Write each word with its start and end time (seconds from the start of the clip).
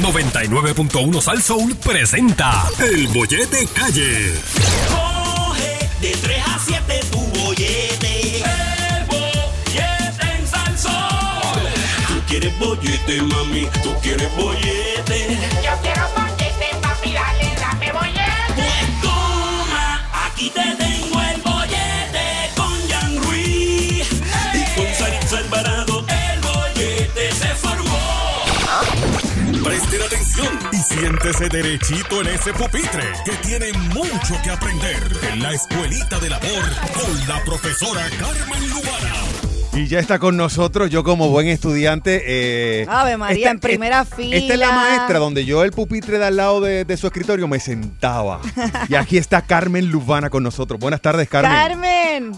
99.1 0.00 1.20
Sal 1.20 1.42
Soul 1.42 1.76
presenta 1.76 2.68
El 2.78 3.08
Bollete 3.08 3.66
Calle. 3.68 4.34
Coge 4.88 5.88
de 6.00 6.10
3 6.10 6.42
a 6.46 6.58
7 6.58 7.00
tu 7.10 7.18
bollete. 7.18 8.38
El 8.38 9.06
bollete 9.06 10.26
en 10.38 10.46
Salsón. 10.46 10.92
Tú 12.08 12.14
quieres 12.26 12.58
bollete, 12.58 13.22
mami. 13.22 13.68
Tú 13.82 13.94
quieres 14.02 14.34
bollete. 14.36 15.38
Yo 15.64 15.72
quiero 15.82 16.08
bollete, 16.16 16.76
papi, 16.82 17.12
dale, 17.12 17.54
dame 17.60 17.92
bollete. 17.92 18.54
Pues 18.56 19.00
toma, 19.02 20.08
aquí 20.26 20.50
te 20.50 20.62
tengo 20.76 20.93
atención 30.34 30.58
y 30.72 30.76
siéntese 30.76 31.48
derechito 31.48 32.20
en 32.20 32.28
ese 32.28 32.52
pupitre 32.52 33.02
que 33.24 33.32
tiene 33.46 33.72
mucho 33.94 34.34
que 34.42 34.50
aprender 34.50 34.96
en 35.32 35.42
la 35.42 35.52
escuelita 35.52 36.18
del 36.20 36.32
amor 36.32 36.64
con 36.94 37.28
la 37.28 37.42
profesora 37.44 38.02
Carmen 38.18 38.68
Lubana. 38.70 39.14
Y 39.76 39.88
ya 39.88 39.98
está 39.98 40.20
con 40.20 40.36
nosotros, 40.36 40.88
yo 40.90 41.02
como 41.02 41.28
buen 41.30 41.48
estudiante. 41.48 42.22
eh, 42.26 42.86
Ave 42.88 43.16
María, 43.16 43.50
en 43.50 43.58
primera 43.58 44.02
esta- 44.02 44.16
fila. 44.16 44.36
Esta 44.36 44.54
es 44.54 44.60
la 44.60 44.70
maestra 44.72 45.18
donde 45.18 45.44
yo 45.44 45.64
el 45.64 45.72
pupitre 45.72 46.18
de 46.18 46.26
al 46.26 46.36
lado 46.36 46.60
de, 46.60 46.84
de 46.84 46.96
su 46.96 47.08
escritorio 47.08 47.48
me 47.48 47.58
sentaba. 47.58 48.40
y 48.88 48.94
aquí 48.94 49.18
está 49.18 49.42
Carmen 49.42 49.86
Lubana 49.90 50.30
con 50.30 50.44
nosotros. 50.44 50.78
Buenas 50.78 51.00
tardes, 51.00 51.28
Carmen. 51.28 51.52
Carmen. 51.52 52.32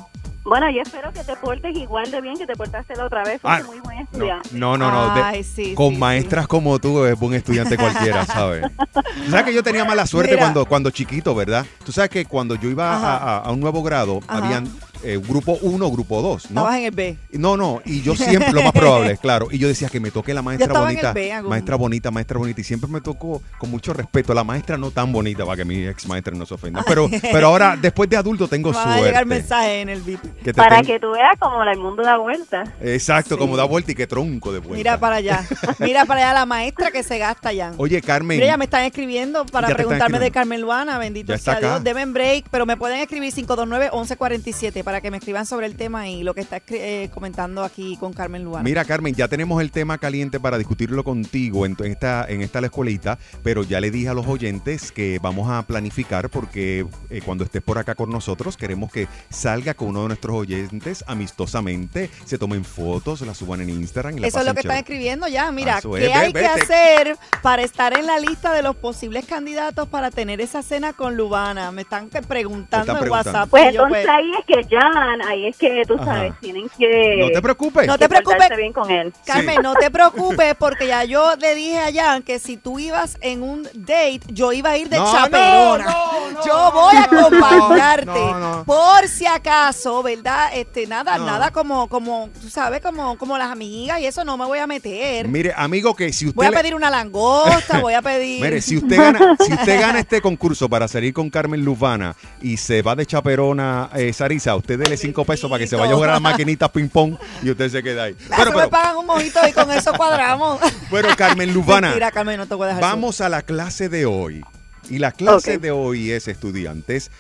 Bueno, 0.47 0.71
yo 0.71 0.81
espero 0.83 1.13
que 1.13 1.25
te 1.25 1.35
portes 1.37 1.77
igual 1.77 2.09
de 2.11 2.21
bien 2.21 2.37
que 2.39 2.47
te 2.47 2.55
portaste 2.55 2.95
la 2.95 3.07
otra 3.07 3.25
vez. 3.25 3.41
Ah, 3.43 3.57
Fuiste 3.59 3.67
muy 3.73 3.81
buen 3.81 3.99
estudiante. 3.99 4.49
no, 4.53 4.79
no. 4.79 4.91
no, 4.93 5.15
de- 5.15 5.21
Ay, 5.23 5.43
sí, 5.45 5.75
con 5.75 5.95
sí, 5.95 5.99
maestras 5.99 6.47
como 6.47 6.79
tú 6.79 7.05
es 7.05 7.19
buen 7.19 7.35
estudiante 7.35 7.77
cualquiera, 7.77 8.25
¿sabes? 8.27 8.65
Tú 8.93 9.31
sabes 9.31 9.45
que 9.47 9.53
yo 9.55 9.63
tenía 9.65 9.85
mala 9.85 10.07
suerte 10.07 10.33
Mira. 10.35 10.45
cuando, 10.45 10.65
cuando 10.67 10.91
chiquito, 10.91 11.35
¿verdad? 11.35 11.67
Tú 11.85 11.91
sabes 11.91 12.11
que 12.11 12.25
cuando 12.27 12.55
yo 12.55 12.71
iba 12.71 12.93
a, 12.93 12.97
Ajá. 12.97 13.17
a- 13.17 13.39
a 13.39 13.51
un 13.51 13.59
nuevo 13.61 13.83
grado, 13.83 14.21
Ajá. 14.29 14.39
habían 14.45 14.69
eh, 15.03 15.21
grupo 15.23 15.59
1, 15.63 15.91
grupo 15.91 16.23
2, 16.23 16.51
¿no? 16.51 16.61
Estabas 16.61 16.79
en 16.79 16.85
el 16.85 16.91
B. 16.91 17.17
No, 17.33 17.57
no, 17.57 17.81
y 17.85 18.03
yo 18.03 18.15
siempre, 18.17 18.53
lo 18.53 18.63
más 18.63 18.73
probable, 18.73 19.17
claro, 19.23 19.49
y 19.51 19.59
yo 19.59 19.69
decía 19.69 19.89
que 19.89 20.01
me 20.01 20.11
toque 20.11 20.33
la 20.35 20.43
maestra 20.43 20.67
estaba 20.67 20.87
en 20.91 20.91
el 20.99 21.03
bonita, 21.03 21.13
B, 21.13 21.33
algún- 21.33 21.51
maestra 21.51 21.77
bonita, 21.77 22.11
maestra 22.11 22.39
bonita, 22.39 22.61
y 22.61 22.65
siempre 22.65 22.89
me 22.91 23.01
tocó 23.01 23.43
con 23.59 23.71
mucho 23.71 23.93
respeto, 23.93 24.33
la 24.35 24.45
maestra 24.45 24.77
no 24.77 24.91
tan 24.91 25.13
bonita, 25.13 25.45
para 25.45 25.57
que 25.59 25.65
mi 25.65 25.87
ex 25.87 26.07
maestra 26.07 26.35
no 26.35 26.47
se 26.47 26.55
ofenda, 26.55 26.83
pero, 26.87 27.09
pero 27.33 27.47
ahora, 27.49 27.77
después 27.81 28.09
de 28.11 28.17
adulto, 28.17 28.49
tengo 28.49 28.73
Van 28.73 28.81
a 28.81 28.93
suerte. 28.93 29.05
llegar 29.07 29.27
mensajes 29.27 29.83
en 29.83 29.89
el 29.89 30.01
VIP. 30.03 30.23
que 30.39 30.53
te 30.53 30.55
Para 30.55 30.77
ten- 30.77 30.87
que 30.87 31.01
tú 31.01 31.11
veas 31.13 31.39
como 31.39 31.63
el 31.63 31.79
mundo 31.79 32.03
da 32.03 32.17
vuelta. 32.19 32.65
Exacto, 32.81 33.35
Sí. 33.35 33.39
como 33.41 33.57
da 33.57 33.65
vuelta 33.65 33.93
y 33.93 33.95
que 33.95 34.07
tronco 34.07 34.53
de 34.53 34.59
vuelta. 34.61 34.77
Mira 34.77 34.99
para 34.99 35.17
allá. 35.17 35.45
Mira 35.79 36.05
para 36.05 36.21
allá 36.21 36.33
la 36.35 36.47
maestra 36.47 36.91
que 36.91 37.03
se 37.03 37.19
gasta 37.19 37.53
ya. 37.53 37.73
Oye, 37.77 38.01
Carmen, 38.03 38.37
Mira, 38.39 38.47
ya 38.47 38.57
me 38.57 38.65
están 38.67 38.83
escribiendo 38.85 39.45
para 39.47 39.69
preguntarme 39.69 40.19
de. 40.19 40.31
Carmen 40.31 40.61
Luana, 40.61 40.99
bendito 40.99 41.37
sea 41.39 41.59
Dios. 41.59 41.71
acá. 41.73 41.81
Deben 41.81 42.13
break, 42.13 42.47
pero 42.51 42.67
me 42.67 42.77
pueden 42.77 43.01
escribir 43.01 43.33
529-1147 43.33 44.83
para 44.87 45.01
que 45.01 45.11
me 45.11 45.17
escriban 45.17 45.47
sobre 45.47 45.67
el 45.67 45.75
tema 45.75 46.09
y 46.09 46.23
lo 46.23 46.33
que 46.33 46.43
está 46.43 46.59
escri- 46.59 46.79
eh, 46.79 47.11
comentando 47.13 47.65
aquí 47.65 47.97
con 47.97 48.13
Carmen 48.13 48.45
Luana. 48.45 48.63
Mira, 48.63 48.85
Carmen, 48.85 49.13
ya 49.17 49.27
tenemos 49.27 49.61
el 49.61 49.73
tema 49.73 49.99
caliente 49.99 50.39
para 50.39 50.59
discutirlo 50.59 51.03
contigo 51.03 51.67
en, 51.67 51.77
en 51.81 51.91
esta 51.91 52.25
en 52.29 52.41
esta 52.41 52.61
la 52.61 52.69
escuelita, 52.69 53.19
pero 53.43 53.65
ya 53.65 53.81
le 53.81 53.91
dije 53.91 54.11
a 54.11 54.15
los 54.15 54.29
oyentes 54.29 54.93
que 54.93 55.19
vamos 55.21 55.51
a 55.51 55.63
planificar 55.67 56.31
porque 56.31 56.87
eh, 57.11 57.21
cuando 57.25 57.43
estés 57.43 57.63
por 57.63 57.79
acá 57.79 57.97
con 57.97 58.11
nosotros 58.11 58.57
queremos 58.57 58.93
que 58.93 59.09
salga 59.29 59.75
con 59.75 59.89
uno 59.89 60.03
de 60.03 60.09
nuestros 60.09 60.37
oyentes 60.37 61.03
amistosamente, 61.09 62.09
se 62.25 62.39
tomen 62.39 62.65
fotos, 62.65 63.23
la 63.23 63.35
suban 63.35 63.63
en 63.63 63.71
Instagram 63.71 64.19
y 64.19 64.21
la 64.21 64.29
Eso 64.29 64.39
es 64.39 64.47
lo 64.47 64.55
que 64.55 64.61
están 64.61 64.77
escribiendo 64.77 65.27
ya. 65.27 65.51
Mira, 65.51 65.79
Eso 65.79 65.91
¿qué 65.95 66.07
es, 66.07 66.15
hay 66.15 66.33
que 66.33 66.47
hacer 66.47 67.17
para 67.43 67.63
estar 67.63 67.99
en 67.99 68.07
la 68.07 68.21
lista 68.21 68.53
de 68.55 68.63
los 68.63 68.77
posibles 68.77 69.27
candidatos 69.27 69.89
para 69.89 70.13
tener 70.13 70.41
esa 70.41 70.63
cena 70.63 70.93
con 70.93 71.17
Lubana? 71.17 71.73
Me 71.73 71.83
están 71.83 72.09
preguntando 72.09 72.97
en. 73.03 73.11
WhatsApp. 73.11 73.49
Pues 73.51 73.75
yo, 73.75 73.83
entonces 73.85 74.09
ahí 74.09 74.31
es 74.39 74.45
que 74.47 74.76
Jan, 74.81 75.23
ahí 75.23 75.47
es 75.47 75.57
que 75.57 75.83
tú 75.87 75.95
Ajá. 75.95 76.05
sabes, 76.05 76.33
tienen 76.41 76.69
que, 76.79 77.17
No 77.19 77.31
te 77.31 77.43
preocupes. 77.43 77.87
No 77.87 77.99
te 77.99 78.09
preocupes. 78.09 78.49
bien 78.57 78.73
con 78.73 78.91
él. 78.91 79.13
Carmen, 79.25 79.61
no 79.63 79.75
te 79.75 79.91
preocupes 79.91 80.55
porque 80.59 80.87
ya 80.87 81.05
yo 81.05 81.35
le 81.37 81.55
dije 81.55 81.79
a 81.79 81.93
Jan 81.93 82.23
que 82.23 82.39
si 82.39 82.57
tú 82.57 82.79
ibas 82.79 83.17
en 83.21 83.43
un 83.43 83.65
date, 83.75 84.21
yo 84.29 84.53
iba 84.53 84.71
a 84.71 84.79
ir 84.79 84.89
de 84.89 84.99
No, 84.99 85.11
chaperona. 85.13 85.85
no, 85.85 86.31
no, 86.33 86.45
yo 86.47 86.71
voy 86.73 86.97
a 86.97 87.05
acompañarte 87.05 88.07
no, 88.07 88.39
no. 88.59 88.65
por 88.65 89.07
si 89.09 89.27
acaso, 89.27 90.03
¿verdad? 90.03 90.51
Este, 90.55 90.87
nada, 90.87 91.19
No. 91.19 91.27
nada 91.27 91.51
como, 91.51 91.89
como, 91.89 92.29
tú 92.41 92.49
sabes, 92.49 92.81
como, 92.81 93.17
como 93.19 93.39
las 93.39 93.51
amigas 93.51 94.01
y 94.01 94.07
eso 94.07 94.25
no 94.25 94.37
me 94.37 94.45
voy 94.45 94.59
a 94.59 94.67
meter. 94.67 95.29
Mire, 95.29 95.53
amigo, 95.57 95.95
que 95.95 96.13
si 96.13 96.27
usted 96.27 96.37
Voy 96.37 96.47
a 96.47 96.51
le- 96.51 96.57
pedir 96.57 96.75
una 96.75 96.91
langosta, 96.91 97.81
voy 97.81 97.95
a 97.95 98.03
pedir. 98.03 98.43
Mire, 98.43 98.61
si 98.61 98.77
usted 98.77 98.97
gana, 98.97 99.37
si 99.45 99.53
usted 99.53 99.81
gana 99.81 99.99
este 100.01 100.21
concurso 100.21 100.69
para 100.69 100.89
salir 100.89 101.13
con 101.13 101.31
Carmen 101.31 101.65
Lubana 101.65 102.15
y 102.43 102.57
se 102.57 102.83
va 102.83 102.95
de 102.95 103.07
chaperona, 103.07 103.91
eh, 103.95 104.13
Sarisa, 104.13 104.55
usted 104.67 104.81
dele 104.81 104.97
cinco 104.97 105.25
pesos 105.25 105.49
para 105.49 105.61
que 105.61 105.69
se 105.69 105.77
vaya 105.77 105.93
a 105.93 105.95
jugar 105.95 106.11
a 106.11 106.13
las 106.15 106.23
maquinitas 106.23 106.69
ping 106.71 106.89
pong 106.89 107.17
y 107.41 107.51
usted 107.51 107.71
se 107.71 107.83
queda 107.85 108.05
ahí. 108.05 108.17
Ah, 108.19 108.25
Bueno, 108.37 108.43
eso 108.43 108.51
me 108.51 108.57
pero, 108.57 108.71
pagan 108.71 108.97
un 108.97 109.07
mojito 109.07 109.39
y 109.49 109.53
con 109.53 109.71
eso 109.71 109.93
cuadramos. 109.95 110.59
pero, 110.91 111.09
Carmen 111.17 111.55
Lubana, 111.55 111.89
Mentira, 111.89 112.11
Carmen, 112.11 112.37
no 112.37 112.47
te 112.47 112.55
voy 112.57 112.65
a 112.65 112.69
dejar 112.69 112.83
vamos 112.83 113.21
a 113.21 113.29
la 113.29 113.43
clase 113.43 113.89
de 113.89 114.07
hoy. 114.07 114.43
Y 114.91 114.99
la 114.99 115.13
clase 115.13 115.59
de 115.59 115.71
hoy 115.71 116.11
es, 116.11 116.27
estudiantes, 116.27 117.13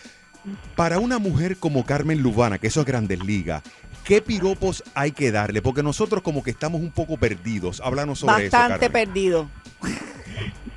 para 0.75 0.99
una 0.99 1.19
mujer 1.19 1.57
como 1.57 1.87
Carmen 1.87 2.21
Lubana, 2.21 2.59
que 2.59 2.67
eso 2.67 2.81
es 2.81 2.87
Grandes 2.87 3.21
Ligas, 3.25 3.63
¿qué 4.05 4.21
piropos 4.21 4.83
hay 4.95 5.13
que 5.13 5.31
darle? 5.31 5.63
Porque 5.63 5.85
nosotros 5.85 6.23
como 6.23 6.43
que 6.43 6.51
estamos 6.51 6.81
un 6.81 6.91
poco 6.91 7.17
perdidos. 7.17 7.81
Háblanos 7.81 8.19
sobre 8.21 8.49
Bastante 8.49 8.87
eso, 8.87 8.93
Carmen. 8.93 8.93
perdido. 8.93 9.49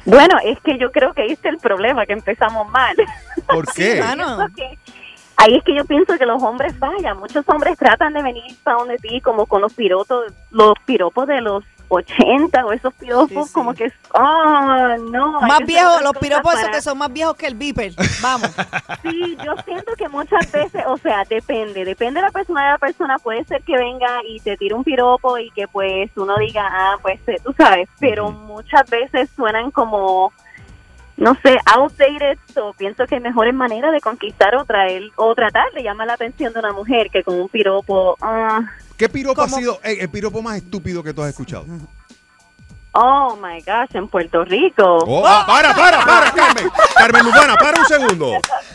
Bueno, 0.05 0.37
es 0.43 0.57
que 0.63 0.77
yo 0.79 0.91
creo 0.91 1.13
que 1.13 1.23
ahí 1.23 1.31
está 1.31 1.49
el 1.49 1.57
problema, 1.57 2.05
que 2.05 2.13
empezamos 2.13 2.67
mal. 2.71 2.95
¿Por 3.47 3.65
qué? 3.73 4.01
que- 4.55 4.79
Ahí 5.41 5.55
es 5.55 5.63
que 5.63 5.73
yo 5.73 5.85
pienso 5.85 6.17
que 6.17 6.25
los 6.25 6.43
hombres 6.43 6.75
fallan. 6.77 7.17
Muchos 7.17 7.47
hombres 7.47 7.77
tratan 7.77 8.13
de 8.13 8.21
venir 8.21 8.43
para 8.61 8.77
donde 8.77 8.97
ti 8.97 9.21
como 9.21 9.45
con 9.45 9.61
los 9.61 9.73
piropos, 9.73 10.33
los 10.51 10.73
piropos 10.85 11.27
de 11.27 11.39
los 11.39 11.63
80 11.87 12.65
o 12.65 12.73
esos 12.73 12.93
piropos 12.93 13.29
Sí, 13.29 13.43
sí. 13.47 13.53
como 13.53 13.73
que, 13.73 13.91
oh, 14.13 14.95
no. 15.09 15.39
Más 15.39 15.59
viejos, 15.65 16.01
los 16.03 16.17
piropos 16.17 16.55
esos 16.55 16.69
que 16.69 16.81
son 16.81 16.97
más 16.97 17.11
viejos 17.13 17.35
que 17.35 17.47
el 17.47 17.55
Viper. 17.55 17.93
Vamos. 18.21 18.49
Sí, 19.01 19.37
yo 19.45 19.55
siento 19.63 19.93
que 19.97 20.09
muchas 20.09 20.51
veces, 20.51 20.83
o 20.85 20.97
sea, 20.97 21.23
depende, 21.23 21.85
depende 21.85 22.19
de 22.19 22.25
la 22.25 22.31
persona 22.31 22.65
de 22.65 22.71
la 22.71 22.77
persona, 22.77 23.17
puede 23.17 23.45
ser 23.45 23.63
que 23.63 23.77
venga 23.77 24.19
y 24.27 24.41
te 24.41 24.57
tire 24.57 24.75
un 24.75 24.83
piropo 24.83 25.37
y 25.37 25.49
que 25.51 25.69
pues 25.69 26.11
uno 26.17 26.35
diga, 26.37 26.67
ah, 26.69 26.97
pues 27.01 27.19
eh, 27.27 27.37
tú 27.41 27.53
sabes, 27.57 27.87
pero 27.97 28.29
muchas 28.29 28.89
veces 28.89 29.29
suenan 29.35 29.71
como, 29.71 30.33
no 31.19 31.35
sé, 31.43 31.57
outdated, 31.65 32.39
o 32.61 32.73
pienso 32.73 33.05
que 33.05 33.15
hay 33.15 33.21
mejores 33.21 33.53
maneras 33.53 33.91
de 33.91 33.99
conquistar 33.99 34.55
o 34.55 34.65
traer, 34.65 35.03
o 35.17 35.35
tratar 35.35 35.71
de 35.73 35.83
llamar 35.83 36.07
la 36.07 36.13
atención 36.13 36.53
de 36.53 36.59
una 36.59 36.71
mujer 36.71 37.09
que 37.11 37.23
con 37.23 37.39
un 37.39 37.49
piropo, 37.49 38.17
ah, 38.21 38.61
¿Qué 38.97 39.07
piropo 39.07 39.41
¿Cómo? 39.41 39.55
ha 39.55 39.59
sido 39.59 39.79
eh, 39.83 39.97
el 40.01 40.09
piropo 40.09 40.41
más 40.41 40.57
estúpido 40.57 41.03
que 41.03 41.13
tú 41.13 41.21
has 41.21 41.29
escuchado? 41.29 41.65
Oh 42.93 43.37
my 43.37 43.59
gosh, 43.61 43.95
en 43.95 44.07
Puerto 44.07 44.43
Rico. 44.45 44.99
Oh, 45.05 45.23
ah, 45.25 45.43
para, 45.47 45.73
para, 45.73 46.05
para, 46.05 46.31
Carmen. 46.35 46.69
Carmen 46.95 47.25
Lubana, 47.25 47.55
para 47.55 47.79
un 47.79 47.85
segundo. 47.85 48.33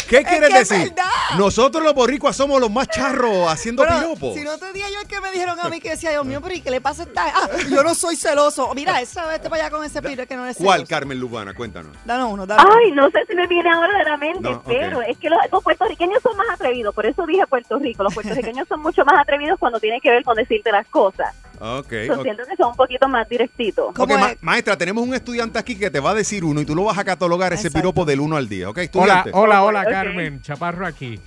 ¿Qué 0.08 0.22
quieres 0.22 0.50
que 0.50 0.58
es 0.60 0.68
decir? 0.68 0.94
Nosotros 1.38 1.82
los 1.82 1.94
boricuas 1.94 2.36
somos 2.36 2.60
los 2.60 2.70
más 2.70 2.88
charros 2.88 3.48
haciendo 3.48 3.82
Pero, 3.82 3.98
piropos. 3.98 4.34
Si 4.34 4.42
no 4.42 4.58
te 4.58 4.72
dije 4.72 4.86
yo 4.92 5.00
el 5.00 5.08
que 5.08 5.20
me 5.20 5.30
dijeron 5.32 5.58
a 5.58 5.68
mí 5.68 5.80
que 5.80 5.90
decía, 5.90 6.10
Dios 6.10 6.24
mío, 6.24 6.40
pero 6.42 6.54
¿y 6.54 6.60
qué 6.60 6.70
le 6.70 6.80
pasa 6.80 7.02
a 7.02 7.06
esta? 7.06 7.24
Ah, 7.26 7.48
yo 7.70 7.82
no 7.82 7.94
soy 7.94 8.16
celoso. 8.16 8.72
Mira, 8.74 9.00
esa 9.00 9.26
vete 9.26 9.48
para 9.48 9.64
allá 9.64 9.70
con 9.70 9.84
ese 9.84 10.02
piro 10.02 10.26
que 10.26 10.36
no 10.36 10.46
es 10.46 10.56
¿Cuál, 10.58 10.80
celoso. 10.80 10.90
Carmen 10.90 11.18
Lubana? 11.18 11.54
Cuéntanos. 11.54 11.96
Danos 12.04 12.32
uno, 12.32 12.46
danos 12.46 12.66
Ay, 12.76 12.92
no 12.92 13.10
sé 13.10 13.24
si 13.28 13.34
me 13.34 13.46
viene 13.46 13.70
ahora 13.70 13.98
de 13.98 14.04
la 14.04 14.16
mente, 14.16 14.40
No, 14.40 14.62
pero 14.64 15.02
es 15.02 15.18
que 15.18 15.30
los, 15.30 15.38
los 15.50 15.62
puertorriqueños 15.62 16.22
son 16.22 16.36
más 16.36 16.48
atrevidos, 16.50 16.94
por 16.94 17.06
eso 17.06 17.26
dije 17.26 17.46
Puerto 17.46 17.78
Rico. 17.78 18.02
Los 18.02 18.14
puertorriqueños 18.14 18.68
son 18.68 18.80
mucho 18.80 19.04
más 19.04 19.18
atrevidos 19.18 19.58
cuando 19.58 19.80
tienen 19.80 20.00
que 20.00 20.10
ver 20.10 20.22
con 20.22 20.36
decirte 20.36 20.70
las 20.70 20.86
cosas. 20.88 21.34
Ok. 21.60 21.92
Yo 22.06 22.14
ok. 22.14 22.22
siento 22.22 22.42
que 22.44 22.56
son 22.56 22.68
un 22.68 22.76
poquito 22.76 23.08
más 23.08 23.28
directitos. 23.28 23.94
Ok, 24.04 24.10
¿Cómo 24.10 24.24
ma- 24.24 24.32
es? 24.32 24.42
maestra, 24.42 24.76
tenemos 24.78 25.06
un 25.06 25.14
estudiante 25.14 25.58
aquí 25.58 25.76
que 25.76 25.90
te 25.90 26.00
va 26.00 26.10
a 26.10 26.14
decir 26.14 26.44
uno 26.44 26.60
y 26.60 26.64
tú 26.64 26.74
lo 26.74 26.84
vas 26.84 26.96
a 26.98 27.04
catalogar 27.04 27.52
ese 27.52 27.70
piropo 27.70 28.04
del 28.04 28.20
1 28.20 28.36
al 28.36 28.48
10, 28.48 28.66
¿ok? 28.68 28.76
Hola, 28.76 28.82
Estudiante. 28.84 29.30
hola, 29.34 29.62
hola. 29.64 29.84
Carmen. 29.84 30.40
Chaparro 30.42 30.86
aquí. 30.86 31.18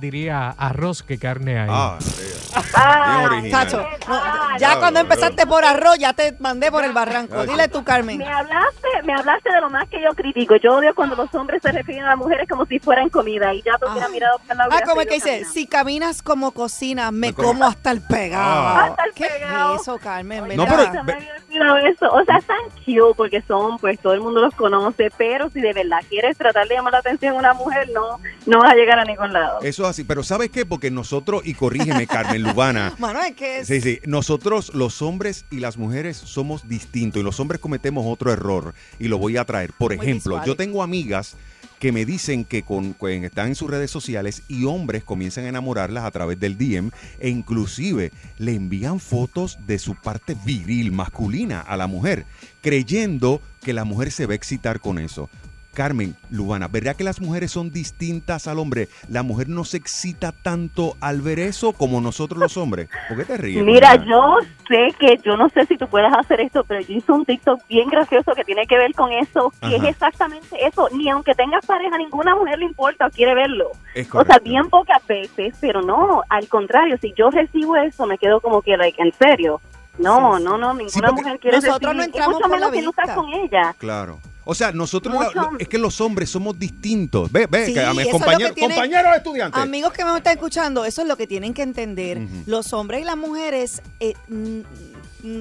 Diría 0.00 0.48
arroz 0.56 1.02
que 1.02 1.18
carne 1.18 1.58
hay. 1.60 1.68
Ah. 1.70 1.98
Ah. 2.74 3.28
Tacho, 3.48 3.78
no, 3.80 3.86
Ah, 4.08 4.56
ya 4.58 4.74
no, 4.74 4.80
cuando 4.80 4.98
empezaste 5.00 5.46
por 5.46 5.64
arroz, 5.64 5.96
ya 5.98 6.12
te 6.14 6.34
mandé 6.40 6.70
por 6.72 6.84
el 6.84 6.92
barranco. 6.92 7.44
Dile 7.46 7.68
tú, 7.68 7.84
Carmen. 7.84 8.18
Me 8.18 8.26
hablaste, 8.28 8.88
me 9.04 9.14
hablaste 9.14 9.52
de 9.52 9.60
lo 9.60 9.70
más 9.70 9.88
que 9.88 10.00
yo 10.02 10.08
critico. 10.16 10.56
Yo 10.56 10.74
odio 10.76 10.92
cuando 10.94 11.14
los 11.14 11.32
hombres 11.34 11.62
se 11.62 11.70
refieren 11.70 12.04
a 12.04 12.08
las 12.08 12.16
mujeres 12.16 12.48
como 12.48 12.66
si 12.66 12.80
fueran 12.80 13.08
comida 13.08 13.54
y 13.54 13.62
ya 13.62 13.72
tú 13.78 13.86
Ah. 13.86 13.92
hubieras 13.92 14.10
mirado 14.10 14.38
para 14.48 14.66
la 14.66 14.76
Ah, 14.76 14.80
como 14.84 15.00
el 15.00 15.06
que 15.06 15.14
dice, 15.14 15.44
si 15.44 15.66
caminas 15.68 16.22
como 16.22 16.50
cocina, 16.50 17.12
me 17.12 17.28
Me 17.28 17.32
como- 17.34 17.48
como 17.50 17.64
hasta 17.66 17.92
el 17.92 18.00
pegado. 18.00 18.44
Ah. 18.68 18.84
Hasta 18.86 19.04
el 19.04 19.12
¿Qué 19.14 19.26
pegado. 19.26 19.74
es 19.76 19.82
eso, 19.82 19.98
Carmen? 19.98 20.42
Oye, 20.44 20.56
No, 20.56 20.64
pero- 20.66 20.84
se 20.86 20.90
me 21.04 21.12
había 21.12 21.32
olvidado 21.48 21.76
eso. 21.78 22.08
O 22.10 22.24
sea, 22.24 22.36
están 22.38 22.56
cute 22.84 23.14
porque 23.16 23.42
son, 23.42 23.78
pues 23.78 23.98
todo 24.00 24.12
el 24.14 24.20
mundo 24.20 24.40
los 24.40 24.54
conoce, 24.54 25.10
pero 25.16 25.50
si 25.50 25.60
de 25.60 25.72
verdad 25.72 25.98
quieres 26.08 26.36
tratar 26.36 26.66
de 26.66 26.74
llamar 26.74 26.94
la 26.94 26.98
atención 26.98 27.34
a 27.36 27.38
una 27.38 27.54
mujer, 27.54 27.88
no, 27.94 28.18
no 28.46 28.58
vas 28.60 28.72
a 28.72 28.74
llegar 28.74 28.98
a 28.98 29.04
ningún 29.04 29.32
lado. 29.32 29.58
Eso 29.62 29.88
es 29.88 29.89
así. 29.90 30.04
Pero 30.04 30.22
¿sabes 30.22 30.50
qué? 30.50 30.64
Porque 30.66 30.90
nosotros, 30.90 31.42
y 31.44 31.54
corrígeme, 31.54 32.06
Carmen 32.06 32.42
Lubana. 32.42 32.94
Mano, 32.98 33.20
es 33.22 33.34
que 33.34 33.58
es- 33.60 33.68
Sí, 33.68 33.80
sí. 33.80 34.00
Nosotros, 34.06 34.72
los 34.74 35.02
hombres 35.02 35.44
y 35.50 35.60
las 35.60 35.76
mujeres, 35.76 36.16
somos 36.16 36.68
distintos 36.68 37.20
y 37.20 37.24
los 37.24 37.38
hombres 37.40 37.60
cometemos 37.60 38.04
otro 38.06 38.32
error 38.32 38.74
y 38.98 39.08
lo 39.08 39.18
voy 39.18 39.36
a 39.36 39.44
traer. 39.44 39.72
Por 39.72 39.96
Muy 39.96 40.06
ejemplo, 40.06 40.42
yo 40.44 40.56
tengo 40.56 40.82
amigas 40.82 41.36
que 41.78 41.92
me 41.92 42.04
dicen 42.04 42.44
que 42.44 42.62
con, 42.62 42.92
con- 42.92 43.10
están 43.24 43.48
en 43.48 43.54
sus 43.54 43.70
redes 43.70 43.90
sociales 43.90 44.42
y 44.48 44.64
hombres 44.66 45.02
comienzan 45.02 45.46
a 45.46 45.48
enamorarlas 45.48 46.04
a 46.04 46.10
través 46.10 46.38
del 46.38 46.58
DM 46.58 46.90
e 47.20 47.30
inclusive 47.30 48.12
le 48.38 48.54
envían 48.54 49.00
fotos 49.00 49.58
de 49.66 49.78
su 49.78 49.94
parte 49.94 50.36
viril, 50.44 50.92
masculina 50.92 51.60
a 51.62 51.78
la 51.78 51.86
mujer, 51.86 52.26
creyendo 52.60 53.40
que 53.62 53.72
la 53.72 53.84
mujer 53.84 54.10
se 54.12 54.26
va 54.26 54.32
a 54.32 54.36
excitar 54.36 54.80
con 54.80 54.98
eso. 54.98 55.30
Carmen, 55.74 56.16
Lubana, 56.30 56.66
¿verdad 56.68 56.96
que 56.96 57.04
las 57.04 57.20
mujeres 57.20 57.52
son 57.52 57.70
distintas 57.70 58.48
al 58.48 58.58
hombre? 58.58 58.88
¿La 59.08 59.22
mujer 59.22 59.48
no 59.48 59.64
se 59.64 59.76
excita 59.76 60.32
tanto 60.32 60.96
al 61.00 61.20
ver 61.20 61.38
eso 61.38 61.72
como 61.72 62.00
nosotros 62.00 62.40
los 62.40 62.56
hombres? 62.56 62.88
¿Por 63.08 63.18
qué 63.18 63.24
te 63.24 63.36
ríes? 63.36 63.64
Mira, 63.64 63.94
Lubana? 63.94 64.10
yo 64.10 64.36
sé 64.68 64.94
que 64.98 65.20
yo 65.24 65.36
no 65.36 65.48
sé 65.50 65.66
si 65.66 65.76
tú 65.76 65.86
puedes 65.86 66.12
hacer 66.12 66.40
esto, 66.40 66.64
pero 66.64 66.80
yo 66.80 66.94
hice 66.94 67.12
un 67.12 67.24
TikTok 67.24 67.60
bien 67.68 67.88
gracioso 67.88 68.32
que 68.34 68.44
tiene 68.44 68.66
que 68.66 68.76
ver 68.76 68.92
con 68.94 69.12
eso, 69.12 69.52
que 69.60 69.66
Ajá. 69.66 69.76
es 69.76 69.84
exactamente 69.84 70.56
eso. 70.66 70.88
Ni 70.92 71.08
aunque 71.08 71.34
tengas 71.34 71.64
pareja, 71.64 71.96
ninguna 71.98 72.34
mujer 72.34 72.58
le 72.58 72.64
importa 72.66 73.06
o 73.06 73.10
quiere 73.10 73.34
verlo. 73.34 73.70
Es 73.94 74.08
O 74.12 74.24
sea, 74.24 74.38
bien 74.38 74.68
pocas 74.68 75.06
veces, 75.06 75.54
pero 75.60 75.82
no, 75.82 76.22
al 76.28 76.48
contrario, 76.48 76.98
si 77.00 77.12
yo 77.16 77.30
recibo 77.30 77.76
eso, 77.76 78.06
me 78.06 78.18
quedo 78.18 78.40
como 78.40 78.60
que, 78.62 78.76
like, 78.76 79.00
en 79.00 79.12
serio. 79.12 79.60
No, 79.98 80.36
Sí, 80.36 80.38
sí. 80.38 80.44
no, 80.44 80.58
no, 80.58 80.74
ninguna 80.74 81.08
Sí, 81.08 81.14
mujer 81.14 81.38
quiere 81.40 81.56
nosotros 81.58 81.82
no 81.82 81.88
recibir, 81.90 82.02
y 82.02 82.04
entramos 82.06 82.34
mucho 82.34 82.48
por 82.48 82.50
menos 82.50 82.70
la 82.70 82.76
si 82.76 82.82
no 82.82 82.90
estás 82.90 83.10
con 83.16 83.28
ella. 83.28 83.74
Claro. 83.78 84.18
O 84.44 84.54
sea, 84.54 84.72
nosotros, 84.72 85.14
la- 85.34 85.50
es 85.58 85.68
que 85.68 85.78
los 85.78 86.00
hombres 86.00 86.30
somos 86.30 86.58
distintos. 86.58 87.30
Ve, 87.30 87.46
ve, 87.48 87.66
Sí, 87.66 87.74
que 87.74 87.84
a 87.84 87.92
mis 87.92 88.06
es 88.06 88.12
compañeros, 88.12 88.56
compañeros 88.58 89.16
estudiantes. 89.16 89.60
Amigos 89.60 89.92
que 89.92 90.04
me 90.04 90.16
están 90.16 90.32
escuchando, 90.34 90.84
eso 90.84 91.02
es 91.02 91.08
lo 91.08 91.16
que 91.16 91.26
tienen 91.26 91.52
que 91.54 91.62
entender. 91.62 92.18
Los 92.46 92.72
hombres 92.72 93.02
y 93.02 93.04
las 93.04 93.16
mujeres 93.16 93.82
eh, 94.00 94.14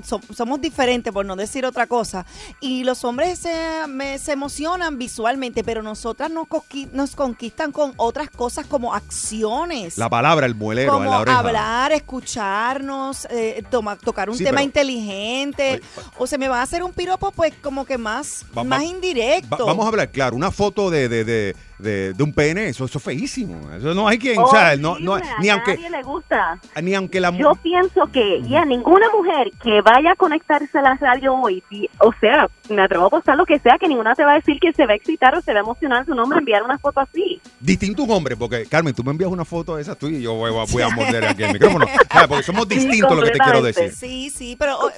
so- 0.04 0.22
somos 0.36 0.62
diferentes, 0.62 1.12
por 1.14 1.26
no 1.26 1.36
decir 1.36 1.66
otra 1.66 1.88
cosa. 1.88 2.26
Y 2.60 2.84
los 2.84 3.04
hombres 3.04 3.40
se, 3.40 3.88
me- 3.88 4.18
se 4.20 4.32
emocionan 4.34 4.98
visualmente, 4.98 5.64
pero 5.64 5.82
nosotras 5.84 6.30
nos, 6.32 6.48
conqui- 6.48 6.90
nos 6.92 7.16
conquistan 7.16 7.72
con 7.72 7.94
otras 7.98 8.30
cosas 8.30 8.66
como 8.66 8.94
acciones. 8.94 9.98
La 9.98 10.10
palabra, 10.10 10.46
el 10.46 10.56
muelero, 10.56 10.94
en 10.94 10.98
como 11.00 11.12
la 11.12 11.20
oreja. 11.20 11.40
hablar, 11.40 11.92
escucharnos, 11.92 13.28
eh, 13.30 13.64
toma- 13.70 13.96
tocar 13.96 14.30
un 14.30 14.38
Sí, 14.38 14.44
tema 14.44 14.58
pero- 14.58 14.66
inteligente. 14.66 15.72
Oye, 15.74 15.82
o 16.18 16.28
se 16.28 16.38
me 16.38 16.48
va 16.48 16.60
a 16.60 16.64
hacer 16.64 16.84
un 16.84 16.94
piropo, 16.94 17.32
pues 17.32 17.54
como 17.62 17.86
que 17.86 17.98
más, 17.98 18.46
Va- 18.58 18.64
más 18.64 18.82
va- 18.82 18.86
indirecto. 18.86 19.58
Va- 19.58 19.66
vamos 19.66 19.86
a 19.86 19.90
hablar, 19.90 20.10
claro, 20.12 20.36
una 20.36 20.52
foto 20.52 20.90
de, 20.90 21.08
de, 21.10 21.24
de, 21.24 21.56
de- 21.80 22.14
de 22.14 22.24
un 22.24 22.34
pene, 22.34 22.68
eso, 22.70 22.86
eso 22.86 22.98
es 22.98 23.04
feísimo. 23.04 23.72
Eso 23.74 23.94
no 23.94 24.08
hay 24.08 24.18
quien, 24.18 24.40
o 24.40 24.48
sea, 24.48 24.76
no, 24.76 24.98
no, 25.00 25.18
ni 25.40 25.50
a 25.50 25.54
aunque, 25.54 25.76
nadie 25.76 25.90
le 25.90 26.04
gusta. 26.04 26.60
ni 26.82 26.94
aunque 26.94 27.20
la 27.20 27.32
Yo 27.32 27.54
pienso 27.62 28.02
que 28.12 28.42
ya 28.50 28.66
ninguna 28.66 29.08
mujer 29.16 29.52
que 29.62 29.69
vaya 29.84 30.12
a 30.12 30.16
conectarse 30.16 30.78
a 30.78 30.82
la 30.82 30.96
radio 30.96 31.34
hoy, 31.36 31.64
o 32.00 32.12
sea, 32.20 32.48
me 32.70 32.82
atrevo 32.82 33.06
a 33.06 33.08
apostar 33.08 33.36
lo 33.38 33.46
que 33.46 33.60
sea, 33.60 33.78
que 33.80 33.88
ninguna 33.88 34.16
te 34.16 34.24
va 34.24 34.32
a 34.34 34.36
decir 34.36 34.58
que 34.60 34.74
se 34.74 34.86
va 34.86 34.94
a 34.94 34.96
excitar 34.96 35.36
o 35.36 35.42
se 35.42 35.54
va 35.54 35.60
a 35.60 35.64
emocionar 35.64 36.06
su 36.06 36.16
nombre 36.16 36.40
enviar 36.40 36.64
una 36.64 36.78
foto 36.78 37.00
así. 37.00 37.42
distinto 37.60 38.04
un 38.04 38.12
hombre, 38.12 38.36
porque 38.38 38.66
Carmen, 38.66 38.94
tú 38.94 39.04
me 39.04 39.12
envías 39.12 39.30
una 39.32 39.46
foto 39.46 39.76
de 39.76 39.82
esa 39.82 39.96
tú 39.96 40.08
y 40.08 40.22
yo 40.22 40.34
voy, 40.36 40.52
voy 40.52 40.82
a 40.82 40.90
morder 40.90 41.26
aquí 41.26 41.44
el 41.44 41.54
micrófono. 41.54 41.86
Porque 42.28 42.44
somos 42.44 42.68
Sí, 42.70 42.76
distintos 42.76 43.16
lo 43.16 43.24
que 43.24 43.32
te 43.32 43.40
quiero 43.40 43.62
decir. 43.62 43.92
Sí, 43.92 44.30
sí, 44.30 44.56
pero, 44.58 44.78
o, 44.80 44.92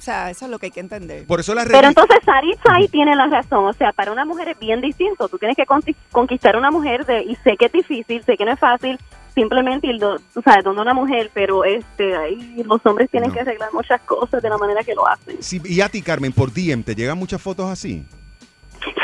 sea, 0.00 0.30
eso 0.30 0.44
es 0.46 0.50
lo 0.50 0.58
que 0.58 0.66
hay 0.66 0.72
que 0.72 0.80
entender. 0.80 1.26
Por 1.26 1.40
eso 1.40 1.54
la 1.54 1.64
Pero 1.64 1.88
entonces 1.88 2.18
Saritza 2.24 2.74
ahí 2.74 2.88
tiene 2.88 3.14
la 3.16 3.26
razón, 3.26 3.64
o 3.66 3.72
sea, 3.72 3.92
para 3.92 4.12
una 4.12 4.24
mujer 4.24 4.48
es 4.48 4.58
bien 4.58 4.80
distinto. 4.80 5.28
Tú 5.28 5.38
tienes 5.38 5.56
que 5.56 5.64
conti- 5.64 5.96
conquistar 6.12 6.54
a 6.54 6.58
una 6.58 6.70
mujer 6.70 7.04
de, 7.06 7.22
y 7.24 7.34
sé 7.36 7.56
que 7.58 7.66
es 7.66 7.72
difícil, 7.72 8.22
sé 8.24 8.36
que 8.36 8.44
no 8.44 8.52
es 8.52 8.58
fácil, 8.60 8.98
simplemente 9.36 9.86
ir, 9.86 9.98
do- 10.00 10.18
tú 10.34 10.42
sabes, 10.42 10.64
donde 10.64 10.82
una 10.82 10.94
mujer, 10.94 11.30
pero 11.32 11.62
este 11.64 12.16
ahí 12.16 12.64
los 12.66 12.84
hombres 12.84 13.08
tienen 13.10 13.28
No. 13.28 13.34
que 13.34 13.40
arreglar 13.42 13.72
muchas 13.72 14.00
cosas 14.00 14.42
de 14.42 14.48
la 14.50 14.58
manera 14.58 14.82
que 14.82 14.94
lo 14.94 15.06
hacen. 15.06 15.36
Sí, 15.40 15.60
y 15.64 15.80
a 15.82 15.88
ti, 15.88 16.02
Carmen, 16.02 16.32
por 16.32 16.50
DM, 16.52 16.82
¿te 16.82 16.94
llegan 16.96 17.16
muchas 17.18 17.40
fotos 17.40 17.70
así? 17.70 18.04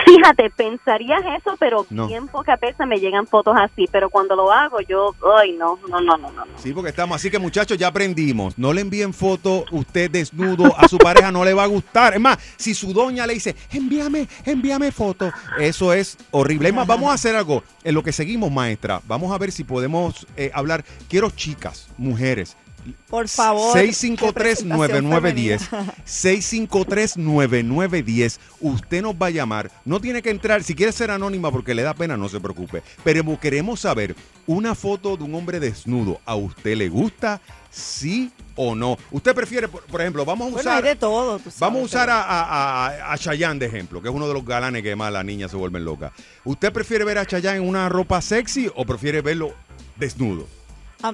Fíjate, 0.04 0.50
pensarías 0.50 1.22
eso, 1.38 1.56
pero 1.58 1.86
No. 1.90 2.06
bien 2.06 2.28
pocas 2.28 2.58
veces 2.60 2.86
me 2.86 2.98
llegan 2.98 3.26
fotos 3.26 3.54
así, 3.58 3.86
pero 3.90 4.10
cuando 4.10 4.36
lo 4.36 4.52
hago 4.52 4.80
yo, 4.80 5.14
ay, 5.38 5.52
no, 5.52 5.78
no, 5.88 6.00
no, 6.00 6.16
no, 6.16 6.30
no. 6.30 6.44
Sí, 6.56 6.72
porque 6.72 6.90
estamos. 6.90 7.16
Así 7.16 7.30
que, 7.30 7.38
muchachos, 7.38 7.78
ya 7.78 7.88
aprendimos. 7.88 8.58
No 8.58 8.72
le 8.72 8.80
envíen 8.82 9.12
foto 9.14 9.64
usted 9.70 10.10
desnudo 10.10 10.76
a 10.76 10.88
su 10.88 10.98
pareja, 10.98 11.30
no 11.32 11.44
le 11.44 11.54
va 11.54 11.64
a 11.64 11.66
gustar. 11.68 12.14
Es 12.14 12.20
más, 12.20 12.38
si 12.56 12.74
su 12.74 12.92
doña 12.92 13.26
le 13.26 13.34
dice, 13.34 13.56
envíame, 13.72 14.28
envíame 14.44 14.92
foto, 14.92 15.32
eso 15.58 15.92
es 15.92 16.16
horrible. 16.30 16.68
Es 16.68 16.74
más, 16.74 16.86
vamos 16.86 17.10
a 17.10 17.14
hacer 17.14 17.34
algo. 17.36 17.62
En 17.84 17.94
lo 17.94 18.02
que 18.02 18.12
seguimos, 18.12 18.50
maestra, 18.52 19.00
vamos 19.06 19.32
a 19.32 19.38
ver 19.38 19.50
si 19.52 19.64
podemos 19.64 20.26
eh, 20.36 20.50
hablar. 20.54 20.84
Quiero 21.08 21.30
chicas, 21.30 21.88
mujeres. 21.98 22.56
Por 23.08 23.28
favor. 23.28 23.74
qué 23.74 23.88
653-9910. 23.90 25.60
653-9910. 26.06 28.38
Usted 28.60 29.02
nos 29.02 29.14
va 29.14 29.26
a 29.26 29.30
llamar. 29.30 29.70
No 29.84 30.00
tiene 30.00 30.22
que 30.22 30.30
entrar. 30.30 30.62
Si 30.62 30.74
quiere 30.74 30.92
ser 30.92 31.10
anónima 31.10 31.50
porque 31.50 31.74
le 31.74 31.82
da 31.82 31.94
pena, 31.94 32.16
no 32.16 32.28
se 32.28 32.40
preocupe. 32.40 32.82
Pero 33.04 33.22
queremos 33.40 33.80
saber 33.80 34.14
una 34.46 34.74
foto 34.74 35.16
de 35.16 35.24
un 35.24 35.34
hombre 35.34 35.60
desnudo. 35.60 36.20
¿A 36.24 36.34
usted 36.34 36.76
le 36.76 36.88
gusta? 36.88 37.40
¿Sí 37.70 38.30
o 38.54 38.74
no? 38.74 38.98
Usted 39.10 39.34
prefiere, 39.34 39.66
por, 39.68 39.82
por 39.84 40.00
ejemplo, 40.02 40.24
vamos 40.26 40.48
a 40.48 40.50
Bueno, 40.52 40.70
hay 40.70 40.76
usar. 40.78 40.88
de 40.90 40.96
todo, 40.96 41.38
tú 41.38 41.44
sabes, 41.44 41.60
Vamos 41.60 41.80
a 41.80 41.84
usar 41.84 42.06
pero- 42.06 42.18
a, 42.18 42.22
a, 42.22 42.86
a- 42.88 43.12
a 43.14 43.18
Chayanne 43.18 43.60
de 43.60 43.66
ejemplo, 43.66 44.02
que 44.02 44.08
es 44.08 44.14
uno 44.14 44.28
de 44.28 44.34
los 44.34 44.44
galanes 44.44 44.82
que 44.82 44.94
más 44.94 45.10
las 45.10 45.24
niñas 45.24 45.50
se 45.50 45.56
vuelven 45.56 45.84
locas. 45.84 46.12
¿Usted 46.44 46.70
prefiere 46.72 47.04
ver 47.04 47.16
a 47.18 47.24
Chayanne 47.26 47.58
en 47.62 47.68
una 47.68 47.88
ropa 47.88 48.20
sexy 48.20 48.70
o 48.74 48.84
prefiere 48.84 49.22
verlo 49.22 49.54
desnudo? 49.96 50.46
Ah, 51.02 51.12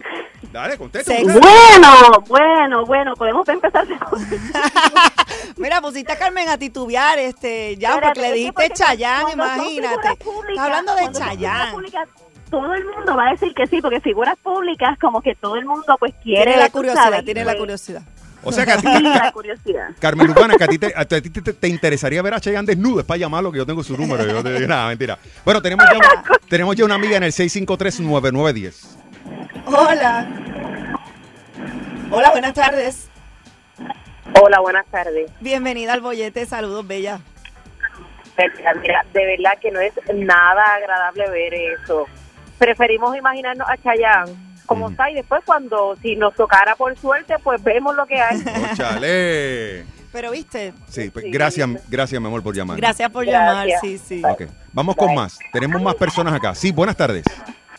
Dale, 0.52 0.78
contesta. 0.78 1.12
Bueno, 1.22 2.24
bueno, 2.26 2.86
bueno, 2.86 3.14
podemos 3.14 3.48
empezar. 3.48 3.86
Mira, 5.56 5.80
pusiste 5.80 6.12
a 6.12 6.18
Carmen 6.18 6.48
a 6.48 6.56
titubear, 6.56 7.18
este, 7.18 7.76
ya, 7.76 7.90
Espérate, 7.90 8.06
porque 8.14 8.28
le 8.28 8.34
dijiste 8.34 8.52
porque 8.52 8.70
Chayán, 8.70 9.28
imagínate. 9.32 10.16
públicas, 10.24 10.50
Está 10.50 10.64
hablando 10.64 10.94
de 10.94 11.12
Chayán. 11.12 11.74
Todo 12.50 12.74
el 12.74 12.84
mundo 12.86 13.14
va 13.14 13.28
a 13.28 13.30
decir 13.32 13.52
que 13.54 13.66
sí, 13.66 13.82
porque 13.82 14.00
figuras 14.00 14.36
públicas, 14.42 14.98
como 14.98 15.20
que 15.20 15.34
todo 15.34 15.56
el 15.56 15.66
mundo 15.66 15.96
pues 15.98 16.14
quiere. 16.22 16.44
Tiene 16.44 16.58
la 16.58 16.70
curiosidad, 16.70 17.04
sabes, 17.04 17.24
tiene 17.24 17.44
pues, 17.44 17.54
la 17.54 17.58
curiosidad. 17.60 18.02
O 18.42 18.52
sea 18.52 18.64
que 18.64 18.72
a 18.72 18.76
ti, 18.78 18.86
Sí, 18.86 19.02
la 19.02 19.32
curiosidad. 19.32 19.88
Carmen 19.98 20.26
Lubana, 20.28 20.54
que 20.56 20.64
a 20.64 20.68
ti, 20.68 20.78
te, 20.78 20.92
a 20.96 21.04
ti 21.04 21.20
te, 21.28 21.52
te 21.52 21.68
interesaría 21.68 22.22
ver 22.22 22.34
a 22.34 22.40
Chayanne 22.40 22.66
desnudo. 22.66 23.00
Es 23.00 23.06
para 23.06 23.18
llamarlo 23.18 23.52
que 23.52 23.58
yo 23.58 23.66
tengo 23.66 23.82
su 23.82 23.96
número. 23.98 24.24
Yo 24.24 24.42
te 24.42 24.54
digo, 24.54 24.66
nada, 24.66 24.88
mentira. 24.88 25.18
Bueno, 25.44 25.60
tenemos 25.60 25.84
ya, 25.90 25.96
una, 25.98 26.22
tenemos 26.48 26.74
ya 26.76 26.84
una 26.86 26.94
amiga 26.94 27.16
en 27.16 27.24
el 27.24 27.32
653-9910. 27.32 28.97
Hola. 29.66 30.26
Hola, 32.10 32.30
buenas 32.30 32.54
tardes. 32.54 33.08
Hola, 34.40 34.60
buenas 34.60 34.86
tardes. 34.86 35.30
Bienvenida 35.40 35.92
al 35.92 36.00
bollete, 36.00 36.46
saludos, 36.46 36.86
bella. 36.86 37.20
Mira, 38.56 38.74
mira, 38.74 39.04
de 39.12 39.26
verdad 39.26 39.52
que 39.60 39.70
no 39.72 39.80
es 39.80 39.92
nada 40.14 40.62
agradable 40.76 41.28
ver 41.30 41.54
eso. 41.54 42.06
Preferimos 42.58 43.16
imaginarnos 43.16 43.68
a 43.68 43.76
Chayanne 43.78 44.32
como 44.66 44.90
está 44.90 45.10
y 45.10 45.14
después 45.14 45.40
cuando, 45.46 45.96
si 46.02 46.14
nos 46.14 46.34
tocara 46.34 46.76
por 46.76 46.96
suerte, 46.98 47.34
pues 47.42 47.62
vemos 47.62 47.96
lo 47.96 48.06
que 48.06 48.20
hay. 48.20 48.42
¡Óchale! 48.72 49.84
Pero 50.12 50.30
viste, 50.30 50.72
Sí, 50.88 51.10
pues, 51.10 51.24
Sí. 51.24 51.30
gracias, 51.30 51.68
gracias, 51.88 52.20
mi 52.20 52.26
amor, 52.26 52.42
por 52.42 52.54
llamar. 52.54 52.76
gracias 52.76 53.10
por 53.10 53.24
Gracias. 53.26 53.66
llamar, 53.66 53.80
sí, 53.80 53.98
sí. 53.98 54.22
Ok, 54.24 54.42
vamos 54.72 54.94
con 54.96 55.14
más. 55.14 55.38
Tenemos 55.52 55.80
más 55.82 55.94
personas 55.96 56.32
acá. 56.34 56.54
Sí, 56.54 56.70
buenas 56.70 56.96
tardes. 56.96 57.24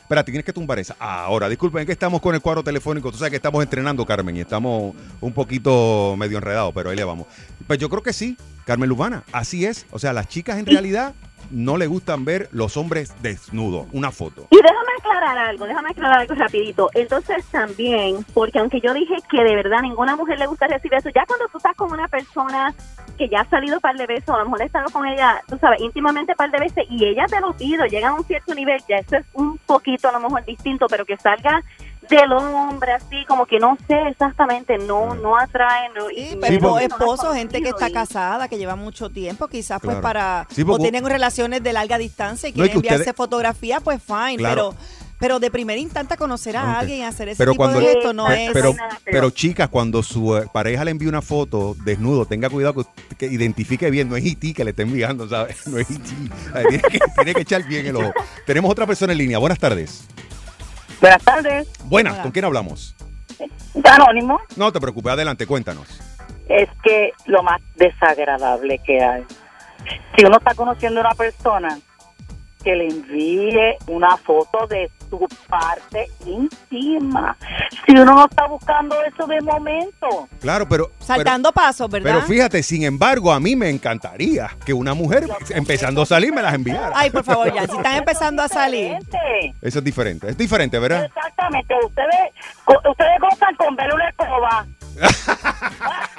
Espera, 0.10 0.24
tienes 0.26 0.44
que 0.44 0.52
tumbar 0.52 0.80
esa. 0.80 0.96
Ahora, 0.98 1.48
disculpen 1.48 1.86
que 1.86 1.92
estamos 1.92 2.20
con 2.20 2.34
el 2.34 2.42
cuadro 2.42 2.64
telefónico. 2.64 3.12
Tú 3.12 3.20
sabes 3.20 3.30
que 3.30 3.36
estamos 3.36 3.62
entrenando, 3.62 4.04
Carmen, 4.08 4.36
y 4.36 4.40
estamos 4.40 4.96
un 5.22 5.34
poquito 5.34 6.16
medio 6.18 6.40
enredados, 6.40 6.74
pero 6.74 6.90
ahí 6.90 6.96
le 6.96 7.04
vamos. 7.04 7.28
Pues 7.68 7.78
yo 7.78 7.90
creo 7.92 8.02
que 8.02 8.12
sí, 8.12 8.36
Carmen 8.66 8.90
Lubana, 8.90 9.24
así 9.32 9.68
es. 9.68 9.86
O 9.92 10.00
sea, 10.00 10.12
las 10.12 10.28
chicas 10.28 10.58
en 10.58 10.66
realidad 10.66 11.14
no 11.52 11.78
le 11.78 11.88
gustan 11.88 12.26
ver 12.26 12.50
los 12.52 12.78
hombres 12.78 13.14
desnudos. 13.22 13.88
Una 13.94 14.12
foto. 14.12 14.48
Y 14.50 14.58
déjame 14.58 14.90
aclarar 15.00 15.38
algo, 15.38 15.66
déjame 15.66 15.90
aclarar 15.90 16.20
algo 16.20 16.36
rapidito. 16.36 16.90
Entonces 16.94 17.46
también, 17.52 18.26
porque 18.34 18.60
aunque 18.60 18.82
yo 18.82 18.94
dije 18.94 19.16
que 19.30 19.44
de 19.44 19.56
verdad 19.56 19.82
ninguna 19.82 20.16
mujer 20.16 20.40
le 20.40 20.48
gusta 20.48 20.68
recibir 20.68 20.96
eso, 20.96 21.10
ya 21.10 21.26
cuando 21.26 21.48
tú 21.48 21.58
estás 21.58 21.76
con 21.76 21.92
una 21.92 22.08
persona 22.08 22.74
que 23.18 23.28
ya 23.28 23.42
ha 23.42 23.50
salido 23.50 23.76
un 23.76 23.82
par 23.82 23.98
de 23.98 24.08
veces, 24.08 24.30
a 24.30 24.38
lo 24.38 24.46
mejor 24.46 24.62
he 24.62 24.66
estado 24.66 24.90
con 24.92 25.06
ella, 25.06 25.42
tú 25.48 25.58
sabes, 25.58 25.82
íntimamente 25.82 26.32
un 26.32 26.38
par 26.38 26.52
de 26.52 26.60
veces, 26.60 26.86
y 26.90 27.06
ella 27.06 27.26
te 27.28 27.40
lo 27.42 27.54
pide, 27.54 27.88
llega 27.90 28.10
a 28.10 28.14
un 28.14 28.24
cierto 28.24 28.54
nivel, 28.56 28.82
ya 28.88 28.98
eso 28.98 29.18
es 29.18 29.26
un 29.34 29.58
poquito 29.58 30.08
a 30.08 30.14
lo 30.14 30.22
mejor 30.22 30.46
distinto, 30.46 30.88
pero 30.90 31.06
que 31.06 31.18
salga 31.18 31.62
del 32.10 32.32
hombre 32.34 32.94
así, 32.94 33.24
como 33.28 33.46
que 33.46 33.60
no 33.60 33.78
sé 33.88 33.96
exactamente, 34.10 34.78
no 34.78 35.14
no 35.16 35.38
atrae. 35.38 35.90
No, 35.96 36.08
Sí, 36.10 36.30
y- 36.34 36.36
pero 36.40 36.78
Sí, 36.80 36.86
esposos, 36.86 37.36
gente 37.36 37.62
que 37.62 37.70
está 37.70 37.90
casada, 37.92 38.48
que 38.48 38.58
lleva 38.58 38.76
mucho 38.76 39.10
tiempo, 39.10 39.48
quizás 39.48 39.80
pues 39.82 39.96
Claro. 39.96 40.02
para, 40.02 40.48
Sí, 40.50 40.64
o 40.68 40.78
tienen 40.80 41.06
relaciones 41.06 41.62
de 41.64 41.74
larga 41.74 41.98
distancia 41.98 42.50
y 42.50 42.52
No, 42.54 42.58
y 42.66 42.70
quieren 42.70 42.72
que 42.74 42.78
ustedes- 42.80 43.00
enviarse 43.02 43.14
fotografía, 43.18 43.80
pues 43.80 44.02
fine, 44.02 44.38
Claro. 44.38 44.72
pero 44.76 45.00
pero 45.20 45.38
de 45.42 45.52
primera 45.52 45.78
instancia 45.78 46.16
conocer 46.16 46.56
a 46.56 46.80
alguien 46.80 47.00
y 47.00 47.04
hacer 47.04 47.28
ese 47.28 47.38
Pero 47.40 47.52
tipo 47.52 47.64
cuando- 47.66 47.82
de 47.82 47.88
gesto 47.88 48.14
no 48.14 48.32
es... 48.32 48.52
Pero, 48.54 48.74
pero 49.04 49.30
chicas, 49.32 49.68
cuando 49.68 50.02
su 50.02 50.38
eh, 50.38 50.48
pareja 50.54 50.86
le 50.86 50.92
envía 50.92 51.10
una 51.10 51.22
foto 51.22 51.76
desnudo, 51.84 52.26
tenga 52.26 52.50
cuidado 52.50 52.74
que, 53.10 53.16
que 53.18 53.26
identifique 53.26 53.92
bien, 53.92 54.08
no 54.08 54.16
es 54.16 54.24
IT 54.26 54.54
que 54.56 54.64
le 54.64 54.70
está 54.70 54.84
enviando, 54.84 55.28
¿sabes? 55.28 55.58
No 55.68 55.78
es 55.78 55.90
IT. 55.90 56.04
que, 56.90 57.00
tiene 57.18 57.34
que 57.34 57.42
echar 57.42 57.64
bien 57.68 57.86
el 57.88 57.98
ojo. 57.98 58.14
Tenemos 58.46 58.72
otra 58.72 58.88
persona 58.88 59.12
en 59.12 59.18
línea. 59.18 59.40
Buenas 59.40 59.60
tardes. 59.60 60.06
Buenas 61.02 61.24
tardes. 61.24 61.68
Buenas, 61.86 62.14
Hola. 62.14 62.24
¿con 62.24 62.32
quién 62.32 62.46
hablamos? 62.46 62.96
Anónimo, 63.84 64.40
No 64.58 64.72
te 64.72 64.80
preocupes, 64.82 65.14
adelante, 65.14 65.48
cuéntanos. 65.48 65.88
es 66.50 66.68
que 66.84 67.12
lo 67.26 67.42
más 67.44 67.62
desagradable 67.76 68.80
que 68.86 69.02
hay. 69.04 69.24
Si 70.18 70.26
uno 70.26 70.38
está 70.38 70.54
conociendo 70.56 71.00
a 71.00 71.04
una 71.06 71.16
persona, 71.16 71.80
que 72.64 72.76
le 72.76 72.88
envíe 72.88 73.76
una 73.88 74.18
foto 74.18 74.68
de 74.68 74.90
su 75.10 75.26
parte 75.48 76.08
íntima. 76.26 77.36
Si 77.86 77.94
uno 77.94 78.06
no 78.06 78.26
está 78.26 78.48
buscando 78.48 78.96
eso 79.04 79.26
de 79.28 79.42
momento. 79.42 80.28
Claro, 80.42 80.68
pero... 80.68 80.92
Saltando 81.00 81.52
pasos, 81.52 81.90
¿verdad? 81.90 82.12
pero 82.14 82.26
fíjate, 82.28 82.62
sin 82.62 82.84
embargo, 82.84 83.32
a 83.32 83.40
mí 83.40 83.56
me 83.56 83.70
encantaría 83.70 84.50
que 84.66 84.74
una 84.74 84.94
mujer 84.94 85.26
empezando 85.50 86.02
a 86.02 86.06
salir 86.06 86.32
me 86.34 86.42
las 86.42 86.54
enviara. 86.54 86.92
Ay, 86.94 87.10
por 87.10 87.24
favor, 87.24 87.52
ya, 87.54 87.66
si 87.66 87.76
están 87.76 87.96
empezando 87.98 88.44
a 88.44 88.48
salir. 88.48 88.98
Eso 89.62 89.80
es 89.80 89.84
diferente, 89.86 90.30
es 90.30 90.38
diferente, 90.38 90.78
¿verdad? 90.78 91.06
Exactamente, 91.06 91.74
ustedes, 91.86 92.34
co- 92.66 92.80
ustedes 92.92 93.20
gozan 93.20 93.56
con 93.56 93.76
ver 93.76 93.94
una 93.94 94.10
escoba. 94.10 94.68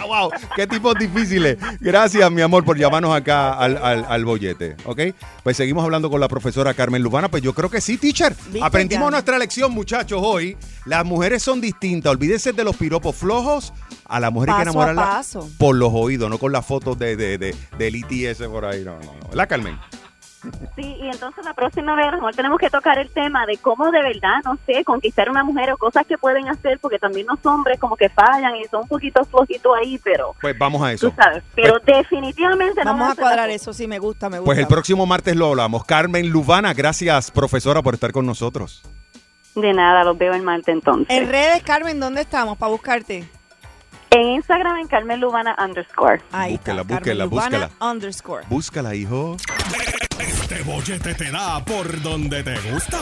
Wow, 0.06 0.30
qué 0.56 0.66
tipos 0.66 0.94
difíciles. 0.96 1.56
Gracias, 1.78 2.28
mi 2.32 2.40
amor, 2.42 2.64
por 2.64 2.76
llamarnos 2.76 3.14
acá 3.14 3.52
al, 3.52 3.76
al, 3.76 4.04
al 4.08 4.24
bollete, 4.24 4.76
¿ok? 4.84 5.00
Pues 5.44 5.56
seguimos 5.56 5.84
hablando 5.84 6.10
con 6.10 6.20
la 6.20 6.26
profesora 6.26 6.74
Carmen 6.74 7.02
Lubana. 7.02 7.28
Pues 7.28 7.42
yo 7.42 7.54
creo 7.54 7.70
que 7.70 7.80
sí, 7.80 7.96
teacher. 7.96 8.34
¿Viste, 8.46 8.60
Aprendimos 8.62 9.10
nuestra 9.12 9.38
lección, 9.38 9.72
muchachos, 9.72 10.20
hoy. 10.22 10.56
Las 10.84 11.04
mujeres 11.04 11.42
son 11.42 11.60
distintas. 11.60 12.10
Olvídense 12.10 12.52
de 12.52 12.64
los 12.64 12.76
piropos 12.76 13.14
flojos. 13.14 13.72
A 14.06 14.18
la 14.18 14.30
mujer 14.30 14.50
hay 14.50 14.56
que 14.56 14.62
enamorarla 14.62 15.22
por 15.58 15.76
los 15.76 15.92
oídos, 15.92 16.28
no 16.28 16.38
con 16.38 16.50
las 16.50 16.66
fotos 16.66 16.98
de, 16.98 17.14
de, 17.14 17.38
de, 17.38 17.54
del 17.78 17.94
ITS 17.94 18.42
por 18.48 18.64
ahí. 18.64 18.84
No, 18.84 18.98
no, 18.98 19.14
no. 19.14 19.34
La 19.34 19.46
Carmen. 19.46 19.78
Sí, 20.76 20.96
y 21.00 21.08
entonces 21.08 21.44
la 21.44 21.52
próxima 21.54 21.94
vez 21.94 22.06
a 22.06 22.10
lo 22.12 22.16
mejor 22.18 22.34
tenemos 22.34 22.58
que 22.58 22.70
tocar 22.70 22.98
el 22.98 23.10
tema 23.10 23.44
de 23.46 23.58
cómo 23.58 23.90
de 23.90 24.02
verdad, 24.02 24.40
no 24.44 24.58
sé, 24.66 24.84
conquistar 24.84 25.28
a 25.28 25.30
una 25.30 25.44
mujer 25.44 25.72
o 25.72 25.76
cosas 25.76 26.06
que 26.06 26.16
pueden 26.16 26.48
hacer, 26.48 26.78
porque 26.80 26.98
también 26.98 27.26
los 27.26 27.44
hombres 27.44 27.78
como 27.78 27.96
que 27.96 28.08
fallan 28.08 28.56
y 28.56 28.64
son 28.64 28.82
un 28.82 28.88
poquito 28.88 29.24
flojitos 29.24 29.72
ahí, 29.80 29.98
pero 30.02 30.34
Pues 30.40 30.56
vamos 30.58 30.82
a 30.82 30.92
eso. 30.92 31.10
tú 31.10 31.16
sabes, 31.16 31.42
pero 31.54 31.78
definitivamente 31.84 32.82
no 32.84 32.92
Vamos 32.92 33.12
a 33.12 33.14
cuadrar 33.16 33.48
la- 33.48 33.54
eso, 33.54 33.72
sí, 33.72 33.86
me 33.86 33.98
gusta, 33.98 34.28
me 34.30 34.38
gusta. 34.38 34.46
Pues 34.46 34.58
el 34.58 34.66
próximo 34.66 35.04
martes 35.06 35.36
lo 35.36 35.46
hablamos. 35.48 35.84
Carmen 35.84 36.30
Lubana, 36.30 36.72
gracias, 36.74 37.30
profesora, 37.30 37.82
por 37.82 37.94
estar 37.94 38.12
con 38.12 38.24
nosotros. 38.26 38.82
De 39.54 39.72
nada, 39.72 40.04
los 40.04 40.16
veo 40.16 40.32
el 40.32 40.42
martes 40.42 40.68
entonces. 40.72 41.06
En 41.10 41.28
redes, 41.28 41.62
Carmen, 41.64 41.98
¿dónde 42.00 42.20
estamos 42.22 42.56
para 42.56 42.70
buscarte? 42.70 43.28
En 44.12 44.22
Instagram 44.22 44.76
en 44.78 44.88
Carmen 44.88 45.20
Lubana 45.20 45.54
underscore. 45.64 46.20
Ahí 46.32 46.54
Búsquela, 46.56 46.82
está, 46.82 47.14
Lubana 47.14 47.58
búsquela. 47.58 47.70
underscore. 47.92 48.44
Búscala, 48.48 48.94
hijo. 48.94 49.36
Este 50.18 50.62
bollete 50.62 51.14
te 51.14 51.30
da 51.30 51.64
por 51.64 52.02
donde 52.02 52.42
te 52.42 52.58
gusta. 52.70 52.98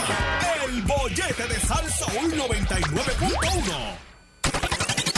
El 0.67 0.83
bollete 0.83 1.47
de 1.49 1.55
Salsa 1.61 2.07
99.1. 2.13 3.97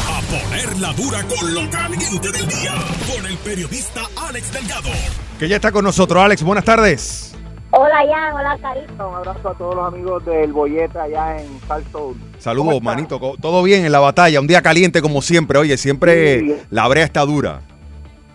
A 0.07 0.21
poner 0.31 0.79
la 0.79 0.93
dura 0.93 1.23
con 1.25 1.55
lo 1.55 1.69
caliente 1.71 2.31
del 2.33 2.47
día. 2.47 2.75
Con 3.13 3.27
el 3.27 3.37
periodista 3.39 4.03
Alex 4.29 4.53
Delgado. 4.53 4.91
Que 5.41 5.49
ya 5.49 5.57
está 5.57 5.73
con 5.73 5.85
nosotros. 5.85 6.23
Alex, 6.23 6.43
buenas 6.45 6.65
tardes. 6.65 7.30
Hola, 7.73 7.97
Jan. 8.13 8.35
Hola, 8.35 8.59
Carito. 8.61 9.09
Un 9.09 9.15
abrazo 9.15 9.49
a 9.51 9.55
todos 9.55 9.75
los 9.77 9.87
amigos 9.87 10.25
del 10.25 10.53
Bollete 10.53 10.99
allá 10.99 11.39
en. 11.41 11.47
¿Cómo 11.93 12.15
Saludos, 12.39 12.83
manito. 12.83 13.21
Todo 13.41 13.63
bien 13.63 13.85
en 13.85 13.93
la 13.93 14.01
batalla. 14.01 14.41
Un 14.41 14.47
día 14.47 14.61
caliente 14.63 15.01
como 15.01 15.23
siempre. 15.23 15.59
Oye, 15.59 15.77
siempre 15.77 16.41
Sí. 16.41 16.57
la 16.71 16.89
brea 16.89 17.05
está 17.05 17.21
dura. 17.25 17.61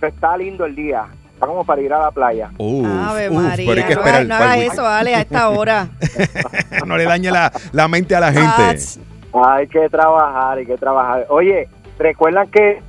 Está 0.02 0.38
lindo 0.38 0.66
el 0.66 0.76
día. 0.76 1.06
Está 1.34 1.48
como 1.48 1.66
para 1.66 1.82
ir 1.82 1.92
a 1.92 2.00
la 2.00 2.12
playa. 2.12 2.50
Uf, 2.58 2.88
Ave 2.88 3.30
uf, 3.30 3.36
María, 3.44 3.66
pero 3.70 3.82
hay 3.82 3.88
que 3.88 3.96
no 3.96 4.00
esperar 4.02 4.22
hagas- 4.22 4.28
no 4.30 4.38
para 4.38 4.52
hagas 4.54 4.74
eso, 4.74 4.88
Ale, 4.88 5.16
a 5.16 5.20
esta 5.22 5.50
hora. 5.50 5.88
no 6.86 6.96
le 6.98 7.04
dañe 7.04 7.30
la, 7.32 7.52
la 7.74 7.88
mente 7.90 8.16
a 8.16 8.22
la 8.22 8.32
gente. 8.32 9.00
Hay 9.34 9.68
que 9.68 9.90
trabajar, 9.90 10.60
hay 10.60 10.66
que 10.66 10.78
trabajar. 10.78 11.26
Oye, 11.28 11.68
recuerdan 12.00 12.48
que 12.50 12.82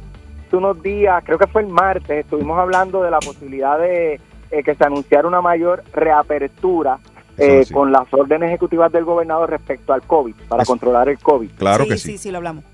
hace 0.46 0.56
unos 0.56 0.80
días, 0.80 1.24
creo 1.24 1.38
que 1.38 1.48
fue 1.48 1.62
el 1.62 1.68
martes, 1.68 2.20
estuvimos 2.24 2.56
hablando 2.56 3.02
de 3.02 3.10
la 3.10 3.18
posibilidad 3.18 3.78
de 3.80 4.20
eh, 4.50 4.62
que 4.62 4.74
se 4.74 4.84
anunciara 4.84 5.26
una 5.28 5.40
mayor 5.40 5.82
reapertura 5.92 6.98
eh, 7.38 7.64
sí. 7.64 7.72
con 7.74 7.92
las 7.92 8.12
órdenes 8.12 8.48
ejecutivas 8.48 8.90
del 8.92 9.04
gobernador 9.04 9.50
respecto 9.50 9.92
al 9.92 10.02
COVID, 10.02 10.34
para 10.48 10.62
Eso. 10.62 10.72
controlar 10.72 11.08
el 11.08 11.18
COVID. 11.18 11.50
Claro 11.58 11.84
sí, 11.84 11.90
que 11.90 11.96
sí, 11.98 12.12
sí. 12.12 12.18
sí, 12.18 12.30
lo 12.30 12.38
hablamos. 12.38 12.64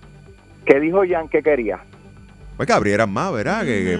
¿Qué 0.64 0.78
dijo 0.78 1.02
Jan 1.08 1.28
que 1.28 1.42
quería? 1.42 1.80
Pues 2.56 2.66
que 2.66 2.72
abrieran 2.74 3.10
más, 3.10 3.32
¿verdad? 3.32 3.64
Que, 3.64 3.98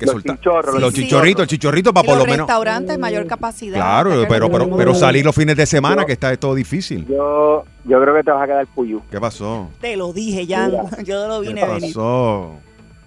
Los 0.00 0.24
chichorros, 0.24 0.80
Los 0.80 0.94
Sí, 0.94 1.02
chichorritos, 1.02 1.42
el 1.42 1.48
chichorrito 1.48 1.92
para 1.92 2.06
por 2.06 2.16
los 2.16 2.26
lo 2.26 2.30
menos. 2.32 2.46
restaurantes, 2.48 2.98
mayor 2.98 3.26
capacidad. 3.26 3.76
Claro, 3.76 4.22
¿te 4.22 4.26
pero, 4.26 4.50
pero, 4.50 4.76
pero 4.76 4.94
salir 4.94 5.24
los 5.24 5.34
fines 5.34 5.54
de 5.54 5.66
semana, 5.66 6.04
que 6.04 6.12
está 6.12 6.34
todo 6.36 6.54
difícil. 6.54 7.06
Yo, 7.06 7.64
yo 7.84 8.00
creo 8.02 8.14
que 8.14 8.24
te 8.24 8.30
vas 8.32 8.42
a 8.42 8.46
quedar 8.46 8.66
puyú. 8.68 9.02
¿Qué 9.10 9.20
pasó? 9.20 9.68
Te 9.80 9.96
lo 9.96 10.12
dije, 10.12 10.46
Jan. 10.48 10.72
Yo 11.04 11.28
lo 11.28 11.40
vine 11.40 11.60
¿Qué 11.60 11.66
a 11.66 11.74
venir. 11.74 11.94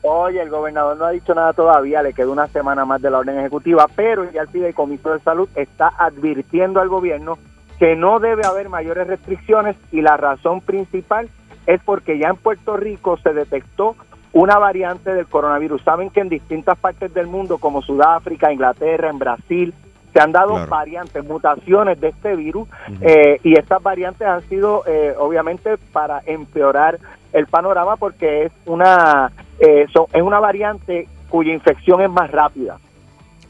Oye, 0.04 0.42
el 0.42 0.50
gobernador 0.50 0.98
no 0.98 1.06
ha 1.06 1.12
dicho 1.12 1.34
nada 1.34 1.54
todavía, 1.54 2.04
le 2.04 2.14
queda 2.14 2.28
una 2.30 2.48
semana 2.48 2.84
más 2.84 3.02
de 3.02 3.10
la 3.10 3.20
orden 3.20 3.40
ejecutiva, 3.40 3.88
pero 3.96 4.30
ya 4.32 4.42
el 4.42 4.50
Fideicomiso 4.50 5.12
de 5.14 5.20
Salud 5.22 5.48
está 5.56 5.92
advirtiendo 5.98 6.82
al 6.82 6.90
gobierno 6.90 7.38
que 7.80 7.96
no 7.96 8.20
debe 8.20 8.46
haber 8.46 8.68
mayores 8.70 9.08
restricciones 9.08 9.78
y 9.92 10.02
la 10.02 10.18
razón 10.18 10.60
principal 10.62 11.30
es 11.66 11.82
porque 11.84 12.20
ya 12.20 12.28
en 12.30 12.36
Puerto 12.36 12.76
Rico 12.76 13.18
se 13.18 13.34
detectó 13.34 13.96
una 14.34 14.58
variante 14.60 15.14
del 15.14 15.28
coronavirus. 15.28 15.82
Saben 15.84 16.10
que 16.10 16.20
en 16.20 16.28
distintas 16.28 16.78
partes 16.78 17.14
del 17.14 17.28
mundo, 17.28 17.58
como 17.58 17.82
Sudáfrica, 17.82 18.52
Inglaterra, 18.52 19.10
en 19.10 19.20
Brasil, 19.20 19.74
se 20.12 20.20
han 20.20 20.32
dado 20.32 20.56
Claro. 20.56 20.70
variantes, 20.70 21.24
mutaciones 21.24 22.00
de 22.00 22.10
este 22.10 22.36
virus 22.36 22.68
eh, 23.02 23.40
y 23.44 23.58
estas 23.58 23.82
variantes 23.82 24.28
han 24.28 24.42
sido 24.44 24.84
eh, 24.86 25.16
obviamente 25.18 25.78
para 25.92 26.22
empeorar 26.26 27.00
el 27.34 27.48
panorama 27.48 27.96
porque 27.98 28.46
es 28.46 28.52
una 28.66 29.32
eh, 29.60 29.86
son- 29.94 30.06
es 30.13 30.22
una 30.22 30.40
variante 30.40 31.08
cuya 31.30 31.54
infección 31.54 32.02
es 32.02 32.10
más 32.10 32.30
rápida. 32.32 32.78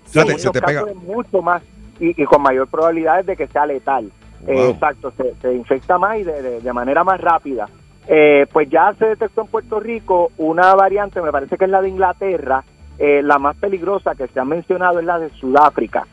Fíjate, 0.05 0.37
se 0.39 0.49
te 0.51 0.61
pega. 0.61 0.81
es 0.89 0.95
mucho 0.95 1.41
más 1.41 1.61
y, 1.99 2.21
y 2.21 2.25
con 2.25 2.41
mayor 2.41 2.67
probabilidades 2.67 3.25
de 3.25 3.35
que 3.35 3.47
sea 3.47 3.65
letal. 3.65 4.11
Eh, 4.47 4.69
exacto, 4.71 5.11
se, 5.15 5.33
se 5.41 5.53
infecta 5.53 5.97
más 5.97 6.17
y 6.17 6.23
de, 6.23 6.41
de- 6.41 6.61
de 6.61 6.73
manera 6.73 7.03
más 7.03 7.19
rápida. 7.21 7.67
Eh, 8.07 8.45
pues 8.51 8.69
ya 8.69 8.93
se 8.99 9.05
detectó 9.05 9.41
en 9.41 9.47
Puerto 9.47 9.79
Rico 9.79 10.31
una 10.37 10.75
variante, 10.75 11.21
me 11.21 11.31
parece 11.31 11.57
que 11.57 11.63
es 11.65 11.71
la 11.71 11.81
de 11.81 11.87
Inglaterra, 11.89 12.63
eh, 12.99 13.21
la 13.23 13.39
más 13.39 13.55
peligrosa 13.55 14.13
que 14.15 14.27
se 14.27 14.39
ha 14.39 14.43
mencionado 14.45 14.99
es 14.99 15.05
la 15.05 15.17
de 15.19 15.29
Sudáfrica. 15.31 16.05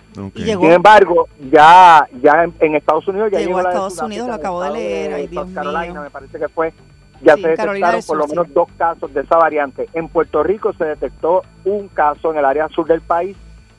Sin 0.60 0.70
embargo, 0.72 1.28
ya 1.50 2.06
ya 2.22 2.44
en, 2.44 2.54
en 2.60 2.76
Estados 2.76 3.06
Unidos 3.08 3.30
ya 3.32 3.38
Llegó 3.38 3.48
llegó 3.50 3.58
a 3.58 3.62
la 3.64 3.68
de 3.70 3.74
Estados 3.74 4.02
Unidos, 4.02 4.28
lo 4.28 4.34
acabo 4.34 4.62
de 4.62 4.70
leer, 4.70 5.12
ay, 5.14 5.26
Dios 5.26 5.48
Carolina, 5.52 5.92
mío. 5.92 6.02
me 6.02 6.10
parece 6.10 6.38
que 6.38 6.48
fue. 6.48 6.72
Ya 7.22 7.34
Sí, 7.36 7.42
se 7.42 7.48
detectaron 7.48 8.00
por 8.06 8.16
lo 8.16 8.26
menos 8.28 8.46
sí. 8.46 8.52
dos 8.54 8.68
casos 8.78 9.12
de 9.12 9.20
esa 9.20 9.36
variante. 9.36 9.88
En 9.92 10.08
Puerto 10.08 10.42
Rico 10.42 10.72
se 10.72 10.84
detectó 10.84 11.42
un 11.64 11.88
caso 11.88 12.32
en 12.32 12.38
el 12.38 12.44
área 12.44 12.68
sur 12.68 12.86
del 12.86 13.00
país 13.00 13.36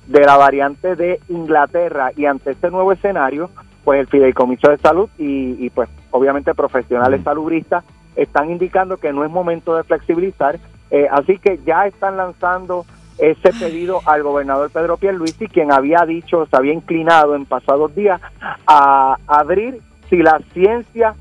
de 0.08 0.22
la 0.22 0.38
variante 0.38 0.96
de 0.96 1.20
Inglaterra 1.30 2.12
y 2.16 2.26
ante 2.26 2.52
este 2.52 2.70
nuevo 2.70 2.92
escenario, 2.92 3.50
pues 3.84 4.00
el 4.00 4.08
Fideicomiso 4.08 4.70
de 4.70 4.78
Salud 4.78 5.10
y, 5.18 5.66
y, 5.66 5.70
pues 5.70 5.90
obviamente 6.12 6.54
profesionales 6.54 7.24
salubristas 7.24 7.84
están 8.16 8.52
indicando 8.52 8.98
que 8.98 9.14
no 9.14 9.24
es 9.24 9.32
momento 9.32 9.76
de 9.76 9.84
flexibilizar, 9.84 10.60
eh, 10.90 11.08
así 11.10 11.38
que 11.38 11.60
ya 11.66 11.88
están 11.88 12.18
lanzando 12.18 12.86
ese 13.18 13.54
pedido 13.54 14.02
al 14.06 14.24
gobernador 14.24 14.70
Pedro 14.72 14.98
Pierluisi, 14.98 15.48
quien 15.48 15.72
había 15.72 16.06
dicho, 16.06 16.46
se 16.48 16.58
había 16.58 16.74
inclinado 16.74 17.36
en 17.36 17.46
pasados 17.46 17.96
días 17.96 18.20
a 18.68 19.18
abrir 19.28 19.80
si 20.10 20.18
la 20.18 20.42
ciencia 20.54 21.16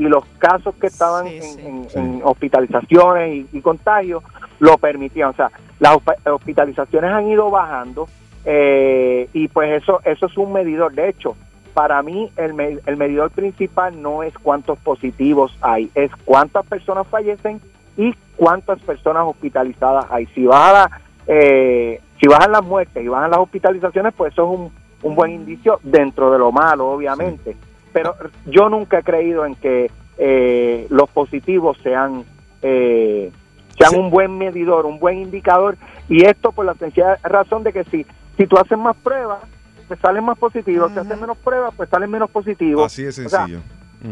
y 0.00 0.04
los 0.08 0.24
casos 0.38 0.74
que 0.76 0.86
estaban 0.88 1.26
Sí, 1.28 1.36
en, 1.36 1.42
sí. 1.42 1.60
en- 1.66 1.90
Sí. 1.90 1.98
en 1.98 2.20
hospitalizaciones 2.24 3.34
y, 3.52 3.58
y 3.58 3.60
contagios 3.60 4.24
lo 4.58 4.76
permitían. 4.78 5.30
O 5.30 5.34
sea, 5.34 5.50
las 5.78 5.94
hosp- 5.96 6.30
hospitalizaciones 6.32 7.12
han 7.12 7.28
ido 7.28 7.50
bajando 7.50 8.08
eh, 8.44 9.28
y 9.32 9.48
pues 9.48 9.82
eso 9.82 10.00
eso 10.04 10.26
es 10.26 10.36
un 10.38 10.52
medidor. 10.52 10.92
De 10.94 11.08
hecho, 11.10 11.36
para 11.74 12.02
mí 12.02 12.30
el, 12.36 12.54
me- 12.54 12.78
el 12.86 12.96
medidor 12.96 13.30
principal 13.30 14.00
no 14.00 14.22
es 14.22 14.32
cuántos 14.38 14.78
positivos 14.78 15.56
hay, 15.60 15.90
es 15.94 16.10
cuántas 16.24 16.64
personas 16.66 17.06
fallecen 17.06 17.60
y 17.96 18.14
cuántas 18.36 18.80
personas 18.80 19.24
hospitalizadas 19.26 20.06
hay. 20.10 20.26
Si 20.34 20.46
baja 20.46 20.90
eh, 21.26 22.00
si 22.18 22.26
bajan 22.26 22.52
las 22.52 22.64
muertes 22.64 23.04
y 23.04 23.08
bajan 23.08 23.30
las 23.30 23.40
hospitalizaciones, 23.40 24.14
pues 24.16 24.32
eso 24.32 24.44
es 24.44 24.58
un, 24.58 24.72
un 25.02 25.14
buen 25.14 25.30
indicio 25.32 25.78
dentro 25.82 26.30
de 26.32 26.38
lo 26.38 26.50
malo, 26.52 26.88
obviamente. 26.90 27.56
Pero 27.92 28.14
yo 28.46 28.68
nunca 28.68 28.98
he 28.98 29.02
creído 29.02 29.44
en 29.44 29.54
que 29.56 29.90
eh, 30.18 30.86
los 30.90 31.08
positivos 31.10 31.78
sean 31.82 32.24
eh, 32.62 33.32
sean 33.78 33.90
Sí. 33.92 33.96
un 33.98 34.10
buen 34.10 34.36
medidor, 34.36 34.84
un 34.86 34.98
buen 34.98 35.18
indicador. 35.18 35.76
Y 36.08 36.24
esto 36.24 36.52
por 36.52 36.66
la 36.66 36.74
sencilla 36.74 37.16
razón 37.22 37.62
de 37.62 37.72
que 37.72 37.84
si, 37.84 38.04
si 38.36 38.46
tú 38.46 38.58
haces 38.58 38.76
más 38.76 38.96
pruebas, 38.96 39.40
pues 39.88 39.98
salen 40.00 40.24
más 40.24 40.38
positivos. 40.38 40.92
Si 40.92 40.98
haces 40.98 41.18
menos 41.18 41.38
pruebas, 41.38 41.72
pues 41.76 41.88
salen 41.88 42.10
menos 42.10 42.30
positivos. 42.30 42.84
Así 42.86 43.06
O 43.06 43.12
sea, 43.12 43.28
sencillo. 43.46 43.60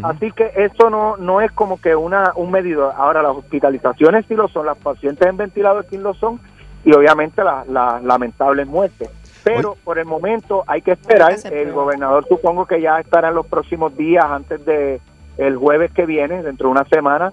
Así 0.03 0.33
que 0.33 0.51
eso 0.57 0.91
no 0.91 1.17
no 1.17 1.41
es 1.41 1.51
como 1.53 1.81
que 1.81 1.95
una 1.97 2.33
un 2.37 2.51
medidor. 2.51 2.93
Ahora 2.97 3.23
las 3.23 3.37
hospitalizaciones 3.37 4.25
sí 4.27 4.35
lo 4.35 4.49
son, 4.49 4.67
las 4.67 4.77
pacientes 4.79 5.27
en 5.27 5.37
ventilador 5.37 5.87
sí 5.91 5.97
lo 5.99 6.15
son 6.15 6.41
y 6.85 6.93
obviamente 6.93 7.43
las 7.45 7.67
las 7.69 8.03
lamentables 8.03 8.67
muertes. 8.67 9.09
Pero 9.45 9.77
por 9.85 9.99
el 9.99 10.07
momento 10.07 10.65
hay 10.67 10.83
que 10.83 10.93
esperar. 10.93 11.31
Hay 11.31 11.35
que 11.35 11.49
hacer 11.49 11.55
El 11.55 11.73
gobernador 11.73 12.27
supongo 12.29 12.67
que 12.67 12.81
ya 12.81 12.99
estará 12.99 13.29
en 13.29 13.35
los 13.35 13.47
próximos 13.47 13.97
días 13.97 14.25
antes 14.25 14.65
de 14.65 15.01
el 15.39 15.57
jueves 15.57 15.93
que 15.93 16.05
viene, 16.05 16.43
dentro 16.43 16.69
de 16.69 16.73
una 16.73 16.85
semana, 16.85 17.33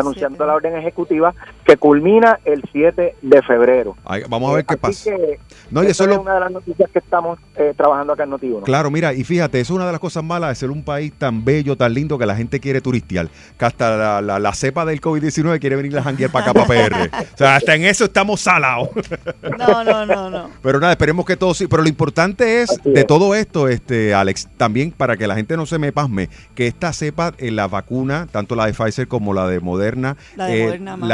Anunciando 0.00 0.46
la 0.46 0.54
orden 0.54 0.76
ejecutiva 0.76 1.34
que 1.64 1.76
culmina 1.76 2.38
el 2.44 2.62
7 2.72 3.16
de 3.22 3.42
febrero. 3.42 3.96
Ay, 4.04 4.22
vamos 4.28 4.50
a 4.52 4.56
ver 4.56 4.64
qué 4.66 4.74
Así 4.74 4.80
pasa. 4.80 5.04
que 5.16 5.38
No, 5.70 5.82
y 5.82 5.86
eso 5.88 6.04
es 6.04 6.10
lo- 6.10 6.20
una 6.20 6.34
de 6.34 6.40
las 6.40 6.50
noticias 6.50 6.90
que 6.92 6.98
estamos 6.98 7.38
eh, 7.56 7.72
trabajando 7.76 8.12
acá 8.12 8.24
en 8.24 8.30
Noti1. 8.30 8.62
Claro, 8.64 8.90
mira, 8.90 9.12
y 9.14 9.24
fíjate, 9.24 9.60
eso 9.60 9.72
es 9.72 9.76
una 9.76 9.86
de 9.86 9.92
las 9.92 10.00
cosas 10.00 10.22
malas 10.22 10.50
de 10.50 10.54
ser 10.56 10.70
un 10.70 10.82
país 10.84 11.12
tan 11.16 11.44
bello, 11.44 11.76
tan 11.76 11.94
lindo, 11.94 12.18
que 12.18 12.26
la 12.26 12.36
gente 12.36 12.60
quiere 12.60 12.80
turistear. 12.80 13.28
Que 13.58 13.64
hasta 13.64 13.96
la, 13.96 14.20
la- 14.22 14.38
la 14.38 14.52
cepa 14.54 14.84
del 14.84 15.00
COVID-19 15.00 15.58
quiere 15.60 15.76
venir 15.76 15.96
a 15.98 16.02
janguear 16.02 16.30
para 16.30 16.50
acá, 16.50 16.54
para 16.54 16.66
PR. 16.66 17.10
O 17.34 17.36
sea, 17.38 17.56
hasta 17.56 17.74
en 17.74 17.84
eso 17.84 18.04
estamos 18.04 18.40
salados. 18.40 18.90
No, 19.58 19.84
no, 19.84 20.06
no, 20.06 20.30
no. 20.30 20.50
Pero 20.62 20.80
nada, 20.80 20.92
esperemos 20.92 21.24
que 21.24 21.36
todo 21.36 21.54
sí. 21.54 21.66
Pero 21.66 21.82
lo 21.82 21.88
importante 21.88 22.62
es, 22.62 22.70
Así 22.70 22.90
de 22.90 23.00
es. 23.00 23.06
todo 23.06 23.34
esto, 23.34 23.68
este, 23.68 24.14
Alex, 24.14 24.48
también 24.56 24.90
para 24.92 25.16
que 25.16 25.26
la 25.26 25.34
gente 25.36 25.56
no 25.56 25.66
se 25.66 25.78
me 25.78 25.92
pasme, 25.92 26.28
que 26.54 26.66
esta 26.66 26.92
cepa, 26.92 27.32
en 27.38 27.56
la 27.56 27.66
vacuna, 27.68 28.26
tanto 28.30 28.54
la 28.56 28.66
de 28.66 28.72
Pfizer 28.74 29.08
como 29.08 29.32
la 29.34 29.46
de 29.48 29.60
Moderna, 29.60 29.85
La 30.36 30.46
de 30.46 30.60
eh, 30.62 30.64
Moderna 30.66 30.96
más 30.96 31.08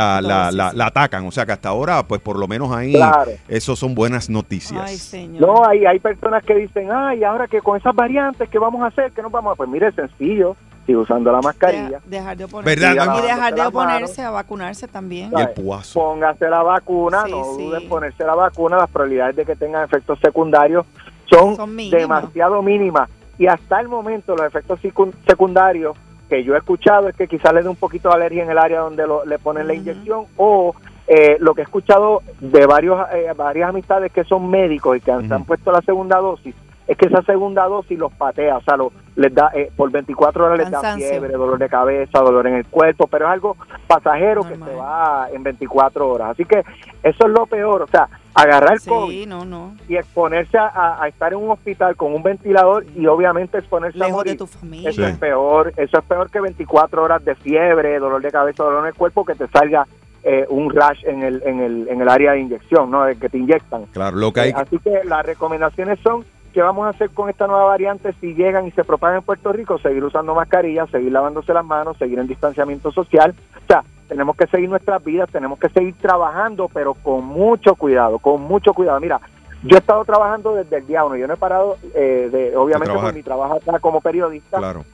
la, 0.74 0.86
atacan. 0.86 1.26
O 1.26 1.30
sea, 1.30 1.44
que 1.46 1.52
hasta 1.52 1.68
ahora, 1.68 2.02
pues 2.06 2.20
por 2.20 2.38
lo 2.38 2.48
menos 2.48 2.72
ahí, 2.72 2.92
Claro. 2.94 3.32
eso 3.48 3.76
son 3.76 3.94
buenas 3.94 4.30
noticias. 4.30 4.80
Ay, 4.84 4.96
señor. 4.96 5.40
No, 5.42 5.66
hay, 5.68 5.84
hay 5.84 5.98
personas 5.98 6.42
que 6.44 6.54
dicen, 6.54 6.88
ay, 6.92 7.22
ahora 7.24 7.46
que 7.48 7.60
con 7.60 7.76
esas 7.78 7.94
variantes, 7.94 8.48
¿qué 8.48 8.58
vamos 8.58 8.82
a 8.82 8.86
hacer? 8.86 9.12
¿Qué 9.12 9.22
nos 9.22 9.30
vamos 9.32 9.52
a...? 9.52 9.56
Pues 9.56 9.68
mire, 9.68 9.92
sencillo, 9.92 10.56
sigue 10.86 10.98
usando 10.98 11.30
la 11.30 11.40
mascarilla, 11.40 12.00
Deja- 12.00 12.00
dejar 12.06 12.36
de 12.36 12.44
oponerse. 12.44 12.80
¿Verdad? 12.86 13.04
Y 13.04 13.08
No, 13.08 13.22
dejar 13.22 13.54
de 13.54 13.62
oponerse 13.62 14.22
a 14.22 14.30
vacunarse 14.30 14.88
también. 14.88 15.30
Y 15.36 15.60
puazo. 15.60 16.00
póngase 16.00 16.48
la 16.48 16.62
vacuna, 16.62 17.22
Sí, 17.26 17.30
no 17.32 17.44
sí. 17.56 17.62
duden 17.64 17.82
en 17.82 17.88
ponerse 17.88 18.24
la 18.24 18.34
vacuna, 18.34 18.76
las 18.78 18.90
probabilidades 18.90 19.36
de 19.36 19.44
que 19.44 19.56
tengan 19.56 19.84
efectos 19.84 20.18
secundarios 20.20 20.84
son, 21.30 21.56
Son 21.56 21.74
mínimas. 21.74 22.00
demasiado 22.00 22.62
mínimas. 22.62 23.08
Y 23.38 23.46
hasta 23.46 23.80
el 23.80 23.88
momento 23.88 24.36
los 24.36 24.46
efectos 24.46 24.80
secun- 24.82 25.12
secundarios 25.26 25.96
que 26.32 26.44
yo 26.44 26.54
he 26.54 26.58
escuchado 26.58 27.10
es 27.10 27.14
que 27.14 27.28
quizás 27.28 27.52
le 27.52 27.62
dé 27.62 27.68
un 27.68 27.76
poquito 27.76 28.08
de 28.08 28.14
alergia 28.14 28.42
en 28.42 28.50
el 28.50 28.56
área 28.56 28.80
donde 28.80 29.06
lo- 29.06 29.22
le 29.26 29.38
ponen 29.38 29.66
la 29.66 29.74
inyección 29.74 30.24
o 30.38 30.74
eh, 31.06 31.36
lo 31.40 31.52
que 31.54 31.60
he 31.60 31.64
escuchado 31.64 32.22
de 32.40 32.64
varios 32.64 32.98
eh, 33.12 33.30
varias 33.36 33.68
amistades 33.68 34.10
que 34.12 34.24
son 34.24 34.48
médicos 34.48 34.96
y 34.96 35.00
que 35.02 35.12
han, 35.12 35.28
se 35.28 35.34
han 35.34 35.44
puesto 35.44 35.70
la 35.70 35.82
segunda 35.82 36.16
dosis 36.20 36.54
es 36.86 36.96
que 36.96 37.06
esa 37.06 37.22
segunda 37.22 37.64
dosis 37.66 37.98
los 37.98 38.12
patea, 38.12 38.56
o 38.56 38.62
sea, 38.62 38.76
lo- 38.76 38.92
les 39.16 39.32
da 39.34 39.50
eh, 39.54 39.70
por 39.76 39.90
24 39.90 40.44
horas 40.46 40.58
les 40.58 40.70
da 40.70 40.94
fiebre, 40.96 41.32
dolor 41.34 41.58
de 41.58 41.68
cabeza, 41.68 42.18
dolor 42.20 42.46
en 42.46 42.54
el 42.54 42.66
cuerpo, 42.66 43.06
pero 43.06 43.26
es 43.26 43.32
algo 43.32 43.56
pasajero 43.86 44.42
Normal. 44.42 44.58
que 44.58 44.64
se 44.74 44.76
va 44.80 45.28
en 45.32 45.42
24 45.42 46.08
horas. 46.08 46.30
Así 46.30 46.44
que 46.44 46.60
eso 47.02 47.26
es 47.26 47.30
lo 47.30 47.46
peor, 47.46 47.82
o 47.82 47.86
sea, 47.86 48.08
agarrar 48.34 48.78
Sí, 48.80 48.88
COVID 48.88 49.26
no, 49.28 49.44
no. 49.44 49.74
y 49.88 49.96
exponerse 49.96 50.56
a, 50.58 50.66
a- 50.68 51.02
a 51.04 51.08
estar 51.08 51.32
en 51.32 51.40
un 51.40 51.50
hospital 51.50 51.94
con 51.96 52.14
un 52.14 52.22
ventilador 52.22 52.84
y 52.96 53.06
obviamente 53.06 53.58
exponerse 53.58 54.02
a 54.02 54.08
morir. 54.08 54.32
de 54.32 54.38
tu 54.38 54.46
familia. 54.46 54.90
Eso 54.90 55.02
Sí. 55.02 55.08
es 55.10 55.18
peor, 55.18 55.72
eso 55.76 55.98
es 55.98 56.04
peor 56.04 56.30
que 56.30 56.40
24 56.40 57.02
horas 57.02 57.24
de 57.24 57.34
fiebre, 57.34 57.98
dolor 57.98 58.22
de 58.22 58.30
cabeza, 58.30 58.64
dolor 58.64 58.80
en 58.80 58.86
el 58.88 58.94
cuerpo, 58.94 59.24
que 59.24 59.34
te 59.34 59.46
salga 59.48 59.86
eh, 60.24 60.46
un 60.48 60.72
rash 60.72 61.04
en 61.04 61.22
el, 61.24 61.42
en, 61.44 61.60
el, 61.60 61.88
en 61.88 62.00
el 62.00 62.08
área 62.08 62.30
de 62.32 62.38
inyección, 62.40 62.90
¿no? 62.92 63.02
De 63.04 63.16
que 63.18 63.28
te 63.28 63.38
inyectan. 63.38 63.86
Claro, 63.86 64.16
lo 64.16 64.32
que 64.32 64.38
hay 64.40 64.50
Eh, 64.50 64.54
Así 64.56 64.78
que 64.78 65.00
las 65.04 65.26
recomendaciones 65.26 65.98
son 66.00 66.24
qué 66.52 66.62
vamos 66.62 66.86
a 66.86 66.90
hacer 66.90 67.10
con 67.10 67.28
esta 67.30 67.46
nueva 67.46 67.64
variante 67.64 68.12
si 68.20 68.34
llegan 68.34 68.66
y 68.66 68.70
se 68.72 68.84
propagan 68.84 69.18
en 69.18 69.22
Puerto 69.24 69.52
Rico, 69.52 69.78
seguir 69.78 70.04
usando 70.04 70.34
mascarillas, 70.34 70.90
seguir 70.90 71.12
lavándose 71.12 71.52
las 71.52 71.64
manos, 71.64 71.96
seguir 71.96 72.18
en 72.18 72.26
distanciamiento 72.26 72.92
social. 72.92 73.34
O 73.56 73.66
sea, 73.66 73.82
tenemos 74.08 74.36
que 74.36 74.46
seguir 74.46 74.68
nuestras 74.68 75.02
vidas, 75.02 75.30
tenemos 75.30 75.58
que 75.58 75.68
seguir 75.70 75.94
trabajando, 75.96 76.68
pero 76.72 76.94
con 76.94 77.24
mucho 77.24 77.74
cuidado, 77.74 78.18
con 78.18 78.42
mucho 78.42 78.74
cuidado. 78.74 79.00
Mira, 79.00 79.20
yo 79.62 79.76
he 79.76 79.78
estado 79.80 80.04
trabajando 80.04 80.54
desde 80.54 80.78
el 80.78 80.86
día 80.86 81.04
uno, 81.04 81.16
yo 81.16 81.26
no 81.26 81.34
he 81.34 81.38
parado, 81.38 81.76
eh, 81.94 82.28
de, 82.30 82.56
obviamente 82.56 82.92
por 82.94 83.14
mi 83.14 83.22
trabajo 83.22 83.54
acá 83.54 83.78
como 83.78 84.00
periodista, 84.00 84.58
Claro. 84.58 84.84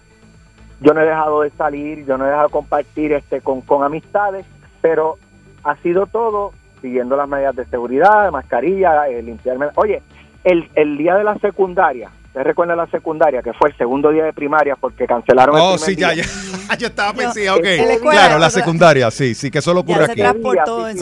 yo 0.80 0.94
no 0.94 1.00
he 1.00 1.06
dejado 1.06 1.40
de 1.42 1.50
salir, 1.50 2.04
yo 2.04 2.16
no 2.18 2.24
he 2.24 2.28
dejado 2.28 2.48
de 2.48 2.52
compartir 2.52 3.12
este 3.12 3.40
con, 3.40 3.62
con 3.62 3.82
amistades, 3.82 4.46
pero 4.80 5.16
ha 5.64 5.74
sido 5.76 6.06
todo 6.06 6.52
siguiendo 6.80 7.16
las 7.16 7.28
medidas 7.28 7.56
de 7.56 7.64
seguridad, 7.66 8.26
de 8.26 8.30
mascarilla, 8.30 9.08
eh, 9.08 9.20
limpiarme. 9.22 9.66
Oye, 9.74 10.02
el, 10.44 10.70
el 10.74 10.96
día 10.98 11.14
de 11.16 11.24
la 11.24 11.36
secundaria, 11.38 12.10
¿ustedes 12.26 12.46
recuerdan 12.46 12.76
la 12.78 12.86
secundaria? 12.86 13.42
Que 13.42 13.52
fue 13.52 13.70
el 13.70 13.76
segundo 13.76 14.10
día 14.10 14.24
de 14.24 14.32
primaria 14.32 14.76
porque 14.76 15.06
cancelaron 15.06 15.56
el 15.56 15.62
Oh, 15.62 15.74
primer 15.74 15.80
sí, 15.80 15.96
ya, 15.96 16.10
día. 16.10 16.24
ya. 16.68 16.76
Yo 16.78 16.86
estaba 16.88 17.12
pensando, 17.12 17.54
ok. 17.56 17.64
Escuela, 17.64 18.20
Claro, 18.20 18.38
la 18.38 18.50
secundaria, 18.50 19.10
sí, 19.10 19.34
sí, 19.34 19.50
que 19.50 19.60
solo 19.60 19.80
ocurre 19.80 20.04
aquí. 20.04 20.20
transportó 20.20 20.88
sí, 20.90 20.98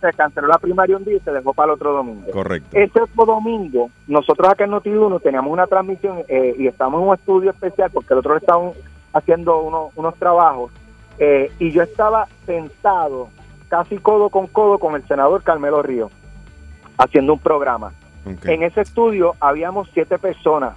Se 0.00 0.12
canceló 0.14 0.48
la 0.48 0.58
primaria 0.58 0.96
un 0.96 1.04
día 1.04 1.16
y 1.16 1.20
se 1.20 1.30
dejó 1.30 1.52
para 1.54 1.66
el 1.66 1.74
otro 1.74 1.92
domingo. 1.92 2.30
Correcto. 2.32 2.68
Ese 2.76 3.00
otro 3.02 3.26
domingo, 3.26 3.90
nosotros 4.08 4.48
acá 4.48 4.64
en 4.64 4.70
Noti1 4.72 5.22
teníamos 5.22 5.52
una 5.52 5.66
transmisión 5.66 6.18
eh, 6.28 6.54
y 6.58 6.66
estamos 6.66 7.00
en 7.02 7.08
un 7.08 7.14
estudio 7.14 7.50
especial 7.50 7.90
porque 7.92 8.14
el 8.14 8.18
otro 8.20 8.32
día 8.32 8.38
estaban 8.40 8.70
haciendo 9.12 9.58
unos, 9.60 9.92
unos 9.96 10.14
trabajos 10.16 10.72
eh, 11.18 11.50
y 11.58 11.70
yo 11.70 11.82
estaba 11.82 12.26
sentado 12.46 13.28
casi 13.68 13.98
codo 13.98 14.30
con 14.30 14.46
codo 14.46 14.78
con 14.78 14.94
el 14.96 15.06
senador 15.06 15.42
Carmelo 15.42 15.82
Río 15.82 16.10
haciendo 16.96 17.34
un 17.34 17.38
programa. 17.38 17.92
En 18.44 18.62
ese 18.62 18.82
estudio 18.82 19.34
habíamos 19.40 19.88
siete 19.92 20.18
personas. 20.18 20.76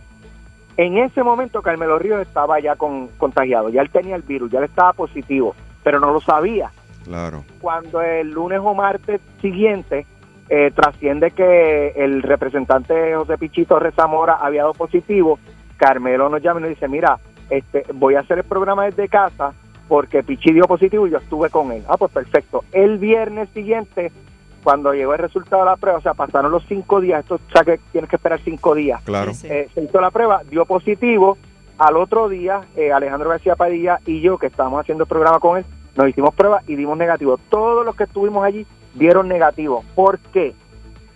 En 0.78 0.98
ese 0.98 1.24
momento 1.24 1.62
Carmelo 1.62 2.00
Ríos 2.00 2.22
estaba 2.22 2.60
ya 2.60 2.76
con, 2.76 3.08
contagiado, 3.18 3.70
ya 3.70 3.82
él 3.82 3.90
tenía 3.90 4.16
el 4.16 4.24
virus, 4.24 4.52
ya 4.52 4.60
él 4.60 4.66
estaba 4.66 4.94
positivo, 4.94 5.56
pero 5.84 6.00
no 6.00 6.12
lo 6.12 6.20
sabía 6.20 6.72
Claro. 7.04 7.44
cuando 7.62 8.02
el 8.02 8.32
lunes 8.32 8.60
o 8.64 8.74
martes 8.74 9.22
siguiente 9.42 10.06
eh, 10.50 10.72
trasciende 10.74 11.32
que 11.32 11.90
el 11.96 12.24
representante 12.24 13.16
José 13.16 13.38
Pichito 13.38 13.78
Rezamora 13.80 14.36
había 14.36 14.62
dado 14.62 14.74
positivo, 14.74 15.38
Carmelo 15.78 16.30
nos 16.30 16.42
llama 16.42 16.60
y 16.60 16.64
nos 16.64 16.70
dice, 16.70 16.88
mira, 16.88 17.20
este, 17.50 17.86
voy 17.94 18.16
a 18.16 18.22
hacer 18.22 18.40
el 18.40 18.44
programa 18.44 18.86
desde 18.86 19.08
casa 19.10 19.54
porque 19.88 20.24
Pichi 20.24 20.54
dio 20.54 20.64
positivo 20.66 21.06
y 21.08 21.12
yo 21.12 21.18
estuve 21.18 21.50
con 21.50 21.72
él. 21.72 21.84
Ah, 21.88 21.98
pues 21.98 22.12
perfecto. 22.12 22.64
El 22.72 22.98
viernes 22.98 23.50
siguiente, 23.50 24.12
cuando 24.64 24.94
llegó 24.94 25.14
el 25.14 25.20
resultado 25.20 25.64
de 25.64 25.70
la 25.70 25.78
prueba, 25.78 26.00
o 26.00 26.02
sea, 26.02 26.14
pasaron 26.14 26.52
los 26.52 26.64
cinco 26.68 27.02
días, 27.02 27.20
esto 27.22 27.36
o 27.36 27.52
sea 27.52 27.64
que 27.64 27.80
tienes 27.92 28.10
que 28.10 28.16
esperar 28.16 28.40
cinco 28.44 28.74
días. 28.74 29.02
Claro. 29.04 29.34
Sí, 29.34 29.42
sí. 29.42 29.48
Eh, 29.50 29.70
se 29.74 29.84
hizo 29.84 30.02
la 30.02 30.12
prueba, 30.12 30.42
dio 30.50 30.66
positivo. 30.66 31.38
Al 31.78 31.98
otro 31.98 32.30
día, 32.30 32.62
eh, 32.76 32.92
Alejandro 32.92 33.30
García 33.30 33.56
Padilla 33.56 34.00
y 34.06 34.22
yo, 34.22 34.38
que 34.38 34.48
estábamos 34.48 34.80
haciendo 34.80 35.04
el 35.04 35.08
programa 35.10 35.40
con 35.40 35.58
él, 35.58 35.66
nos 35.96 36.08
hicimos 36.08 36.34
pruebas 36.34 36.68
y 36.68 36.76
dimos 36.76 36.98
negativo. 36.98 37.40
Todos 37.50 37.86
los 37.86 37.96
que 37.96 38.04
estuvimos 38.04 38.44
allí 38.46 38.66
dieron 38.94 39.28
negativo. 39.28 39.84
¿Por 39.96 40.20
qué? 40.20 40.54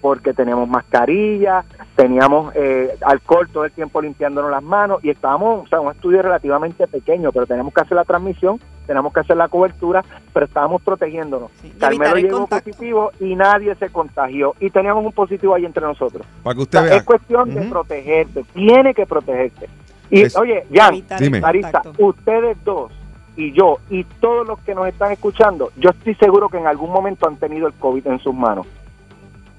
Porque 0.08 0.34
teníamos 0.34 0.70
mascarilla, 0.70 1.65
teníamos 1.98 2.56
eh, 2.56 2.96
alcohol 3.06 3.50
todo 3.52 3.65
el 3.65 3.74
tiempo 3.74 4.02
limpiándonos 4.02 4.50
las 4.50 4.63
manos 4.63 5.04
y 5.04 5.10
estábamos, 5.10 5.65
o 5.65 5.67
sea, 5.67 5.82
un 5.82 5.91
estudio 5.91 6.22
relativamente 6.22 6.88
pequeño, 6.88 7.34
pero 7.34 7.46
tenemos 7.46 7.74
que 7.74 7.82
hacer 7.82 7.98
la 7.98 8.06
transmisión, 8.06 8.58
tenemos 8.86 9.12
que 9.12 9.20
hacer 9.20 9.36
la 9.36 9.50
cobertura, 9.50 10.06
pero 10.34 10.46
estábamos 10.46 10.82
protegiéndonos. 10.82 11.52
Sí, 11.62 11.74
Carmelo 11.78 12.15
el 12.15 12.24
llegó 12.24 12.38
contacto. 12.38 12.70
positivo 12.72 13.12
y 13.20 13.36
nadie 13.36 13.76
se 13.76 13.89
contagió 13.89 14.56
y 14.62 14.70
teníamos 14.70 15.04
un 15.04 15.12
positivo 15.12 15.56
ahí 15.56 15.65
entre 15.65 15.84
nosotros. 15.84 16.26
Para 16.41 16.54
que 16.54 16.60
O 16.62 16.63
usted 16.63 16.80
sea, 16.80 16.88
vea. 16.88 16.96
es 17.00 17.04
cuestión 17.04 17.54
de 17.54 17.62
protegerse, 17.63 18.46
tiene 18.54 18.93
que 18.93 19.06
protegerse. 19.06 19.67
Y 20.10 20.22
Es- 20.22 20.38
oye, 20.38 20.65
Jan, 20.74 21.04
Marisa, 21.41 21.82
ustedes 21.98 22.56
dos 22.63 22.93
y 23.36 23.52
yo 23.52 23.80
y 23.89 24.06
todos 24.22 24.48
los 24.48 24.58
que 24.62 24.74
nos 24.74 24.88
están 24.88 25.12
escuchando, 25.12 25.70
yo 25.76 25.89
estoy 25.89 26.15
seguro 26.15 26.48
que 26.48 26.60
en 26.60 26.67
algún 26.67 26.91
momento 26.93 27.28
han 27.28 27.36
tenido 27.36 27.67
el 27.67 27.74
COVID 27.74 28.08
en 28.08 28.20
sus 28.20 28.34
manos. 28.34 28.65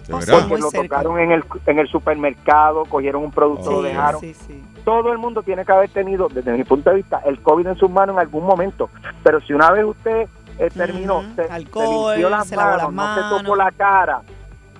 Porque 0.08 0.58
lo 0.58 0.70
tocaron 0.70 1.18
en 1.20 1.32
el, 1.32 1.44
en 1.66 1.78
el 1.78 1.88
supermercado, 1.88 2.84
cogieron 2.86 3.22
un 3.24 3.30
producto, 3.30 3.70
lo 3.70 3.82
dejaron. 3.82 4.20
Sí, 4.20 4.34
sí. 4.34 4.62
Todo 4.84 5.12
el 5.12 5.18
mundo 5.18 5.42
tiene 5.42 5.64
que 5.64 5.72
haber 5.72 5.90
tenido, 5.90 6.28
desde 6.28 6.52
mi 6.52 6.64
punto 6.64 6.90
de 6.90 6.96
vista, 6.96 7.20
el 7.26 7.40
COVID 7.40 7.66
en 7.66 7.76
sus 7.76 7.90
manos 7.90 8.14
en 8.14 8.20
algún 8.20 8.44
momento. 8.44 8.88
Pero 9.22 9.40
si 9.42 9.52
una 9.52 9.70
vez 9.70 9.84
usted 9.84 10.28
eh, 10.58 10.70
terminó, 10.74 11.22
se, 11.36 11.46
se 11.46 11.52
Alcohol, 11.52 12.12
limpió 12.12 12.30
las 12.30 12.48
se 12.48 12.56
manos, 12.56 12.76
las 12.82 12.92
no 12.92 13.14
se 13.14 13.20
tocó 13.22 13.54
manos. 13.54 13.58
la 13.58 13.72
cara, 13.72 14.22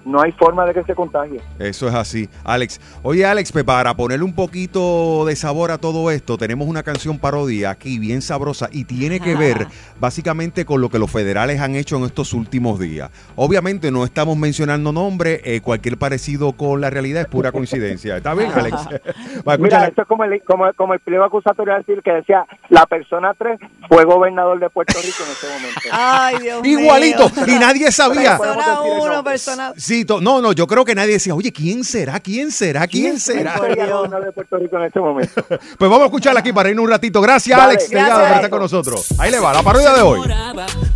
no 0.09 0.23
hay 0.23 0.33
forma 0.33 0.64
de 0.66 0.75
que 0.75 0.83
se 0.85 0.94
contagie. 0.94 1.40
Eso 1.59 1.88
es 1.88 1.94
así. 1.94 2.29
Alex, 2.44 2.81
oye 3.03 3.27
Alex, 3.27 3.53
pues, 3.53 3.64
para 3.64 3.94
ponerle 3.94 4.25
un 4.25 4.35
poquito 4.35 5.25
de 5.27 5.37
sabor 5.37 5.71
a 5.71 5.79
todo 5.79 6.11
esto, 6.11 6.38
tenemos 6.38 6.66
una 6.66 6.83
canción 6.83 7.18
parodia 7.18 7.71
aquí 7.71 7.99
bien 7.99 8.23
sabrosa 8.23 8.68
y 8.73 8.85
tiene 8.85 9.21
que 9.21 9.37
ver 9.37 9.66
básicamente 10.01 10.64
con 10.64 10.81
lo 10.81 10.88
que 10.88 10.99
los 10.99 11.11
federales 11.11 11.61
han 11.61 11.75
hecho 11.75 11.97
en 11.97 12.05
estos 12.05 12.33
últimos 12.33 12.81
días. 12.81 13.11
Obviamente 13.37 13.90
no 13.90 14.05
estamos 14.05 14.37
mencionando 14.37 14.92
nombres, 14.92 15.40
eh, 15.44 15.61
cualquier 15.61 15.99
parecido 15.99 16.53
con 16.53 16.81
la 16.81 16.90
realidad 16.90 17.23
es 17.23 17.29
pura 17.29 17.53
coincidencia. 17.53 18.16
¿Está 18.16 18.35
bien, 18.35 18.51
Alex? 18.53 18.77
Va, 19.49 19.57
Mira, 19.59 19.87
esto 19.87 20.03
es 20.03 20.09
como 20.09 20.25
el, 20.25 20.42
como, 20.42 20.73
como 20.75 20.94
el 20.94 21.01
pliego 21.01 21.25
acusatorio 21.25 21.75
decir 21.75 22.03
que 22.03 22.12
decía 22.12 22.47
la 22.71 22.87
persona 22.87 23.35
3 23.37 23.59
fue 23.88 24.05
gobernador 24.05 24.59
de 24.59 24.71
Puerto 24.71 24.99
Rico 25.03 25.25
en 25.25 25.31
ese 25.31 25.47
momento. 25.47 25.81
Ay, 25.92 26.37
Dios 26.40 26.62
mío. 26.62 26.81
Igualito, 26.81 27.31
y 27.47 27.59
nadie 27.59 27.92
sabía. 27.92 28.38
Persona 28.38 28.57
decir 28.57 28.92
el 28.92 28.99
uno, 28.99 29.14
nombre. 29.14 29.33
persona... 29.33 29.73
Sí, 29.77 29.97
to- 30.04 30.20
no, 30.20 30.40
no, 30.40 30.52
yo 30.52 30.66
creo 30.66 30.84
que 30.84 30.94
nadie 30.94 31.12
decía, 31.14 31.34
oye, 31.34 31.52
¿quién 31.52 31.84
será? 31.84 32.20
¿Quién 32.20 32.50
será? 32.50 32.87
¿Quién 32.87 33.18
será? 33.20 33.58
De 33.61 34.32
Puerto 34.34 34.56
Rico 34.58 34.76
en 34.78 34.84
este 34.84 35.00
momento. 35.00 35.44
Pues 35.48 35.90
vamos 35.90 36.00
a 36.02 36.04
escucharla 36.06 36.40
aquí 36.40 36.52
para 36.52 36.70
irnos 36.70 36.84
un 36.84 36.90
ratito. 36.90 37.20
Gracias, 37.20 37.56
Dale, 37.58 37.70
Alex, 37.72 37.90
gracias. 37.90 38.08
Delgado, 38.08 38.26
por 38.28 38.34
estar 38.37 38.50
con 38.50 38.61
nosotros. 38.61 39.06
Ahí 39.18 39.30
le 39.30 39.38
va, 39.40 39.52
la 39.52 39.62
parodia 39.62 39.92
de 39.92 40.02
hoy. 40.02 40.20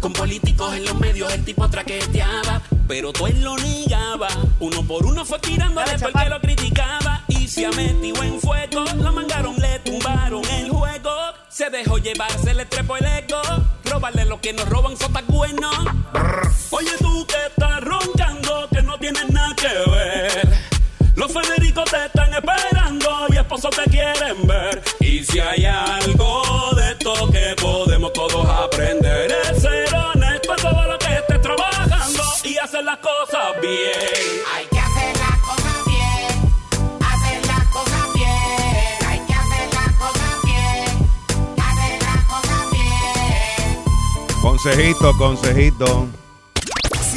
Con 0.00 0.12
políticos 0.12 0.74
en 0.74 0.84
los 0.84 0.98
medios 0.98 1.32
el 1.32 1.44
tipo 1.44 1.68
traqueteaba, 1.68 2.60
pero 2.88 3.12
todo 3.12 3.28
él 3.28 3.42
lo 3.42 3.56
negaba. 3.56 4.28
Uno 4.60 4.82
por 4.86 5.06
uno 5.06 5.24
fue 5.24 5.38
tirándole 5.38 5.86
Dale, 5.92 6.02
porque 6.12 6.28
lo 6.28 6.40
criticaba 6.40 7.22
y 7.28 7.46
se 7.48 7.66
ha 7.66 7.70
metido 7.70 8.22
en 8.22 8.40
fuego. 8.40 8.84
Lo 8.96 9.12
mangaron, 9.12 9.56
le 9.56 9.78
tumbaron 9.80 10.42
el 10.58 10.70
juego. 10.70 11.10
Se 11.48 11.68
dejó 11.70 11.98
llevar, 11.98 12.30
se 12.42 12.54
le 12.54 12.64
trepó 12.66 12.96
el 12.96 13.04
eco. 13.06 13.40
robarle 13.90 14.24
lo 14.24 14.40
que 14.40 14.52
nos 14.52 14.68
roban 14.68 14.96
son 14.96 15.12
tan 15.12 15.26
buenos. 15.26 15.76
Oye 16.70 16.90
tú 16.98 17.26
que 17.26 17.34
estás 17.48 17.80
roncando, 17.82 18.68
que 18.72 18.82
no 18.82 18.91
Los 21.14 21.32
Federicos 21.32 21.84
te 21.90 22.04
están 22.06 22.34
esperando 22.34 23.26
y 23.28 23.36
esposos 23.36 23.70
te 23.70 23.88
quieren 23.90 24.44
ver. 24.46 24.82
Y 24.98 25.22
si 25.22 25.38
hay 25.38 25.64
algo 25.66 26.74
de 26.74 26.90
esto 26.90 27.30
que 27.30 27.54
podemos 27.60 28.12
todos 28.12 28.44
aprender, 28.48 29.30
es 29.30 29.62
ser 29.62 29.94
honesto 29.94 30.56
todo 30.56 30.82
lo 30.84 30.98
que 30.98 31.14
estés 31.14 31.40
trabajando 31.40 32.22
y 32.42 32.58
hacer 32.58 32.84
las 32.84 32.98
cosas 32.98 33.60
bien. 33.60 33.92
Hay 34.52 34.66
que 34.66 34.80
hacer 34.80 35.16
las 35.18 35.38
cosas 35.38 35.84
bien, 35.86 36.98
hacer 37.00 37.46
las 37.46 37.64
cosas 37.68 38.12
bien, 38.14 39.08
hay 39.08 39.20
que 39.20 39.34
hacer 39.34 39.74
las 39.74 39.92
cosas 39.94 40.42
bien, 40.44 41.08
hacer 41.62 42.02
las 42.02 42.24
cosas 42.24 42.70
bien. 42.72 44.42
Consejito, 44.42 45.16
consejito. 45.18 46.08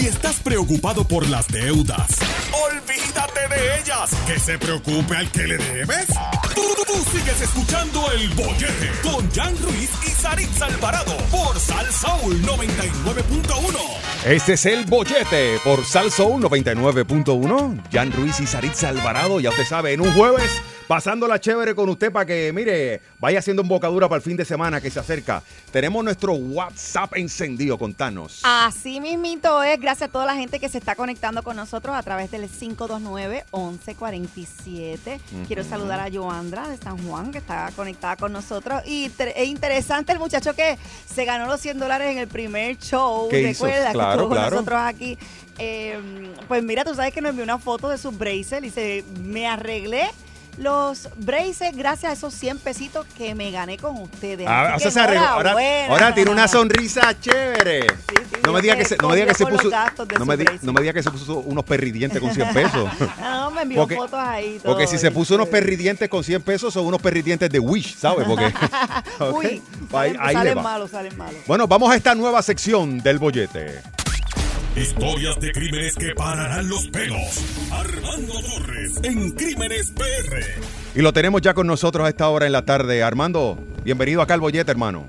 Estás 0.06 0.36
preocupado 0.44 1.04
por 1.08 1.28
las 1.28 1.48
deudas, 1.48 2.08
olvídate 2.54 3.39
de 3.50 3.80
ellas. 3.80 4.12
Que 4.28 4.39
se 4.39 4.58
preocupe 4.60 5.15
al 5.15 5.30
que 5.32 5.48
le 5.48 5.58
debes. 5.58 6.06
Tú, 6.54 6.62
tú- 6.78 6.84
tú 6.86 7.18
sigues 7.18 7.41
escuchando 7.41 8.12
el 8.12 8.30
bollete 8.30 8.91
con 9.02 9.30
Jan 9.32 9.58
Ruiz 9.63 9.89
y 10.06 10.10
Saritza 10.12 10.65
Alvarado 10.68 11.18
por 11.32 11.60
Salsoul 11.60 12.39
99.1. 12.44 13.80
Este 14.26 14.54
es 14.54 14.65
el 14.68 14.86
bollete 14.86 15.60
por 15.63 15.84
Salsoul 15.84 16.41
99.1. 16.44 17.82
Jan 17.91 18.12
Ruiz 18.12 18.39
y 18.39 18.48
Saritza 18.48 18.89
Alvarado, 18.89 19.39
ya 19.39 19.50
usted 19.50 19.65
sabe, 19.65 19.94
en 19.94 20.02
un 20.02 20.13
jueves, 20.13 20.50
pasándola 20.88 21.39
chévere 21.39 21.76
con 21.76 21.89
usted 21.89 22.12
para 22.12 22.26
que, 22.26 22.52
mire, 22.54 23.02
vaya 23.19 23.39
haciendo 23.39 23.62
embocadura 23.62 24.08
para 24.08 24.17
el 24.17 24.24
fin 24.24 24.38
de 24.38 24.45
semana 24.45 24.80
que 24.82 24.89
se 24.89 25.00
acerca. 25.00 25.43
Tenemos 25.71 26.04
nuestro 26.04 26.34
WhatsApp 26.34 27.13
encendido, 27.15 27.78
contanos. 27.78 28.41
Así 28.43 29.00
mismito 29.00 29.63
es, 29.63 29.80
gracias 29.80 30.10
a 30.10 30.12
toda 30.12 30.26
la 30.26 30.36
gente 30.36 30.60
que 30.60 30.67
se 30.69 30.78
está 30.78 30.95
conectando 30.95 31.43
con 31.43 31.56
nosotros 31.56 31.95
a 31.95 32.04
través 32.04 32.30
del 32.32 32.50
529-1147. 32.50 35.19
Quiero 35.48 35.63
saludar 35.63 36.00
a 36.00 36.12
Joandra 36.12 36.67
de 36.67 36.78
San 36.78 36.98
Juan, 37.08 37.32
que 37.32 37.38
está 37.39 37.71
conectada 37.76 38.15
con 38.15 38.32
nosotros. 38.32 38.82
Y 38.86 39.12
es 39.17 39.48
interesante 39.48 40.12
el 40.12 40.19
muchacho 40.19 40.56
que 40.56 40.78
se 41.06 41.26
ganó 41.26 41.48
los 41.48 41.60
100 41.62 41.80
dólares 41.80 42.12
en 42.12 42.19
el 42.19 42.28
primer 42.28 42.78
show. 42.78 43.30
¿Recuerdas? 43.32 43.93
Claro, 43.93 44.10
que 44.10 44.13
estuvo 44.13 44.30
con 44.30 44.38
claro. 44.38 44.52
nosotros 44.52 44.80
aquí. 44.82 45.17
Eh, 45.58 46.00
pues 46.48 46.63
mira, 46.63 46.84
tú 46.84 46.93
sabes 46.93 47.13
que 47.13 47.21
nos 47.21 47.30
envió 47.30 47.43
una 47.43 47.58
foto 47.58 47.89
de 47.89 47.98
sus 47.98 48.17
braces 48.17 48.60
y 48.60 48.62
dice, 48.62 49.04
me 49.21 49.48
arreglé 49.48 50.10
los 50.58 51.10
braces 51.18 51.76
gracias 51.76 52.12
a 52.12 52.13
esos 52.13 52.34
100 52.34 52.60
pesitos 52.60 53.06
que 53.18 53.36
me 53.36 53.52
gané 53.52 53.78
con 53.78 53.98
ustedes. 54.02 54.48
Ah, 54.48 54.74
Así 54.76 54.88
o 54.88 54.91
sea, 54.91 55.08
que 55.08 55.13
se 55.13 55.18
arregló. 55.20 55.50
Ahora, 55.94 56.13
tiene 56.15 56.32
una 56.32 56.48
sonrisa 56.48 57.20
chévere. 57.20 57.82
sí, 57.89 58.15
no 58.44 58.54
me 58.54 58.62
diga 58.62 58.76
que 58.78 58.86
se, 58.86 58.98
no 58.98 59.10
me 59.10 59.15
diga 59.15 59.28
que 59.28 59.34
se 59.34 59.46
puso. 59.46 59.70
No 60.20 60.26
me, 60.26 60.38
di- 60.38 60.44
bracelet. 60.44 60.63
no 60.63 60.74
me 60.74 60.82
diga 60.82 60.94
que 60.94 61.04
se 61.04 61.12
puso 61.12 61.39
unos 61.39 61.63
perridientes 61.65 62.20
con 62.22 62.34
100 62.34 62.54
pesos. 62.54 62.89
No, 63.20 63.52
me 63.52 63.62
envió 63.63 63.82
Porque- 63.82 63.96
fotos 63.96 64.20
ahí. 64.20 64.60
Porque 64.63 64.88
si 64.88 64.98
se 64.98 65.12
puso 65.12 65.36
unos 65.36 65.48
perridientes 65.50 66.10
con 66.10 66.24
100 66.24 66.41
pesos, 66.41 66.74
son 66.74 66.86
unos 66.86 67.02
perridientes 67.02 67.50
de 67.50 67.60
Wish, 67.60 67.96
¿sabes? 67.98 68.26
Porque. 68.26 68.54
Uy, 69.34 69.62
Ahí- 69.94 70.13
salen, 70.34 70.58
ahí 70.58 70.63
malos, 70.63 70.91
salen 70.91 71.18
malos. 71.18 71.36
Bueno, 71.48 71.68
vamos 71.68 71.91
a 71.91 71.96
esta 71.96 72.15
nueva 72.15 72.41
sección 72.41 73.00
del 73.02 73.20
bollete. 73.20 73.82
Historias 74.76 75.40
de 75.40 75.52
crímenes 75.52 75.96
que 75.96 76.14
pararán 76.14 76.68
los 76.68 76.88
pelos. 76.90 77.70
Armando 77.72 78.34
Torres 78.42 79.00
en 79.04 79.32
Crímenes 79.32 79.92
PR. 79.92 80.44
Y 80.96 81.02
lo 81.02 81.14
tenemos 81.14 81.42
ya 81.42 81.54
con 81.54 81.66
nosotros 81.68 82.06
a 82.06 82.10
esta 82.10 82.28
hora 82.30 82.46
en 82.46 82.52
la 82.52 82.64
tarde. 82.66 83.02
Armando, 83.02 83.58
bienvenido 83.84 84.22
acá 84.22 84.34
al 84.34 84.42
bollete, 84.42 84.70
hermano. 84.72 85.06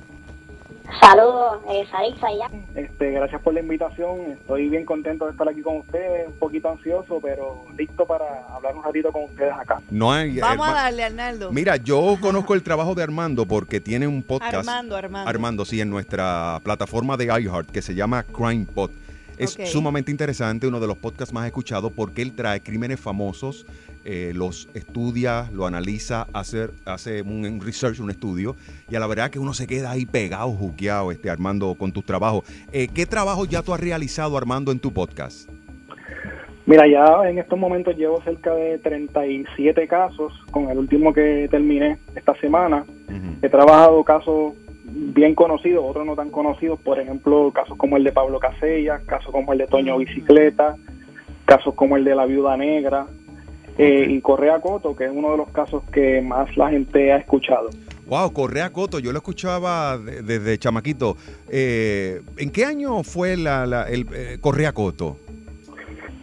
Saludos, 1.01 1.61
eh, 1.69 1.85
Saritza 1.91 2.31
y 2.33 2.39
ya. 2.39 2.81
Este, 2.81 3.11
gracias 3.11 3.43
por 3.43 3.55
la 3.55 3.61
invitación. 3.61 4.33
Estoy 4.41 4.69
bien 4.69 4.85
contento 4.85 5.25
de 5.27 5.33
estar 5.33 5.49
aquí 5.49 5.61
con 5.61 5.79
ustedes, 5.79 6.29
un 6.29 6.35
poquito 6.35 6.71
ansioso, 6.71 7.19
pero 7.21 7.65
listo 7.77 8.07
para 8.07 8.25
hablar 8.55 8.75
un 8.77 8.85
ratito 8.85 9.11
con 9.11 9.25
ustedes 9.25 9.53
acá. 9.53 9.81
No 9.91 10.13
hay. 10.13 10.39
Vamos 10.39 10.65
eh, 10.67 10.71
a 10.71 10.73
ma- 10.75 10.83
darle, 10.83 11.05
Arnaldo. 11.05 11.51
Mira, 11.53 11.77
yo 11.77 12.17
conozco 12.21 12.55
el 12.55 12.63
trabajo 12.63 12.95
de 12.95 13.03
Armando 13.03 13.47
porque 13.47 13.81
tiene 13.81 14.07
un 14.07 14.23
podcast. 14.23 14.55
Armando, 14.55 14.97
Armando. 14.97 15.29
Armando, 15.29 15.65
sí, 15.65 15.81
en 15.81 15.91
nuestra 15.91 16.61
plataforma 16.63 17.17
de 17.17 17.25
iHeart 17.27 17.69
que 17.71 17.83
se 17.83 17.95
llama 17.97 18.23
Crime 18.23 18.67
Pod. 18.73 18.91
Es 19.39 19.59
sumamente 19.71 20.11
interesante, 20.11 20.67
uno 20.67 20.81
de 20.81 20.87
los 20.87 20.97
podcasts 20.97 21.33
más 21.35 21.47
escuchados 21.47 21.93
porque 21.93 22.23
él 22.23 22.33
trae 22.33 22.63
crímenes 22.63 23.01
famosos, 23.01 23.67
eh, 24.05 24.33
los 24.35 24.69
estudia, 24.75 25.51
lo 25.53 25.67
analiza, 25.67 26.27
hace, 26.33 26.69
hace 26.85 27.23
un, 27.23 27.45
un 27.45 27.61
research, 27.61 28.01
un 28.01 28.11
estudio, 28.11 28.57
y 28.89 28.97
a 28.97 29.01
la 29.01 29.07
verdad 29.07 29.31
que 29.31 29.39
uno 29.39 29.53
se 29.53 29.67
queda 29.67 29.91
ahí 29.91 30.07
pegado, 30.07 30.53
juqueado, 30.53 31.11
este, 31.13 31.29
Armando, 31.29 31.75
con 31.75 31.93
tus 31.93 32.05
trabajos. 32.05 32.45
Eh, 32.73 32.89
¿Qué 32.89 33.05
trabajo 33.05 33.45
ya 33.45 33.63
tú 33.63 33.75
has 33.75 33.81
realizado, 33.81 34.39
Armando, 34.39 34.73
en 34.73 34.79
tu 34.79 34.93
podcast? 34.93 35.51
Mira, 36.67 36.85
ya 36.89 37.29
en 37.29 37.39
estos 37.39 37.59
momentos 37.59 37.97
llevo 37.97 38.21
cerca 38.23 38.53
de 38.53 38.79
37 38.79 39.87
casos, 39.87 40.33
con 40.51 40.69
el 40.69 40.79
último 40.79 41.13
que 41.13 41.47
terminé 41.49 41.99
esta 42.15 42.35
semana. 42.41 42.85
He 43.41 43.49
trabajado 43.49 44.03
casos 44.03 44.55
bien 44.99 45.35
conocidos, 45.35 45.85
otros 45.87 46.07
no 46.07 46.17
tan 46.17 46.31
conocidos, 46.31 46.81
por 46.81 46.99
ejemplo, 46.99 47.51
casos 47.55 47.77
como 47.77 47.97
el 47.97 48.05
de 48.05 48.13
Pablo 48.13 48.39
Casella, 48.41 49.01
casos 49.07 49.31
como 49.31 49.53
el 49.53 49.59
de 49.59 49.67
Toño 49.67 49.99
Bicicleta, 49.99 50.77
casos 51.45 51.75
como 51.75 51.97
el 51.97 52.05
de 52.05 52.15
la 52.15 52.25
Viuda 52.27 52.57
Negra 52.57 53.07
eh, 53.79 54.07
y 54.09 54.21
Correa 54.23 54.61
Coto, 54.61 54.97
que 54.97 55.05
es 55.05 55.11
uno 55.13 55.33
de 55.33 55.37
los 55.37 55.49
casos 55.51 55.83
que 55.93 56.23
más 56.23 56.57
la 56.57 56.71
gente 56.71 57.13
ha 57.13 57.19
escuchado. 57.19 57.69
Wow, 58.07 58.33
Correa 58.33 58.71
Coto, 58.71 58.99
yo 59.01 59.13
lo 59.13 59.19
escuchaba 59.19 59.99
de- 59.99 60.23
desde 60.23 60.57
chamaquito. 60.59 61.17
Eh, 61.51 62.23
¿En 62.39 62.51
qué 62.51 62.65
año 62.65 63.03
fue 63.03 63.37
la, 63.37 63.67
la- 63.67 63.89
el 63.91 64.07
eh, 64.15 64.39
Correa 64.41 64.73
Coto? 64.73 65.17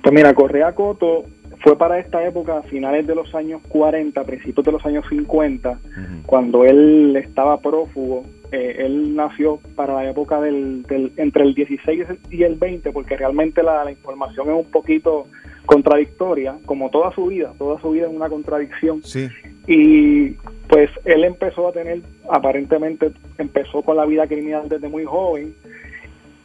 Pues 0.01 0.13
mira, 0.15 0.33
Correa 0.33 0.73
Coto 0.73 1.25
fue 1.62 1.77
para 1.77 1.99
esta 1.99 2.25
época, 2.25 2.57
a 2.57 2.62
finales 2.63 3.05
de 3.05 3.15
los 3.15 3.33
años 3.36 3.62
40, 3.69 4.23
principios 4.23 4.65
de 4.65 4.71
los 4.71 4.86
años 4.86 5.05
50, 5.09 5.77
cuando 6.25 6.65
él 6.65 7.15
estaba 7.17 7.59
prófugo. 7.62 8.25
Eh, 8.55 8.85
él 8.85 9.15
nació 9.15 9.59
para 9.75 9.95
la 9.95 10.07
época 10.11 10.39
del, 10.39 10.83
del- 10.83 11.11
entre 11.17 11.43
el 11.43 11.55
16 11.55 12.05
y 12.29 12.43
el 12.43 12.53
20, 12.55 12.91
porque 12.91 13.17
realmente 13.17 13.63
la, 13.63 13.83
la 13.83 13.89
información 13.91 14.47
es 14.51 14.55
un 14.55 14.69
poquito 14.71 15.25
contradictoria, 15.65 16.57
como 16.65 16.89
toda 16.91 17.11
su 17.15 17.25
vida, 17.27 17.51
toda 17.57 17.81
su 17.81 17.89
vida 17.91 18.05
es 18.07 18.13
una 18.13 18.29
contradicción. 18.29 19.01
Sí. 19.03 19.27
Y 19.65 20.31
pues 20.67 20.89
él 21.05 21.23
empezó 21.23 21.67
a 21.69 21.71
tener, 21.71 22.01
aparentemente 22.29 23.11
empezó 23.39 23.81
con 23.81 23.97
la 23.97 24.05
vida 24.05 24.27
criminal 24.27 24.69
desde 24.69 24.87
muy 24.87 25.03
joven 25.05 25.55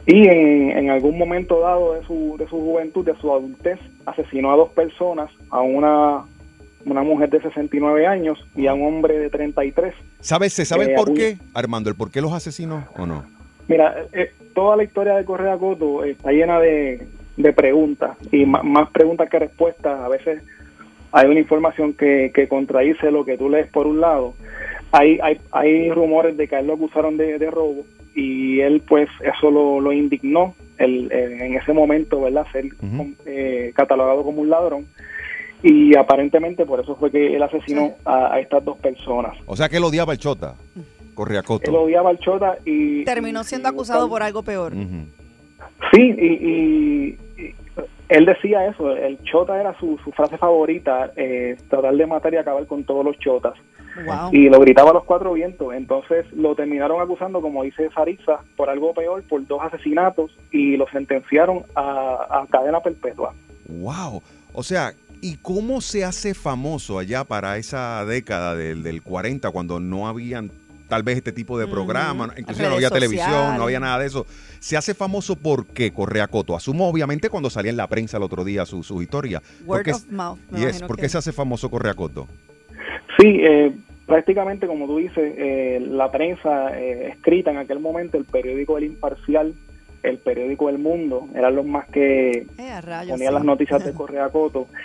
y 0.07 0.27
en, 0.27 0.71
en 0.71 0.89
algún 0.89 1.15
momento 1.17 1.59
dado 1.59 1.93
de 1.93 2.03
su, 2.07 2.37
de 2.39 2.47
su 2.47 2.57
juventud, 2.57 3.05
de 3.05 3.15
su 3.17 3.31
adultez, 3.31 3.77
asesinó 4.07 4.51
a 4.51 4.55
dos 4.55 4.69
personas, 4.69 5.29
a 5.51 5.61
una, 5.61 6.23
una 6.85 7.03
mujer 7.03 7.29
de 7.29 7.41
69 7.41 8.07
años 8.07 8.39
y 8.55 8.67
a 8.67 8.73
un 8.73 8.85
hombre 8.85 9.17
de 9.17 9.29
33. 9.29 9.93
¿Sabes, 10.19 10.53
¿Se 10.53 10.65
sabe 10.65 10.85
el 10.85 10.91
Eh, 10.91 10.95
por 10.95 11.13
qué, 11.13 11.37
Armando? 11.53 11.89
¿El 11.89 11.95
por 11.95 12.11
qué 12.11 12.21
los 12.21 12.33
asesinó 12.33 12.87
o 12.97 13.05
no? 13.05 13.23
Mira, 13.67 13.95
eh, 14.13 14.31
toda 14.55 14.75
la 14.75 14.83
historia 14.83 15.15
de 15.15 15.25
Correa 15.25 15.57
Coto 15.57 16.03
está 16.03 16.31
llena 16.31 16.59
de, 16.59 17.07
de 17.37 17.53
preguntas 17.53 18.17
y 18.31 18.45
más 18.45 18.89
preguntas 18.91 19.29
que 19.29 19.39
respuestas. 19.39 19.99
A 19.99 20.09
veces 20.09 20.41
hay 21.11 21.27
una 21.27 21.39
información 21.39 21.93
que, 21.93 22.31
que 22.33 22.47
contradice 22.47 23.11
lo 23.11 23.25
que 23.25 23.37
tú 23.37 23.49
lees 23.49 23.67
por 23.67 23.87
un 23.87 24.01
lado. 24.01 24.33
Hay, 24.91 25.19
hay, 25.21 25.39
hay 25.51 25.91
rumores 25.91 26.35
de 26.35 26.47
que 26.47 26.55
a 26.55 26.59
él 26.59 26.67
lo 26.67 26.73
acusaron 26.73 27.17
de, 27.17 27.37
de 27.37 27.51
robo 27.51 27.85
y 28.15 28.59
él 28.61 28.81
pues 28.87 29.07
eso 29.21 29.51
lo, 29.51 29.79
lo 29.79 29.93
indignó 29.93 30.55
el, 30.77 31.11
eh, 31.11 31.45
en 31.45 31.55
ese 31.55 31.73
momento, 31.73 32.21
¿verdad? 32.21 32.45
Ser 32.51 32.65
eh, 33.25 33.71
catalogado 33.75 34.23
como 34.23 34.41
un 34.41 34.49
ladrón. 34.49 34.85
Y 35.61 35.95
aparentemente 35.97 36.65
por 36.65 36.79
eso 36.79 36.95
fue 36.95 37.11
que 37.11 37.35
él 37.35 37.43
asesinó 37.43 37.93
a, 38.05 38.33
a 38.33 38.39
estas 38.39 38.63
dos 38.63 38.77
personas. 38.77 39.37
O 39.45 39.55
sea 39.55 39.67
que 39.69 39.77
él 39.77 39.83
odiaba 39.83 40.13
el 40.13 40.19
Chota, 40.19 40.55
Correa 41.13 41.39
Él 41.39 41.45
Coto. 41.45 41.71
odiaba 41.81 42.09
al 42.11 42.19
Chota 42.19 42.57
y, 42.65 43.03
Terminó 43.03 43.43
siendo 43.43 43.67
acusado 43.67 44.07
por 44.07 44.23
algo 44.23 44.41
peor. 44.43 44.71
Sí, 45.93 46.01
y, 46.17 46.25
y- 46.25 47.17
y 47.37 47.55
él 48.09 48.25
decía 48.25 48.65
eso, 48.65 48.91
el 48.95 49.21
chota 49.23 49.59
era 49.59 49.77
su, 49.79 49.97
su 50.03 50.11
frase 50.11 50.37
favorita, 50.37 51.11
eh, 51.15 51.55
tratar 51.69 51.95
de 51.95 52.07
matar 52.07 52.33
y 52.33 52.37
acabar 52.37 52.65
con 52.65 52.83
todos 52.83 53.05
los 53.05 53.17
chotas. 53.19 53.53
Wow. 54.05 54.29
Y 54.31 54.49
lo 54.49 54.59
gritaba 54.59 54.91
a 54.91 54.93
los 54.93 55.03
cuatro 55.03 55.33
vientos. 55.33 55.73
Entonces 55.73 56.25
lo 56.33 56.55
terminaron 56.55 57.01
acusando, 57.01 57.39
como 57.41 57.63
dice 57.63 57.89
Sarisa, 57.93 58.39
por 58.55 58.69
algo 58.69 58.93
peor, 58.93 59.21
por 59.23 59.45
dos 59.45 59.61
asesinatos 59.61 60.31
y 60.51 60.75
lo 60.77 60.87
sentenciaron 60.89 61.63
a, 61.75 62.41
a 62.41 62.47
cadena 62.49 62.79
perpetua. 62.79 63.33
Wow. 63.67 64.21
O 64.53 64.63
sea, 64.63 64.93
¿y 65.21 65.37
cómo 65.37 65.81
se 65.81 66.03
hace 66.05 66.33
famoso 66.33 66.99
allá 66.99 67.23
para 67.23 67.57
esa 67.57 68.03
década 68.05 68.55
del, 68.55 68.83
del 68.83 69.01
40 69.01 69.49
cuando 69.51 69.79
no 69.79 70.07
habían 70.07 70.51
tal 70.87 71.03
vez 71.03 71.17
este 71.17 71.31
tipo 71.31 71.59
de 71.59 71.67
programas, 71.67 72.31
inclusive 72.37 72.67
no 72.67 72.75
había 72.75 72.89
televisión, 72.89 73.57
no 73.57 73.63
había 73.63 73.79
nada 73.79 73.99
de 73.99 74.07
eso? 74.07 74.25
¿Se 74.59 74.75
hace 74.75 74.93
famoso 74.93 75.35
por 75.35 75.67
qué 75.67 75.91
Correa 75.91 76.27
Coto? 76.27 76.55
Asumo 76.55 76.87
obviamente 76.89 77.29
cuando 77.29 77.49
salía 77.49 77.71
en 77.71 77.77
la 77.77 77.87
prensa 77.87 78.17
el 78.17 78.23
otro 78.23 78.43
día 78.43 78.65
su, 78.65 78.81
su 78.83 79.01
historia. 79.01 79.41
¿Por 79.65 79.77
Word 79.77 79.83
qué- 79.85 79.91
of 79.91 80.09
mouth. 80.09 80.39
Yes, 80.51 80.59
imagino 80.61 80.87
¿por 80.87 80.95
que- 80.95 81.01
qué 81.03 81.09
se 81.09 81.17
hace 81.19 81.31
famoso 81.31 81.69
Correa 81.69 81.93
Coto? 81.93 82.27
Sí, 83.19 83.27
eh, 83.41 83.71
prácticamente, 84.05 84.65
como 84.67 84.87
tú 84.87 84.97
dices, 84.97 85.33
eh, 85.37 85.79
la 85.87 86.09
prensa 86.11 86.77
eh, 86.79 87.09
escrita 87.09 87.51
en 87.51 87.57
aquel 87.57 87.79
momento, 87.79 88.17
el 88.17 88.25
periódico 88.25 88.77
El 88.77 88.85
Imparcial, 88.85 89.53
el 90.03 90.17
periódico 90.17 90.69
El 90.69 90.77
Mundo, 90.79 91.27
eran 91.35 91.55
los 91.55 91.65
más 91.65 91.87
que 91.89 92.45
Eh, 92.57 92.81
rayos, 92.81 93.11
ponían 93.11 93.29
sí. 93.29 93.33
las 93.35 93.43
noticias 93.43 93.83
de 93.85 93.93
Correa 93.93 94.29
Coto. 94.29 94.67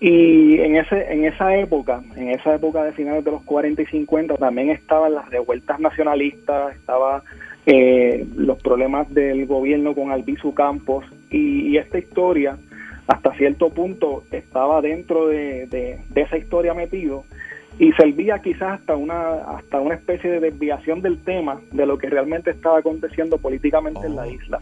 Y 0.00 0.58
en 0.58 0.74
ese 0.76 1.12
en 1.12 1.24
esa 1.26 1.54
época, 1.56 2.02
en 2.16 2.30
esa 2.30 2.56
época 2.56 2.82
de 2.82 2.90
finales 2.92 3.24
de 3.24 3.30
los 3.30 3.42
40 3.44 3.82
y 3.82 3.86
50, 3.86 4.36
también 4.36 4.70
estaban 4.70 5.14
las 5.14 5.30
revueltas 5.30 5.78
nacionalistas, 5.78 6.74
estaba 6.74 7.22
eh, 7.66 8.26
los 8.34 8.60
problemas 8.60 9.08
del 9.14 9.46
gobierno 9.46 9.94
con 9.94 10.10
Albizu 10.10 10.54
Campos 10.54 11.04
y, 11.30 11.68
y 11.68 11.76
esta 11.76 11.98
historia 11.98 12.56
hasta 13.06 13.32
cierto 13.36 13.70
punto 13.70 14.24
estaba 14.32 14.80
dentro 14.80 15.28
de, 15.28 15.66
de- 15.66 15.98
de 16.08 16.20
esa 16.20 16.36
historia 16.36 16.74
metido 16.74 17.22
y 17.78 17.92
servía 17.92 18.38
quizás 18.40 18.80
hasta 18.80 18.96
una 18.96 19.32
hasta 19.56 19.80
una 19.80 19.94
especie 19.94 20.30
de 20.30 20.40
desviación 20.40 21.00
del 21.02 21.18
tema 21.22 21.60
de 21.72 21.86
lo 21.86 21.98
que 21.98 22.08
realmente 22.10 22.50
estaba 22.50 22.78
aconteciendo 22.78 23.38
políticamente 23.38 24.06
en 24.06 24.16
la 24.16 24.28
isla 24.28 24.60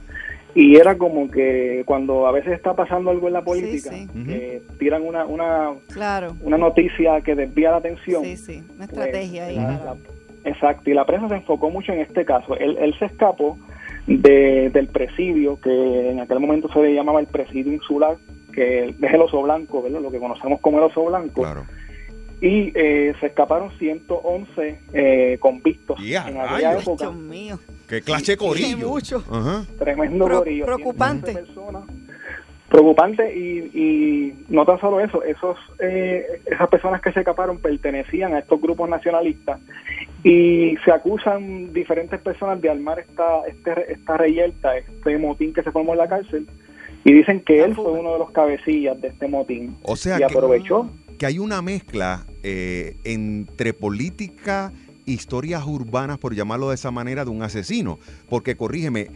y 0.55 0.77
era 0.77 0.97
como 0.97 1.31
que 1.31 1.83
cuando 1.87 2.27
a 2.27 2.33
veces 2.33 2.53
está 2.55 2.75
pasando 2.75 3.11
algo 3.11 3.27
en 3.29 3.35
la 3.35 3.43
política 3.43 3.91
que 4.27 4.63
tiran 4.79 5.03
una 5.03 5.25
una 5.27 5.71
Claro. 5.93 6.35
una 6.43 6.57
noticia 6.59 7.21
que 7.21 7.35
desvía 7.35 7.71
la 7.73 7.77
atención 7.79 8.25
Sí, 8.25 8.37
sí, 8.37 8.63
una 8.77 8.87
pues, 8.87 8.89
estrategia 8.91 9.47
ahí. 9.47 9.57
la- 9.57 9.85
la- 9.85 9.97
exacto, 10.45 10.89
y 10.91 10.95
la 10.95 11.05
prensa 11.05 11.29
se 11.29 11.35
enfocó 11.37 11.69
mucho 11.71 11.93
en 11.93 12.01
este 12.01 12.25
caso. 12.25 12.57
Él, 12.57 12.77
él 12.81 12.95
se 12.99 13.05
escapó 13.07 13.59
de- 14.07 14.71
del 14.71 14.89
presidio, 14.89 15.61
que 15.61 16.11
en 16.11 16.21
aquel 16.21 16.41
momento 16.41 16.69
se 16.73 16.81
le 16.81 16.95
llamaba 16.95 17.21
el 17.21 17.27
presidio 17.27 17.73
insular, 17.73 18.17
que 18.53 18.87
es 18.89 18.95
el 19.15 19.21
oso 19.21 19.43
blanco, 19.43 19.83
¿verdad? 19.83 20.01
lo 20.01 20.11
que 20.11 20.19
conocemos 20.19 20.61
como 20.61 20.79
el 20.79 20.85
oso 20.85 21.05
blanco. 21.05 21.43
Y 22.41 22.73
eh, 22.75 23.15
se 23.21 23.27
escaparon 23.27 23.71
111 23.79 24.81
eh, 24.95 25.37
convictos 25.41 25.99
¡Ya, 26.03 26.29
en 26.29 26.39
aquella 26.41 26.79
época. 26.79 27.05
Dios 27.05 27.17
mío. 27.17 27.59
Qué 27.89 28.01
clase 28.03 28.33
de 28.33 28.39
corillo. 28.39 28.89
mucho. 28.89 29.23
Tremendo 29.79 30.25
Pro- 30.25 30.39
corillo. 30.39 30.65
preocupante. 30.65 31.33
111 31.33 31.47
personas. 31.55 31.83
Preocupante 32.69 33.37
y, 33.37 33.59
y 33.75 34.45
no 34.49 34.65
tan 34.65 34.79
solo 34.81 35.01
eso, 35.01 35.25
esos 35.25 35.57
eh, 35.81 36.25
esas 36.47 36.69
personas 36.69 37.01
que 37.03 37.11
se 37.13 37.19
escaparon 37.19 37.59
pertenecían 37.59 38.33
a 38.35 38.39
estos 38.39 38.61
grupos 38.61 38.89
nacionalistas 38.89 39.59
y 40.23 40.77
se 40.85 40.93
acusan 40.93 41.73
diferentes 41.73 42.21
personas 42.21 42.61
de 42.61 42.71
armar 42.71 43.01
esta 43.01 43.41
este, 43.49 43.93
esta 43.93 44.17
reyerta, 44.17 44.77
este 44.77 45.19
motín 45.19 45.53
que 45.53 45.65
se 45.65 45.73
formó 45.73 45.93
en 45.95 45.99
la 45.99 46.09
cárcel 46.09 46.47
y 47.05 47.13
dicen 47.13 47.41
que 47.41 47.63
él 47.63 47.75
fue 47.75 47.91
uno 47.93 48.13
de 48.13 48.19
los 48.19 48.31
cabecillas 48.31 49.01
de 49.01 49.09
este 49.09 49.27
motín 49.29 49.77
O 49.83 49.97
sea 49.97 50.17
y 50.17 50.19
que- 50.19 50.25
aprovechó 50.25 50.91
que 51.19 51.27
hay 51.27 51.39
una 51.39 51.61
mezcla 51.61 52.25
eh, 52.43 52.97
entre 53.05 53.75
política, 53.75 54.73
historias 55.05 55.67
urbanas, 55.67 56.17
por 56.17 56.35
llamarlo 56.35 56.71
de 56.71 56.77
esa 56.77 56.91
manera, 56.91 57.27
de 57.27 57.31
un 57.31 57.43
asesino. 57.43 57.99
Porque 58.31 58.57
corrígeme, 58.57 59.09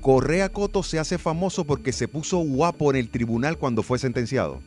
Correa 0.00 0.48
Coto 0.48 0.82
se 0.82 0.98
hace 0.98 1.18
famoso 1.18 1.64
porque 1.64 1.92
se 1.92 2.08
puso 2.08 2.38
guapo 2.38 2.90
en 2.90 2.96
el 2.96 3.10
tribunal 3.10 3.58
cuando 3.58 3.84
fue 3.84 4.00
sentenciado. 4.00 4.58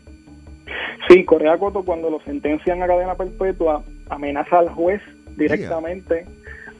Sí, 1.10 1.26
Correa 1.26 1.58
Coto 1.58 1.84
cuando 1.84 2.10
lo 2.10 2.22
sentencian 2.22 2.82
a 2.82 2.88
cadena 2.88 3.16
perpetua 3.16 3.84
amenaza 4.10 4.60
al 4.60 4.70
juez 4.70 5.02
directamente, 5.36 6.26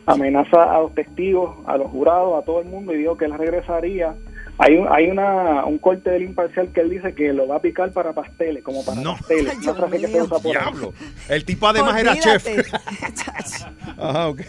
amenaza 0.06 0.76
a 0.76 0.80
los 0.80 0.96
testigos, 0.96 1.56
a 1.66 1.76
los 1.78 1.90
jurados, 1.92 2.42
a 2.42 2.46
todo 2.46 2.62
el 2.62 2.68
mundo 2.70 2.94
y 2.94 3.00
dijo 3.00 3.18
que 3.18 3.26
él 3.26 3.34
regresaría. 3.38 4.16
Hay 4.62 4.76
un, 4.76 4.88
hay 4.92 5.10
una, 5.10 5.64
un 5.64 5.78
corte 5.78 6.10
del 6.10 6.24
imparcial 6.24 6.70
que 6.74 6.82
él 6.82 6.90
dice 6.90 7.14
que 7.14 7.32
lo 7.32 7.48
va 7.48 7.56
a 7.56 7.62
picar 7.62 7.94
para 7.94 8.12
pasteles, 8.12 8.62
como 8.62 8.84
para 8.84 9.02
pasteles. 9.02 9.58
Una 9.64 9.74
frase 9.74 10.00
que 10.00 10.08
se 10.08 10.22
usa 10.22 10.40
por. 10.40 10.52
Diablo. 10.52 10.94
El 11.30 11.46
tipo 11.46 11.66
además 11.66 11.98
era 11.98 12.20
chef. 12.20 12.46
Ajá, 13.98 14.28
ok. 14.28 14.42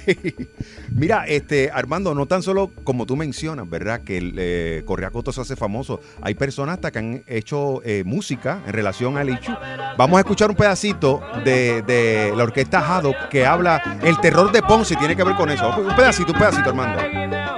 Mira, 0.92 1.26
este, 1.28 1.70
Armando, 1.72 2.12
no 2.12 2.26
tan 2.26 2.42
solo 2.42 2.72
como 2.82 3.06
tú 3.06 3.14
mencionas, 3.14 3.70
¿verdad? 3.70 4.00
Que 4.02 4.18
el 4.18 4.34
eh, 4.36 4.82
Correa 4.84 5.10
Coto 5.10 5.30
se 5.30 5.42
hace 5.42 5.54
famoso. 5.54 6.00
Hay 6.22 6.34
personas 6.34 6.74
hasta 6.74 6.90
que 6.90 6.98
han 6.98 7.22
hecho 7.28 7.80
eh, 7.84 8.02
música 8.04 8.62
en 8.66 8.72
relación 8.72 9.16
al 9.16 9.30
Ichu. 9.30 9.52
Vamos 9.96 10.16
a 10.16 10.20
escuchar 10.20 10.50
un 10.50 10.56
pedacito 10.56 11.22
de, 11.44 11.82
de 11.82 12.32
la 12.36 12.42
orquesta 12.42 12.80
Haddock 12.80 13.28
que 13.28 13.46
habla 13.46 13.98
el 14.02 14.18
terror 14.20 14.50
de 14.50 14.60
Ponce 14.62 14.96
tiene 14.96 15.14
que 15.14 15.22
ver 15.22 15.36
con 15.36 15.50
eso. 15.50 15.72
Un 15.78 15.94
pedacito, 15.94 16.32
un 16.32 16.38
pedacito, 16.38 16.70
Armando. 16.70 16.98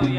Un 0.02 0.16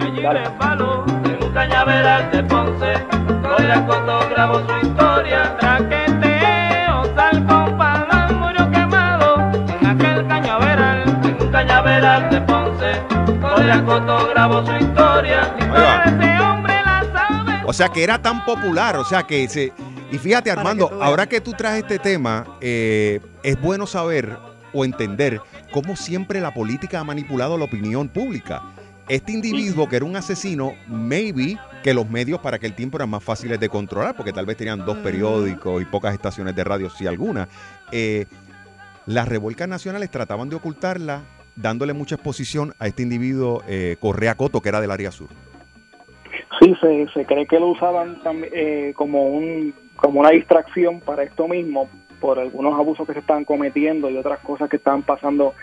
cañaveral 1.53 2.31
de 2.31 2.43
Ponce, 2.43 2.93
Correa 3.41 3.85
Coto 3.85 4.27
grabó 4.29 4.67
su 4.67 4.87
historia. 4.87 5.55
Traqueteo, 5.59 7.15
sal 7.15 7.45
con 7.45 7.77
palan, 7.77 8.39
murió 8.39 8.69
quemado 8.71 9.51
en 9.79 9.85
aquel 9.85 10.27
cañaveral. 10.27 11.03
En 11.23 11.41
un 11.41 11.51
cañaveral 11.51 12.29
de 12.29 12.41
Ponce, 12.41 13.01
Correa 13.39 13.83
Coto 13.85 14.29
grabó 14.29 14.65
su 14.65 14.75
historia. 14.75 15.55
va. 15.71 16.03
Ese 16.05 16.39
hombre 16.39 16.73
la 16.83 17.03
sabe. 17.13 17.61
O 17.65 17.73
sea, 17.73 17.89
que 17.89 18.03
era 18.03 18.21
tan 18.21 18.43
popular, 18.45 18.97
o 18.97 19.05
sea, 19.05 19.23
que 19.23 19.47
se... 19.47 19.71
Y 20.11 20.17
fíjate, 20.17 20.51
Armando, 20.51 20.89
que 20.89 21.03
ahora 21.03 21.27
que 21.27 21.41
tú 21.41 21.53
traes 21.53 21.83
este 21.83 21.97
tema, 21.97 22.45
eh, 22.61 23.19
es 23.43 23.59
bueno 23.59 23.87
saber 23.87 24.37
o 24.71 24.85
entender 24.85 25.41
cómo 25.71 25.95
siempre 25.95 26.39
la 26.39 26.53
política 26.53 26.99
ha 26.99 27.03
manipulado 27.03 27.57
la 27.57 27.65
opinión 27.65 28.09
pública. 28.09 28.61
Este 29.09 29.33
individuo 29.33 29.89
que 29.89 29.97
era 29.97 30.05
un 30.05 30.15
asesino, 30.15 30.73
maybe 30.87 31.57
que 31.83 31.93
los 31.93 32.09
medios 32.09 32.39
para 32.39 32.55
aquel 32.55 32.73
tiempo 32.73 32.97
eran 32.97 33.09
más 33.09 33.23
fáciles 33.23 33.59
de 33.59 33.67
controlar, 33.67 34.15
porque 34.15 34.31
tal 34.31 34.45
vez 34.45 34.55
tenían 34.55 34.85
dos 34.85 34.97
periódicos 34.99 35.81
y 35.81 35.85
pocas 35.85 36.13
estaciones 36.13 36.55
de 36.55 36.63
radio, 36.63 36.89
si 36.89 37.05
alguna. 37.05 37.49
Eh, 37.91 38.25
las 39.05 39.27
revuelcas 39.27 39.67
nacionales 39.67 40.09
trataban 40.09 40.47
de 40.47 40.55
ocultarla, 40.55 41.23
dándole 41.57 41.91
mucha 41.91 42.15
exposición 42.15 42.73
a 42.79 42.87
este 42.87 43.03
individuo 43.03 43.61
eh, 43.67 43.97
Correa 43.99 44.35
Coto, 44.35 44.61
que 44.61 44.69
era 44.69 44.79
del 44.79 44.91
área 44.91 45.11
sur. 45.11 45.27
Sí, 46.61 46.73
se, 46.79 47.07
se 47.13 47.25
cree 47.25 47.45
que 47.45 47.59
lo 47.59 47.71
usaban 47.71 48.21
también 48.23 48.53
eh, 48.55 48.93
como 48.95 49.27
un 49.27 49.73
como 49.97 50.21
una 50.21 50.29
distracción 50.29 51.01
para 51.01 51.23
esto 51.23 51.47
mismo 51.47 51.89
por 52.19 52.39
algunos 52.39 52.73
abusos 52.79 53.05
que 53.05 53.13
se 53.13 53.19
estaban 53.19 53.43
cometiendo 53.43 54.09
y 54.09 54.17
otras 54.17 54.39
cosas 54.39 54.69
que 54.69 54.77
estaban 54.77 55.03
pasando 55.03 55.53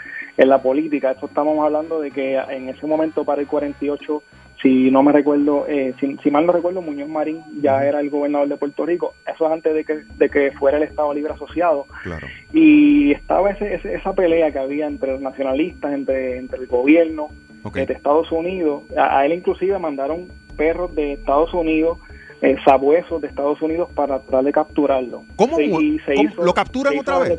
en 0.41 0.49
la 0.49 0.63
política. 0.63 1.11
Esto 1.13 1.27
estamos 1.27 1.59
hablando 1.65 2.01
de 2.01 2.11
que 2.11 2.37
en 2.37 2.69
ese 2.69 2.87
momento 2.87 3.25
para 3.25 3.41
el 3.43 3.47
48, 3.47 4.23
si 4.63 4.91
no 4.91 5.03
me 5.03 5.13
recuerdo, 5.13 5.67
eh, 5.69 5.95
si, 6.01 6.17
si 6.23 6.31
mal 6.31 6.47
no 6.47 6.53
recuerdo, 6.53 6.81
Muñoz 6.83 7.09
Marín 7.09 7.43
ya 7.61 7.85
era 7.85 8.01
el 8.01 8.11
gobernador 8.11 8.49
de 8.49 8.57
Puerto 8.57 8.85
Rico. 8.87 9.15
Eso 9.33 9.47
es 9.47 9.53
antes 9.53 9.75
de 9.75 9.85
que, 9.85 10.01
de 10.17 10.29
que 10.31 10.53
fuera 10.53 10.79
el 10.79 10.85
Estado 10.85 11.13
Libre 11.15 11.33
Asociado. 11.35 11.87
Claro. 12.03 12.27
Y 12.53 13.13
estaba 13.13 13.51
ese, 13.51 13.75
ese- 13.75 13.95
esa 13.95 14.15
pelea 14.15 14.51
que 14.51 14.59
había 14.59 14.87
entre 14.87 15.13
los 15.13 15.21
nacionalistas, 15.21 15.93
entre, 15.93 16.39
entre 16.39 16.59
el 16.61 16.67
gobierno 16.67 17.29
eh, 17.83 17.87
de 17.87 17.93
Estados 17.95 18.31
Unidos. 18.33 18.83
A, 18.97 19.19
a 19.19 19.27
él 19.27 19.33
inclusive 19.35 19.79
mandaron 19.79 20.29
perros 20.57 20.95
de 20.95 21.15
Estados 21.15 21.53
Unidos, 21.55 21.99
eh, 22.43 22.57
sabuesos 22.65 23.21
de 23.21 23.29
Estados 23.29 23.61
Unidos 23.63 23.91
para 23.95 24.19
tratar 24.21 24.45
de 24.45 24.53
capturarlo. 24.53 25.23
¿Cómo? 25.37 25.57
Se- 25.57 25.65
y 25.65 25.99
se 26.01 26.15
¿Cómo? 26.15 26.29
hizo- 26.29 26.45
¿Lo 26.45 26.55
capturan 26.55 26.93
se 26.93 26.99
hizo 26.99 27.03
otra 27.03 27.19
vez? 27.29 27.39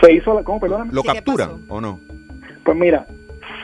Se 0.00 0.12
hizo 0.12 0.34
la... 0.34 0.42
¿Cómo? 0.42 0.60
Perdóname. 0.60 0.92
¿Lo 0.92 1.02
capturan 1.02 1.50
o 1.68 1.80
no? 1.80 1.98
Pues 2.64 2.76
mira, 2.76 3.06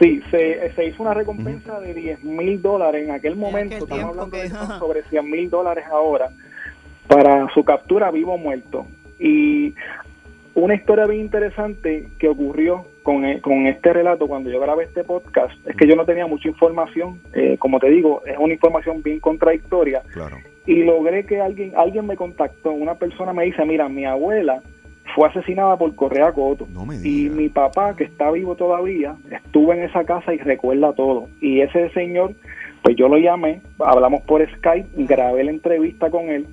sí, 0.00 0.20
se, 0.30 0.72
se 0.74 0.86
hizo 0.86 1.02
una 1.02 1.14
recompensa 1.14 1.78
de 1.80 1.94
10 1.94 2.24
mil 2.24 2.60
dólares 2.62 3.04
en 3.06 3.14
aquel 3.14 3.36
momento, 3.36 3.76
estamos 3.76 4.04
hablando 4.04 4.36
de 4.36 4.42
que- 4.44 4.48
son 4.50 4.78
sobre 4.78 5.02
100 5.04 5.30
mil 5.30 5.50
dólares 5.50 5.84
ahora, 5.90 6.30
para 7.06 7.46
su 7.54 7.62
captura 7.64 8.10
vivo 8.10 8.34
o 8.34 8.38
muerto. 8.38 8.86
Y 9.18 9.74
una 10.54 10.74
historia 10.74 11.06
bien 11.06 11.20
interesante 11.22 12.08
que 12.18 12.28
ocurrió 12.28 12.84
con, 13.06 13.24
e- 13.24 13.40
con 13.40 13.68
este 13.68 13.92
relato 13.92 14.26
cuando 14.26 14.50
yo 14.50 14.58
grabé 14.58 14.82
este 14.82 15.04
podcast 15.04 15.54
es 15.64 15.76
que 15.76 15.86
yo 15.86 15.94
no 15.94 16.04
tenía 16.04 16.26
mucha 16.26 16.48
información, 16.48 17.20
eh, 17.34 17.56
como 17.56 17.78
te 17.78 17.88
digo, 17.88 18.20
es 18.26 18.36
una 18.36 18.52
información 18.54 19.00
bien 19.00 19.20
contradictoria 19.20 20.02
Claro. 20.12 20.38
y 20.66 20.82
logré 20.82 21.24
que 21.24 21.40
alguien 21.40 21.70
alguien 21.76 22.04
me 22.04 22.16
contactó, 22.16 22.72
una 22.72 22.96
persona 22.96 23.32
me 23.32 23.44
dice, 23.44 23.64
mira, 23.64 23.88
mi 23.88 24.04
abuela 24.06 24.60
fue 25.14 25.28
asesinada 25.28 25.78
por 25.78 25.94
Correa 25.94 26.32
Coto 26.32 26.66
y 27.04 27.28
mi 27.28 27.48
papá, 27.48 27.94
que 27.94 28.02
está 28.02 28.28
vivo 28.32 28.56
todavía, 28.56 29.14
estuvo 29.30 29.72
en 29.72 29.84
esa 29.84 30.02
casa 30.02 30.34
y 30.34 30.38
recuerda 30.38 30.92
todo. 30.92 31.28
Y 31.40 31.60
ese 31.60 31.88
señor, 31.90 32.34
pues 32.82 32.96
yo 32.96 33.06
lo 33.08 33.18
llamé, 33.18 33.60
hablamos 33.78 34.22
por 34.22 34.44
Skype, 34.56 34.88
grabé 35.04 35.44
la 35.44 35.52
entrevista 35.52 36.10
con 36.10 36.28
él 36.28 36.44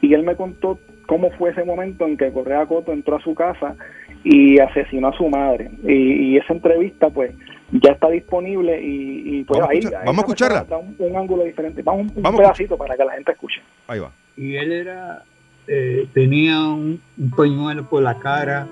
y 0.00 0.12
él 0.12 0.24
me 0.24 0.34
contó 0.34 0.80
cómo 1.06 1.30
fue 1.38 1.50
ese 1.50 1.62
momento 1.62 2.04
en 2.04 2.16
que 2.16 2.32
Correa 2.32 2.66
Coto 2.66 2.92
entró 2.92 3.14
a 3.16 3.20
su 3.22 3.32
casa 3.36 3.76
y 4.24 4.58
asesinó 4.58 5.08
a 5.08 5.16
su 5.16 5.28
madre. 5.28 5.70
Y, 5.86 5.92
y 6.32 6.36
esa 6.36 6.52
entrevista, 6.52 7.08
pues, 7.10 7.32
ya 7.72 7.92
está 7.92 8.08
disponible 8.08 8.82
y, 8.82 9.38
y, 9.40 9.44
pues 9.44 9.60
Vamos 9.60 9.68
a 9.68 9.72
ahí... 9.72 9.78
escuchar- 9.78 10.04
vamos 10.04 10.18
a 10.18 10.20
escucharla. 10.26 10.64
da 10.64 10.76
un, 10.78 10.96
un 10.98 11.16
ángulo 11.16 11.44
diferente. 11.44 11.82
Vamos 11.82 12.02
un, 12.10 12.16
un 12.16 12.22
Vamos 12.22 12.40
a 12.40 12.42
pedacito 12.44 12.76
para 12.76 12.96
que 12.96 13.04
la 13.04 13.12
gente 13.12 13.32
escuche. 13.32 13.60
Ahí 13.86 14.00
va. 14.00 14.10
y 14.36 14.56
él 14.56 14.72
era 14.72 15.22
eh, 15.66 16.06
tenía 16.14 16.58
un, 16.60 17.00
un 17.18 17.30
pañuelo 17.30 17.88
por 17.88 18.02
la 18.02 18.18
cara 18.18 18.66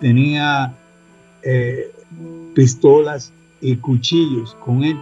tenía 0.00 0.72
eh, 1.42 1.90
pistolas 2.54 3.32
y 3.60 3.76
cuchillos 3.76 4.54
con 4.64 4.82
él 4.82 4.96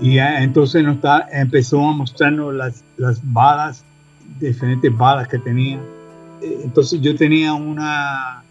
y 0.00 0.14
ya, 0.14 0.42
entonces 0.42 0.82
nos 0.82 0.96
está, 0.96 1.26
empezó 1.30 1.86
a 1.86 1.92
mostrarnos 1.92 2.54
las, 2.54 2.84
las 2.96 3.20
balas 3.32 3.84
diferentes 4.40 4.96
balas 4.96 5.28
que 5.28 5.38
tenía 5.38 5.78
entonces 6.42 7.00
yo 7.00 7.14
tenía 7.16 7.54
una 7.54 8.42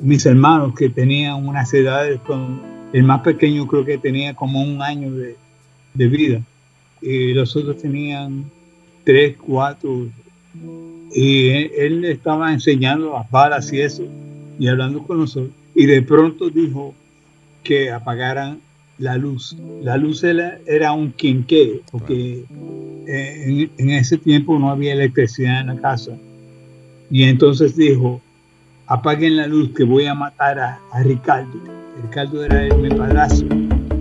mis 0.00 0.24
hermanos 0.26 0.74
que 0.74 0.88
tenían 0.88 1.46
unas 1.46 1.72
edades, 1.74 2.20
con, 2.20 2.60
el 2.92 3.02
más 3.02 3.20
pequeño 3.22 3.66
creo 3.66 3.84
que 3.84 3.98
tenía 3.98 4.34
como 4.34 4.62
un 4.62 4.80
año 4.80 5.12
de, 5.12 5.36
de 5.94 6.08
vida, 6.08 6.42
y 7.00 7.32
los 7.34 7.54
otros 7.56 7.78
tenían 7.78 8.50
tres, 9.04 9.36
cuatro, 9.36 10.08
y 11.12 11.48
él, 11.48 11.70
él 11.76 12.04
estaba 12.04 12.52
enseñando 12.52 13.12
las 13.12 13.30
balas 13.30 13.72
y 13.72 13.80
eso, 13.80 14.04
y 14.58 14.68
hablando 14.68 15.02
con 15.02 15.18
nosotros, 15.18 15.52
y 15.74 15.86
de 15.86 16.02
pronto 16.02 16.50
dijo 16.50 16.94
que 17.62 17.90
apagaran 17.90 18.60
la 18.98 19.16
luz. 19.16 19.56
La 19.82 19.96
luz 19.96 20.24
era, 20.24 20.58
era 20.66 20.92
un 20.92 21.12
quinqué, 21.12 21.82
porque 21.90 22.44
en, 23.06 23.70
en 23.78 23.90
ese 23.90 24.18
tiempo 24.18 24.58
no 24.58 24.70
había 24.70 24.92
electricidad 24.92 25.60
en 25.60 25.68
la 25.68 25.76
casa. 25.76 26.18
Y 27.10 27.24
entonces 27.24 27.76
dijo, 27.76 28.20
apaguen 28.86 29.36
la 29.36 29.46
luz 29.46 29.70
que 29.74 29.84
voy 29.84 30.06
a 30.06 30.14
matar 30.14 30.58
a, 30.58 30.78
a 30.92 31.02
Ricardo. 31.02 31.58
Ricardo 32.02 32.44
era 32.44 32.62
el, 32.64 32.76
mi 32.78 32.90
padrastro. 32.90 33.48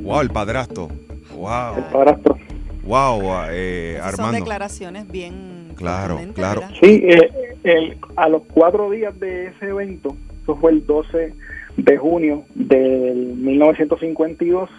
Wow, 0.04 0.22
el 0.22 0.30
padrastro. 0.30 0.88
Wow. 1.36 1.78
El 1.78 1.84
padrastro. 1.86 2.38
Wow, 2.84 3.22
eh, 3.50 3.98
Son 4.00 4.08
Armando. 4.08 4.38
declaraciones 4.40 5.08
bien. 5.12 5.74
Claro, 5.76 6.20
claro. 6.34 6.62
¿verdad? 6.62 6.76
Sí, 6.82 7.04
eh, 7.06 7.30
el- 7.64 7.98
a 8.16 8.30
los 8.30 8.44
cuatro 8.52 8.90
días 8.90 9.18
de 9.20 9.48
ese 9.48 9.68
evento, 9.70 10.16
eso 10.44 10.56
fue 10.56 10.72
el 10.72 10.86
12 10.86 11.34
de 11.78 11.98
junio 11.98 12.44
del 12.56 13.36
1952, 13.36 14.70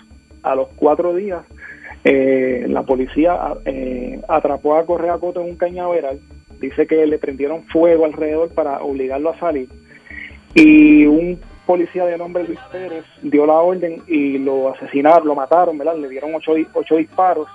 a 0.43 0.55
los 0.55 0.69
cuatro 0.77 1.15
días, 1.15 1.43
eh, 2.05 2.67
la 2.69 2.83
policía 2.83 3.39
eh, 3.65 4.21
atrapó 4.29 4.77
a 4.77 4.87
Correa 4.87 5.19
Coto 5.19 5.41
en 5.43 5.51
un 5.51 5.57
cañaveral. 5.57 6.19
Dice 6.61 6.87
que 6.87 7.07
le 7.07 7.19
prendieron 7.19 7.65
fuego 7.67 8.05
alrededor 8.05 8.51
para 8.55 8.81
obligarlo 8.83 9.31
a 9.31 9.39
salir. 9.39 9.69
Y 10.55 11.07
un 11.07 11.41
policía 11.67 12.05
de 12.07 12.17
nombre 12.19 12.45
Luis 12.45 12.59
Pérez 12.73 13.05
dio 13.23 13.47
la 13.47 13.55
orden 13.55 14.03
y 14.07 14.39
lo 14.39 14.71
asesinaron, 14.75 15.29
lo 15.29 15.35
mataron, 15.35 15.77
¿verdad? 15.79 15.97
Le 15.97 16.09
dieron 16.09 16.35
ocho, 16.35 16.53
ocho 16.75 16.97
disparos. 16.97 17.47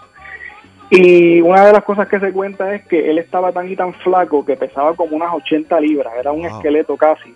Y 0.90 1.42
una 1.42 1.66
de 1.66 1.74
las 1.74 1.84
cosas 1.84 2.08
que 2.08 2.20
se 2.20 2.32
cuenta 2.32 2.76
es 2.76 2.86
que 2.88 3.10
él 3.10 3.18
estaba 3.18 3.52
tan 3.52 3.68
y 3.72 3.76
tan 3.76 3.94
flaco 3.96 4.46
que 4.46 4.56
pesaba 4.56 4.96
como 4.96 5.16
unas 5.16 5.34
80 5.34 5.80
libras, 5.80 6.14
era 6.20 6.32
un 6.32 6.42
Wow. 6.42 6.58
esqueleto 6.58 6.96
casi. 6.98 7.34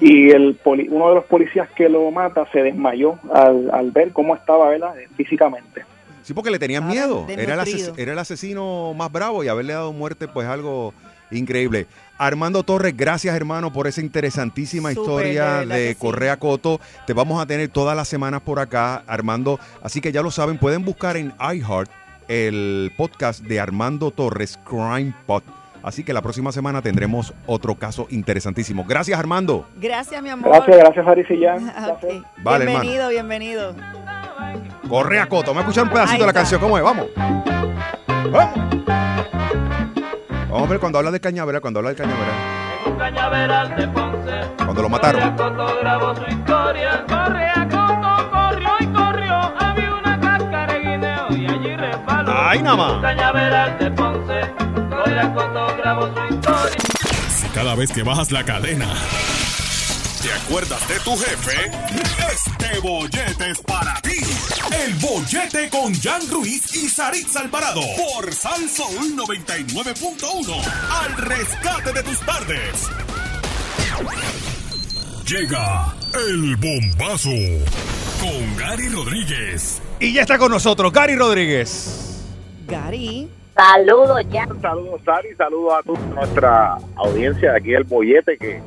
Y 0.00 0.30
el 0.30 0.54
poli- 0.56 0.88
uno 0.90 1.10
de 1.10 1.14
los 1.16 1.24
policías 1.26 1.68
que 1.76 1.88
lo 1.88 2.10
mata 2.10 2.46
se 2.50 2.62
desmayó 2.62 3.18
al, 3.32 3.70
al 3.72 3.90
ver 3.90 4.12
cómo 4.12 4.34
estaba 4.34 4.70
¿verdad? 4.70 4.94
físicamente. 5.16 5.84
Sí, 6.22 6.34
porque 6.34 6.50
le 6.50 6.58
tenían 6.58 6.86
miedo. 6.86 7.26
Era 7.28 7.42
el, 7.42 7.48
desnutrido. 7.64 7.92
ases- 7.94 7.98
era 7.98 8.12
el 8.12 8.18
asesino 8.18 8.94
más 8.94 9.10
bravo 9.10 9.42
y 9.44 9.48
haberle 9.48 9.72
dado 9.72 9.92
muerte, 9.92 10.28
pues 10.28 10.46
algo 10.48 10.92
increíble. 11.30 11.86
Armando 12.18 12.62
Torres, 12.62 12.94
gracias 12.96 13.34
hermano 13.34 13.72
por 13.72 13.86
esa 13.86 14.00
interesantísima 14.00 14.92
historia 14.92 15.64
de 15.64 15.90
sí. 15.90 15.94
Correa 15.94 16.36
Coto. 16.38 16.80
Te 17.06 17.12
vamos 17.14 17.42
a 17.42 17.46
tener 17.46 17.68
todas 17.68 17.96
las 17.96 18.08
semanas 18.08 18.42
por 18.42 18.58
acá, 18.58 19.02
Armando. 19.06 19.58
Así 19.82 20.00
que 20.00 20.12
ya 20.12 20.22
lo 20.22 20.30
saben, 20.30 20.58
pueden 20.58 20.84
buscar 20.84 21.16
en 21.16 21.32
iHeart 21.40 21.90
el 22.28 22.92
podcast 22.96 23.40
de 23.44 23.58
Armando 23.58 24.10
Torres, 24.10 24.58
Crime 24.68 25.14
Pod. 25.26 25.42
Así 25.82 26.04
que 26.04 26.12
la 26.12 26.20
próxima 26.20 26.52
semana 26.52 26.82
tendremos 26.82 27.32
otro 27.46 27.74
caso 27.74 28.06
interesantísimo. 28.10 28.84
Gracias, 28.86 29.18
Armando. 29.18 29.66
Gracias, 29.80 30.22
mi 30.22 30.28
amor. 30.28 30.50
Gracias, 30.50 30.76
gracias. 30.76 31.06
Ah, 31.74 31.88
ok. 32.02 32.22
Vale, 32.42 32.66
bienvenido, 32.66 33.08
bienvenido. 33.08 33.74
Correa 34.90 35.26
Coto. 35.26 35.54
Vamos 35.54 35.58
a 35.58 35.60
escuchar 35.60 35.84
un 35.84 35.90
pedacito 35.90 36.22
de 36.22 36.26
la 36.26 36.32
canción. 36.32 36.60
¿Cómo 36.60 36.76
es? 36.76 36.82
Vamos. 36.82 37.06
Vamos. 38.32 38.58
Vamos 40.50 40.66
a 40.66 40.66
ver 40.66 40.80
cuando 40.80 40.98
habla 40.98 41.12
de 41.12 41.20
Cañaveral, 41.20 41.60
cuando 41.60 41.78
habla 41.78 41.90
de 41.90 41.96
Cañaveral. 41.96 42.34
En 42.84 42.92
un 42.92 42.98
cañaveral 42.98 43.76
de 43.76 43.86
Ponce. 43.88 44.40
Cuando 44.56 44.82
lo 44.82 44.88
mataron. 44.88 45.36
Correa 45.36 45.36
Coto 45.36 45.78
grabó 45.80 46.16
su 46.16 46.22
historia. 46.22 47.04
Correa 47.06 47.68
Coto 47.70 48.30
corrió 48.32 48.70
y 48.80 48.86
corrió. 48.86 49.34
Había 49.60 49.94
una 49.94 50.20
cáscara 50.20 50.72
de 50.72 50.80
guineo 50.80 51.26
y 51.30 51.46
allí 51.46 51.76
resbaló. 51.76 52.32
Ay, 52.36 52.62
nada 52.62 52.76
más. 52.76 52.90
En 52.90 52.96
un 52.96 53.02
cañaveral 53.02 53.78
de 53.78 53.90
Ponce. 53.92 54.40
Correa 54.90 55.34
Coto 55.34 55.76
grabó 55.76 56.14
su 56.14 56.34
historia. 56.34 56.76
Si 57.28 57.48
cada 57.50 57.76
vez 57.76 57.92
que 57.92 58.02
bajas 58.02 58.32
la 58.32 58.42
cadena 58.44 58.88
te 60.20 60.32
acuerdas 60.32 60.86
de 60.88 60.98
tu 61.00 61.16
jefe, 61.16 61.70
este 62.32 62.80
bollete 62.80 63.50
es 63.52 63.60
para 63.60 63.94
ti. 64.02 64.29
El 64.68 64.94
bollete 64.94 65.70
con 65.70 65.94
Jan 65.94 66.20
Ruiz 66.30 66.74
y 66.76 66.88
Saritza 66.88 67.40
Alvarado 67.40 67.80
por 67.96 68.32
Salsoul 68.32 69.16
99.1. 69.16 70.54
Al 71.02 71.16
rescate 71.16 71.92
de 71.92 72.02
tus 72.02 72.20
tardes. 72.20 72.90
Llega 75.26 75.94
el 76.14 76.56
bombazo 76.56 77.30
con 78.20 78.56
Gary 78.56 78.88
Rodríguez. 78.88 79.80
Y 79.98 80.12
ya 80.12 80.22
está 80.22 80.38
con 80.38 80.52
nosotros 80.52 80.92
Gary 80.92 81.16
Rodríguez. 81.16 82.22
Gary. 82.68 83.28
Saludos 83.56 84.24
ya. 84.30 84.46
Saludos, 84.60 85.00
Sari, 85.04 85.34
saludos 85.36 85.74
a 85.78 85.82
toda 85.82 86.00
nuestra 86.14 86.78
audiencia 86.96 87.52
de 87.52 87.58
aquí 87.58 87.70
del 87.70 87.84
Bollete, 87.84 88.36
que 88.38 88.62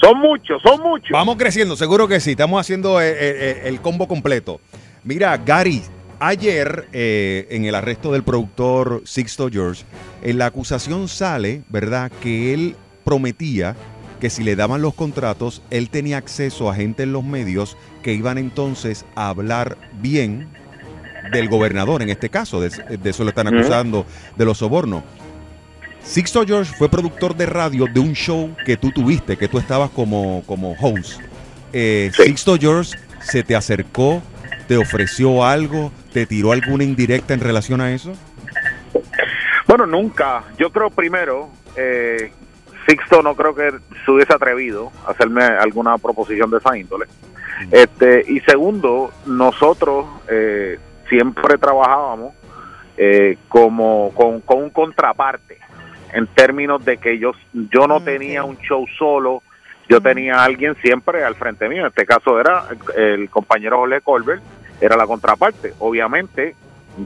son 0.00 0.18
muchos, 0.18 0.60
son 0.62 0.82
muchos. 0.82 1.10
Vamos 1.10 1.36
creciendo, 1.36 1.76
seguro 1.76 2.08
que 2.08 2.20
sí. 2.20 2.32
Estamos 2.32 2.60
haciendo 2.60 3.00
eh, 3.00 3.14
eh, 3.18 3.62
el 3.66 3.80
combo 3.80 4.08
completo. 4.08 4.60
Mira, 5.02 5.36
Gary, 5.38 5.82
ayer 6.18 6.88
eh, 6.92 7.46
en 7.50 7.64
el 7.64 7.74
arresto 7.74 8.12
del 8.12 8.22
productor 8.22 9.02
Sixto 9.04 9.48
George, 9.50 9.84
en 10.22 10.38
la 10.38 10.46
acusación 10.46 11.08
sale, 11.08 11.62
¿verdad?, 11.68 12.12
que 12.22 12.52
él 12.52 12.76
prometía 13.04 13.76
que 14.20 14.28
si 14.28 14.44
le 14.44 14.56
daban 14.56 14.82
los 14.82 14.94
contratos, 14.94 15.62
él 15.70 15.88
tenía 15.88 16.18
acceso 16.18 16.70
a 16.70 16.74
gente 16.74 17.04
en 17.04 17.12
los 17.12 17.24
medios 17.24 17.78
que 18.02 18.12
iban 18.12 18.36
entonces 18.36 19.06
a 19.14 19.30
hablar 19.30 19.78
bien 20.02 20.48
del 21.32 21.48
gobernador, 21.48 22.02
en 22.02 22.10
este 22.10 22.28
caso, 22.28 22.60
de, 22.60 22.68
de 22.68 23.10
eso 23.10 23.24
le 23.24 23.30
están 23.30 23.46
acusando 23.46 24.04
de 24.36 24.44
los 24.44 24.58
sobornos. 24.58 25.02
Sixto 26.04 26.44
George 26.46 26.74
fue 26.76 26.88
productor 26.88 27.36
de 27.36 27.46
radio 27.46 27.86
de 27.86 28.00
un 28.00 28.14
show 28.14 28.54
que 28.66 28.76
tú 28.76 28.90
tuviste, 28.90 29.36
que 29.36 29.48
tú 29.48 29.58
estabas 29.58 29.90
como, 29.90 30.42
como 30.46 30.72
host. 30.80 31.20
Eh, 31.72 32.10
Sixto 32.14 32.56
George 32.58 32.98
se 33.22 33.42
te 33.42 33.54
acercó, 33.54 34.22
te 34.70 34.76
ofreció 34.76 35.44
algo, 35.44 35.90
te 36.12 36.26
tiró 36.26 36.52
alguna 36.52 36.84
indirecta 36.84 37.34
en 37.34 37.40
relación 37.40 37.80
a 37.80 37.90
eso. 37.90 38.12
Bueno, 39.66 39.84
nunca. 39.84 40.44
Yo 40.58 40.70
creo 40.70 40.90
primero, 40.90 41.48
eh, 41.74 42.30
Sixto 42.86 43.20
no 43.20 43.34
creo 43.34 43.52
que 43.52 43.72
se 44.04 44.10
hubiese 44.12 44.32
atrevido 44.32 44.92
a 45.04 45.10
hacerme 45.10 45.42
alguna 45.42 45.98
proposición 45.98 46.52
de 46.52 46.58
esa 46.58 46.78
índole. 46.78 47.06
Este, 47.72 48.24
y 48.28 48.38
segundo, 48.42 49.10
nosotros 49.26 50.06
eh, 50.28 50.78
siempre 51.08 51.58
trabajábamos 51.58 52.32
eh, 52.96 53.38
como 53.48 54.12
con, 54.14 54.40
con 54.40 54.58
un 54.58 54.70
contraparte 54.70 55.58
en 56.12 56.28
términos 56.28 56.84
de 56.84 56.98
que 56.98 57.18
yo, 57.18 57.32
yo 57.52 57.88
no 57.88 58.00
tenía 58.00 58.44
un 58.44 58.56
show 58.58 58.86
solo, 58.96 59.42
yo 59.88 60.00
tenía 60.00 60.36
a 60.36 60.44
alguien 60.44 60.76
siempre 60.76 61.24
al 61.24 61.34
frente 61.34 61.68
mío. 61.68 61.80
En 61.80 61.88
este 61.88 62.06
caso 62.06 62.38
era 62.38 62.66
el, 62.94 63.20
el 63.20 63.30
compañero 63.30 63.78
Jorge 63.78 64.00
Colbert, 64.02 64.42
era 64.80 64.96
la 64.96 65.06
contraparte. 65.06 65.74
Obviamente, 65.78 66.54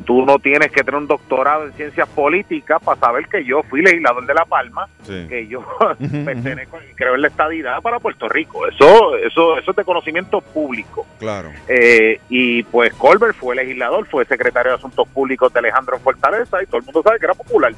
tú 0.05 0.25
no 0.25 0.39
tienes 0.39 0.71
que 0.71 0.83
tener 0.83 1.01
un 1.01 1.07
doctorado 1.07 1.67
en 1.67 1.73
ciencias 1.75 2.09
políticas 2.09 2.83
para 2.83 2.99
saber 2.99 3.29
que 3.29 3.45
yo 3.45 3.63
fui 3.63 3.83
legislador 3.83 4.27
de 4.27 4.35
La 4.35 4.45
Palma, 4.45 4.89
que 5.07 5.47
yo 5.47 5.65
pertenezco 6.25 6.79
y 6.91 6.95
creo 6.95 7.15
en 7.15 7.23
la 7.23 7.29
estadidad 7.29 7.81
para 7.83 8.01
Puerto 8.01 8.29
Rico. 8.29 8.67
Eso, 8.67 9.17
eso, 9.17 9.59
eso 9.59 9.71
es 9.71 9.77
de 9.77 9.85
conocimiento 9.85 10.41
público. 10.41 11.07
Claro. 11.19 11.51
Eh, 11.69 12.21
y 12.29 12.63
pues 12.65 12.93
Colbert 12.95 13.37
fue 13.37 13.55
legislador, 13.55 14.07
fue 14.07 14.25
secretario 14.25 14.73
de 14.73 14.79
Asuntos 14.79 15.09
Públicos 15.09 15.53
de 15.53 15.59
Alejandro 15.61 15.99
Fortaleza 15.99 16.63
y 16.63 16.67
todo 16.67 16.79
el 16.79 16.85
mundo 16.85 17.03
sabe 17.03 17.19
que 17.19 17.27
era 17.27 17.35
popular. 17.35 17.73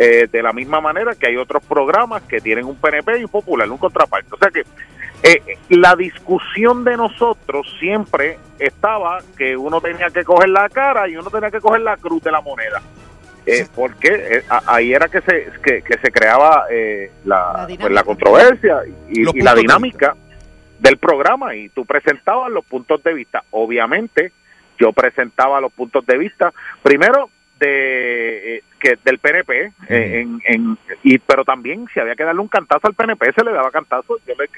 Eh, 0.00 0.28
de 0.30 0.42
la 0.42 0.52
misma 0.52 0.80
manera 0.80 1.16
que 1.16 1.26
hay 1.26 1.36
otros 1.36 1.60
programas 1.64 2.22
que 2.22 2.40
tienen 2.40 2.66
un 2.66 2.76
PNP 2.76 3.18
y 3.18 3.24
un 3.24 3.30
popular, 3.30 3.68
un 3.68 3.78
contraparte. 3.78 4.32
O 4.32 4.38
sea 4.38 4.48
que 4.48 4.62
eh, 5.22 5.42
la 5.70 5.96
discusión 5.96 6.84
de 6.84 6.96
nosotros 6.96 7.66
siempre 7.80 8.38
estaba 8.58 9.18
que 9.36 9.56
uno 9.56 9.80
tenía 9.80 10.08
que 10.10 10.24
coger 10.24 10.48
la 10.48 10.68
cara 10.68 11.08
y 11.08 11.16
uno 11.16 11.30
tenía 11.30 11.50
que 11.50 11.60
coger 11.60 11.80
la 11.80 11.96
cruz 11.96 12.22
de 12.22 12.30
la 12.32 12.40
moneda. 12.40 12.80
Eh, 13.46 13.66
porque 13.74 14.08
eh, 14.08 14.42
a- 14.50 14.74
ahí 14.74 14.92
era 14.92 15.08
que 15.08 15.20
se, 15.22 15.50
que, 15.62 15.80
que 15.82 15.98
se 16.02 16.10
creaba 16.12 16.66
eh, 16.70 17.10
la, 17.24 17.66
pues, 17.80 17.92
la 17.92 18.02
controversia 18.04 18.80
y, 19.08 19.24
la 19.42 19.54
de 19.54 19.60
dinámica 19.62 20.14
del 20.78 20.98
programa 20.98 21.54
y 21.56 21.70
tú 21.70 21.84
presentabas 21.86 22.50
los 22.52 22.64
puntos 22.64 23.02
de 23.02 23.14
vista. 23.14 23.42
Obviamente, 23.50 24.32
yo 24.78 24.92
presentaba 24.92 25.60
los 25.62 25.72
puntos 25.72 26.04
de 26.06 26.18
vista, 26.18 26.52
primero 26.82 27.30
de 27.58 28.58
eh, 28.58 28.62
que 28.78 28.96
del 29.04 29.18
PNP, 29.18 29.72
eh, 29.88 30.20
en, 30.20 30.40
en- 30.44 30.78
y 31.02 31.18
pero 31.18 31.44
también 31.44 31.86
si 31.92 31.98
había 32.00 32.14
que 32.14 32.24
darle 32.24 32.42
un 32.42 32.48
cantazo 32.48 32.86
al 32.86 32.94
PNP, 32.94 33.32
se 33.32 33.44
le 33.44 33.52
daba 33.52 33.70
cantazo. 33.70 34.18
Yo 34.26 34.34
le, 34.38 34.48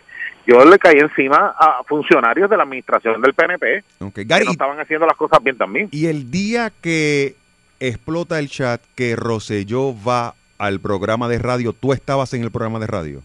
yo 0.50 0.64
le 0.64 0.78
caí 0.78 0.98
encima 0.98 1.54
a 1.58 1.82
funcionarios 1.86 2.50
de 2.50 2.56
la 2.56 2.64
administración 2.64 3.20
del 3.22 3.34
PNP 3.34 3.84
Gary, 4.00 4.40
que 4.40 4.44
no 4.46 4.52
estaban 4.52 4.80
haciendo 4.80 5.06
las 5.06 5.16
cosas 5.16 5.42
bien 5.42 5.56
también. 5.56 5.88
Y 5.92 6.06
el 6.06 6.30
día 6.30 6.70
que 6.82 7.34
explota 7.78 8.38
el 8.38 8.48
chat, 8.48 8.80
que 8.94 9.16
Roselló 9.16 9.94
va 10.06 10.34
al 10.58 10.80
programa 10.80 11.28
de 11.28 11.38
radio, 11.38 11.72
¿tú 11.72 11.92
estabas 11.92 12.34
en 12.34 12.42
el 12.42 12.50
programa 12.50 12.78
de 12.78 12.86
radio? 12.86 13.22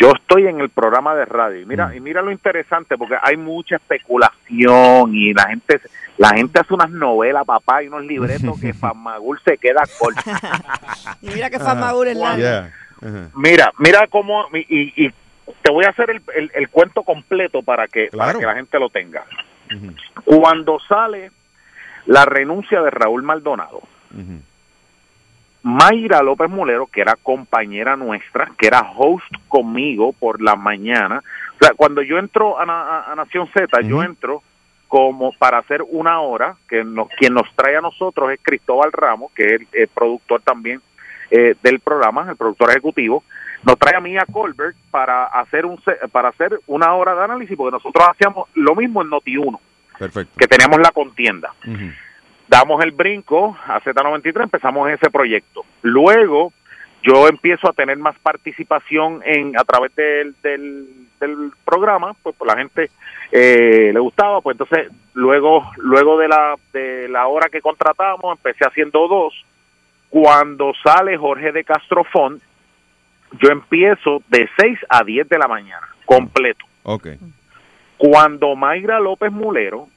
Yo 0.00 0.10
estoy 0.10 0.46
en 0.48 0.60
el 0.60 0.70
programa 0.70 1.14
de 1.14 1.24
radio. 1.24 1.60
Y 1.60 1.66
Mira, 1.66 1.94
y 1.94 2.00
mira 2.00 2.20
lo 2.20 2.32
interesante, 2.32 2.96
porque 2.98 3.14
hay 3.22 3.36
mucha 3.36 3.76
especulación 3.76 5.14
y 5.14 5.32
la 5.34 5.48
gente 5.48 5.80
la 6.16 6.30
gente 6.30 6.58
hace 6.58 6.74
unas 6.74 6.90
novelas, 6.90 7.44
papá, 7.44 7.82
y 7.82 7.86
unos 7.88 8.04
libretos 8.04 8.60
que 8.60 8.72
Famagul 8.74 9.38
se 9.44 9.56
queda 9.56 9.82
corto. 9.98 10.20
Y 11.22 11.28
mira 11.30 11.48
que 11.48 11.58
Famagul 11.60 12.08
es 12.08 12.16
largo. 12.16 12.38
Yeah. 12.38 12.72
Ajá. 13.00 13.28
Mira, 13.36 13.72
mira 13.78 14.06
cómo, 14.08 14.46
y, 14.52 14.58
y- 14.68 15.06
y 15.06 15.10
te 15.62 15.70
voy 15.70 15.84
a 15.84 15.90
hacer 15.90 16.10
el, 16.10 16.22
el- 16.34 16.50
el 16.54 16.68
cuento 16.68 17.02
completo 17.02 17.62
para 17.62 17.86
que, 17.88 18.08
para 18.12 18.32
que 18.40 18.46
la 18.46 18.54
gente 18.54 18.78
lo 18.78 18.88
tenga. 18.90 19.24
Cuando 20.24 20.78
sale 20.88 21.30
la 22.06 22.24
renuncia 22.24 22.80
de 22.82 22.90
Raúl 22.90 23.22
Maldonado. 23.22 23.80
Mayra 25.62 26.22
López 26.22 26.48
Mulero, 26.48 26.86
que 26.86 27.00
era 27.00 27.16
compañera 27.16 27.96
nuestra, 27.96 28.50
que 28.56 28.68
era 28.68 28.90
host 28.96 29.26
conmigo 29.48 30.12
por 30.12 30.40
la 30.40 30.54
mañana, 30.56 31.22
o 31.60 31.64
sea, 31.64 31.74
cuando 31.76 32.00
yo 32.02 32.18
entro 32.18 32.58
a, 32.58 32.62
a- 32.62 33.12
a 33.12 33.14
Nación 33.16 33.48
Z, 33.52 33.80
yo 33.82 34.02
entro 34.02 34.42
como 34.86 35.32
para 35.32 35.58
hacer 35.58 35.82
una 35.86 36.20
hora, 36.20 36.54
que 36.68 36.82
nos, 36.84 37.08
quien 37.18 37.34
nos 37.34 37.52
trae 37.54 37.76
a 37.76 37.80
nosotros 37.82 38.30
es 38.32 38.40
Cristóbal 38.42 38.92
Ramos, 38.92 39.32
que 39.32 39.44
es 39.44 39.52
el, 39.60 39.66
el 39.72 39.88
productor 39.88 40.40
también 40.42 40.80
eh, 41.30 41.54
del 41.62 41.80
programa, 41.80 42.26
el 42.30 42.36
productor 42.36 42.70
ejecutivo, 42.70 43.22
nos 43.64 43.78
trae 43.78 43.96
a 43.96 44.00
mí 44.00 44.16
a 44.16 44.24
Colbert 44.26 44.76
para 44.90 45.24
hacer 45.24 45.66
un 45.66 45.80
para 46.12 46.28
hacer 46.28 46.58
una 46.66 46.94
hora 46.94 47.14
de 47.14 47.24
análisis, 47.24 47.56
porque 47.56 47.76
nosotros 47.76 48.06
hacíamos 48.08 48.48
lo 48.54 48.74
mismo 48.74 49.02
en 49.02 49.08
Noti1, 49.08 49.58
Perfecto. 49.98 50.34
que 50.38 50.46
teníamos 50.46 50.78
la 50.78 50.90
contienda 50.90 51.52
damos 52.48 52.82
el 52.82 52.92
brinco 52.92 53.56
a 53.66 53.80
Z93, 53.80 54.44
empezamos 54.44 54.90
ese 54.90 55.10
proyecto. 55.10 55.64
Luego 55.82 56.52
yo 57.02 57.28
empiezo 57.28 57.68
a 57.68 57.72
tener 57.72 57.98
más 57.98 58.18
participación 58.18 59.22
en 59.24 59.56
a 59.56 59.64
través 59.64 59.94
del, 59.94 60.34
del, 60.42 60.86
del 61.20 61.52
programa, 61.64 62.14
pues, 62.22 62.34
pues 62.36 62.48
la 62.48 62.58
gente 62.58 62.90
eh, 63.30 63.90
le 63.92 64.00
gustaba, 64.00 64.40
pues 64.40 64.54
entonces 64.54 64.90
luego 65.14 65.70
luego 65.76 66.18
de 66.18 66.28
la 66.28 66.56
de 66.72 67.08
la 67.08 67.26
hora 67.28 67.48
que 67.50 67.60
contratamos 67.60 68.36
empecé 68.36 68.64
haciendo 68.66 69.06
dos. 69.06 69.34
Cuando 70.10 70.72
sale 70.82 71.18
Jorge 71.18 71.52
de 71.52 71.64
Castrofón, 71.64 72.40
yo 73.40 73.50
empiezo 73.50 74.22
de 74.28 74.48
6 74.58 74.78
a 74.88 75.04
10 75.04 75.28
de 75.28 75.38
la 75.38 75.48
mañana, 75.48 75.86
completo. 76.04 76.64
Ok. 76.84 77.08
Cuando 77.96 78.54
Mayra 78.56 79.00
López 79.00 79.32
Mulero 79.32 79.88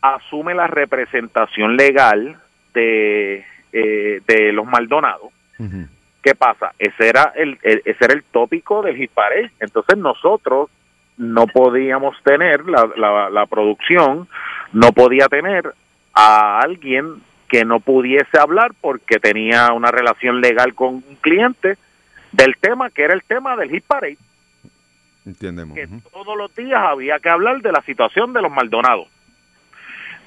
asume 0.00 0.54
la 0.54 0.66
representación 0.66 1.76
legal 1.76 2.36
de, 2.74 3.44
eh, 3.72 4.20
de 4.26 4.52
los 4.52 4.66
Maldonados. 4.66 5.30
¿qué 6.22 6.34
pasa? 6.34 6.72
Ese 6.78 7.08
era 7.08 7.32
el, 7.36 7.58
el- 7.62 7.82
ese 7.84 8.04
era 8.04 8.14
el 8.14 8.22
tópico 8.24 8.82
del 8.82 8.96
hit 8.96 9.10
parade. 9.12 9.50
Entonces 9.60 9.96
nosotros 9.96 10.68
no 11.16 11.46
podíamos 11.46 12.16
tener 12.22 12.68
la, 12.68 12.88
la, 12.96 13.30
la 13.30 13.46
producción, 13.46 14.28
no 14.72 14.92
podía 14.92 15.26
tener 15.28 15.72
a 16.14 16.60
alguien 16.60 17.22
que 17.48 17.64
no 17.64 17.80
pudiese 17.80 18.38
hablar 18.38 18.72
porque 18.80 19.18
tenía 19.18 19.72
una 19.72 19.90
relación 19.90 20.40
legal 20.40 20.74
con 20.74 20.94
un 20.96 21.16
cliente 21.20 21.76
del 22.32 22.56
tema 22.60 22.90
que 22.90 23.02
era 23.02 23.14
el 23.14 23.22
tema 23.22 23.56
del 23.56 23.70
hit 23.70 23.84
parade 23.84 24.18
Entendemos. 25.24 25.74
que 25.74 25.86
todos 26.10 26.36
los 26.36 26.54
días 26.54 26.80
había 26.82 27.18
que 27.18 27.28
hablar 27.28 27.60
de 27.60 27.72
la 27.72 27.82
situación 27.82 28.32
de 28.32 28.40
los 28.40 28.50
Maldonados. 28.50 29.08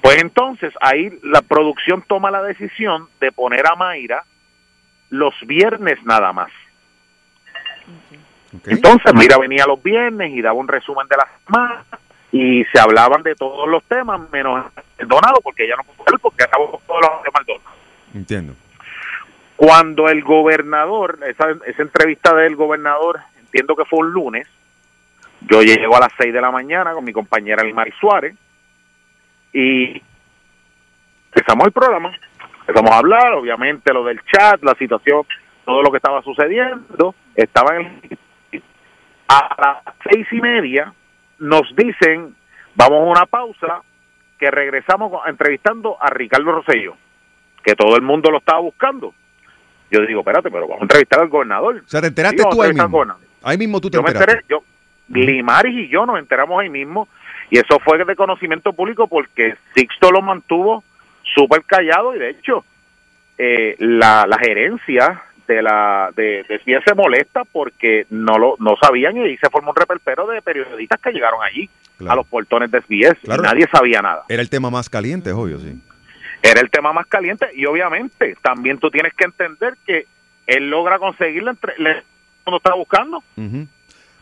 Pues 0.00 0.20
entonces 0.20 0.72
ahí 0.80 1.10
la 1.22 1.42
producción 1.42 2.04
toma 2.06 2.30
la 2.30 2.42
decisión 2.42 3.08
de 3.20 3.32
poner 3.32 3.66
a 3.66 3.76
Mayra 3.76 4.24
los 5.10 5.34
viernes 5.46 6.02
nada 6.04 6.32
más. 6.32 6.50
Entonces 8.66 9.14
Mayra 9.14 9.38
venía 9.38 9.64
los 9.66 9.82
viernes 9.82 10.32
y 10.32 10.42
daba 10.42 10.58
un 10.58 10.68
resumen 10.68 11.06
de 11.08 11.16
la 11.16 11.28
semana 11.44 11.84
y 12.30 12.64
se 12.66 12.80
hablaban 12.80 13.22
de 13.22 13.34
todos 13.34 13.68
los 13.68 13.82
temas 13.84 14.20
menos 14.30 14.64
Maldonado 14.98 15.40
porque 15.42 15.64
ella 15.64 15.74
no 15.76 15.84
pudo 15.84 16.18
porque 16.18 16.44
acabó 16.44 16.80
todos 16.86 17.00
los 17.00 17.22
de 17.22 17.30
Maldonado. 17.32 17.70
Entiendo. 18.14 18.54
Cuando 19.64 20.08
el 20.08 20.24
gobernador, 20.24 21.20
esa, 21.24 21.52
esa 21.66 21.82
entrevista 21.82 22.34
del 22.34 22.56
gobernador, 22.56 23.20
entiendo 23.38 23.76
que 23.76 23.84
fue 23.84 24.00
un 24.00 24.10
lunes, 24.10 24.48
yo 25.42 25.62
llego 25.62 25.96
a 25.96 26.00
las 26.00 26.12
6 26.18 26.34
de 26.34 26.40
la 26.40 26.50
mañana 26.50 26.92
con 26.92 27.04
mi 27.04 27.12
compañera 27.12 27.62
Limari 27.62 27.92
Suárez 27.92 28.34
y 29.52 30.02
empezamos 31.26 31.66
el 31.66 31.72
programa, 31.72 32.10
empezamos 32.62 32.90
a 32.90 32.98
hablar, 32.98 33.34
obviamente 33.34 33.94
lo 33.94 34.02
del 34.02 34.20
chat, 34.24 34.60
la 34.64 34.74
situación, 34.74 35.22
todo 35.64 35.80
lo 35.80 35.92
que 35.92 35.98
estaba 35.98 36.22
sucediendo, 36.22 37.14
estaba 37.36 37.76
en 37.76 38.00
el... 38.10 38.62
A 39.28 39.80
las 39.84 39.94
seis 40.10 40.26
y 40.32 40.40
media 40.40 40.92
nos 41.38 41.62
dicen, 41.76 42.34
vamos 42.74 42.98
a 42.98 43.20
una 43.20 43.26
pausa, 43.26 43.82
que 44.40 44.50
regresamos 44.50 45.12
entrevistando 45.28 46.02
a 46.02 46.10
Ricardo 46.10 46.50
Rosselló, 46.50 46.96
que 47.62 47.76
todo 47.76 47.94
el 47.94 48.02
mundo 48.02 48.28
lo 48.28 48.38
estaba 48.38 48.58
buscando. 48.58 49.14
Yo 49.92 50.00
digo, 50.06 50.20
espérate, 50.20 50.50
pero 50.50 50.66
vamos 50.66 50.80
a 50.80 50.84
entrevistar 50.84 51.20
al 51.20 51.28
gobernador. 51.28 51.82
O 51.84 51.88
sea, 51.88 52.00
te 52.00 52.06
enteraste 52.08 52.42
Sí, 52.42 52.48
tú 52.50 52.62
ahí 52.62 52.72
mismo. 52.72 53.04
Ahí 53.42 53.58
mismo 53.58 53.80
tú 53.80 53.90
te 53.90 53.96
Yo 53.98 54.02
me 54.02 54.08
enteraste. 54.10 54.40
enteré, 54.42 54.46
yo, 54.48 54.64
Limaris 55.08 55.74
y 55.74 55.88
yo 55.88 56.06
nos 56.06 56.18
enteramos 56.18 56.60
ahí 56.60 56.70
mismo, 56.70 57.08
y 57.50 57.58
eso 57.58 57.78
fue 57.84 58.02
de 58.02 58.16
conocimiento 58.16 58.72
público 58.72 59.06
porque 59.06 59.56
Sixto 59.74 60.10
lo 60.10 60.22
mantuvo 60.22 60.82
súper 61.34 61.62
callado 61.64 62.14
y 62.16 62.18
de 62.18 62.30
hecho 62.30 62.64
eh, 63.38 63.76
la, 63.78 64.24
la 64.26 64.38
gerencia 64.38 65.22
de 65.46 65.60
la 65.62 66.10
de, 66.16 66.44
de 66.48 66.60
se 66.84 66.94
molesta 66.94 67.42
porque 67.50 68.06
no 68.10 68.38
lo 68.38 68.54
no 68.58 68.76
sabían 68.80 69.16
y 69.16 69.20
ahí 69.20 69.36
se 69.38 69.50
formó 69.50 69.70
un 69.70 69.76
reperpero 69.76 70.26
de 70.28 70.40
periodistas 70.40 71.00
que 71.00 71.10
llegaron 71.12 71.40
allí 71.42 71.68
a 72.08 72.14
los 72.16 72.26
portones 72.26 72.70
de 72.70 72.80
SBS 72.80 73.18
Claro. 73.22 73.42
y 73.42 73.46
nadie 73.46 73.68
sabía 73.72 74.00
nada. 74.00 74.22
Era 74.28 74.40
el 74.42 74.48
tema 74.50 74.70
más 74.70 74.88
caliente, 74.88 75.32
obvio, 75.32 75.58
sí. 75.58 75.78
Era 76.42 76.60
el 76.60 76.70
tema 76.70 76.92
más 76.92 77.06
caliente 77.06 77.46
y 77.54 77.64
obviamente 77.66 78.36
también 78.42 78.78
tú 78.78 78.90
tienes 78.90 79.12
que 79.14 79.24
entender 79.24 79.74
que 79.86 80.06
él 80.46 80.68
logra 80.70 80.98
conseguir 80.98 81.42
la 81.44 81.52
entre 81.52 81.74
la- 81.78 82.02
cuando 82.44 82.56
está 82.58 82.74
buscando 82.74 83.18
Ujú. 83.36 83.66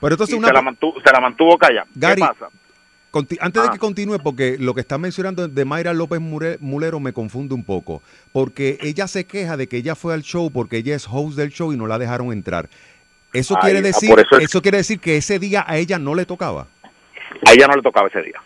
Pero 0.00 0.14
entonces 0.14 0.36
una... 0.36 0.48
se, 0.48 0.54
la 0.54 0.62
mantuvo, 0.62 0.94
se 1.04 1.12
la 1.12 1.20
mantuvo 1.20 1.56
callada. 1.58 1.86
Gary, 1.94 2.20
¿Qué 2.22 2.28
pasa? 2.28 2.48
Antes 3.40 3.62
de 3.62 3.68
Ah. 3.68 3.72
que 3.72 3.78
continúe, 3.78 4.18
porque 4.22 4.56
lo 4.58 4.72
que 4.72 4.80
está 4.82 4.96
mencionando 4.98 5.48
de 5.48 5.64
Mayra 5.64 5.92
López 5.92 6.20
Mulero 6.20 7.00
me 7.00 7.12
confunde 7.12 7.54
un 7.54 7.64
poco, 7.64 8.02
porque 8.32 8.78
ella 8.82 9.08
se 9.08 9.24
queja 9.26 9.56
de 9.56 9.66
que 9.68 9.78
ella 9.78 9.94
fue 9.96 10.14
al 10.14 10.22
show 10.22 10.50
porque 10.52 10.76
ella 10.76 10.94
es 10.94 11.06
host 11.10 11.36
del 11.36 11.50
show 11.50 11.72
y 11.72 11.76
no 11.76 11.86
la 11.88 11.98
dejaron 11.98 12.32
entrar. 12.32 12.68
Eso 13.32 13.54
quiere 13.56 13.78
está, 13.78 13.88
decir, 13.88 14.10
por 14.10 14.20
eso 14.20 14.36
es- 14.38 14.44
eso 14.44 14.62
quiere 14.62 14.78
decir 14.78 15.00
que 15.00 15.16
ese 15.16 15.38
día 15.38 15.64
a 15.66 15.76
ella 15.76 15.98
no 15.98 16.14
le 16.14 16.24
tocaba. 16.24 16.66
A 17.46 17.52
ella 17.52 17.66
no 17.66 17.74
le 17.74 17.82
tocaba 17.82 18.08
ese 18.08 18.22
día. 18.22 18.40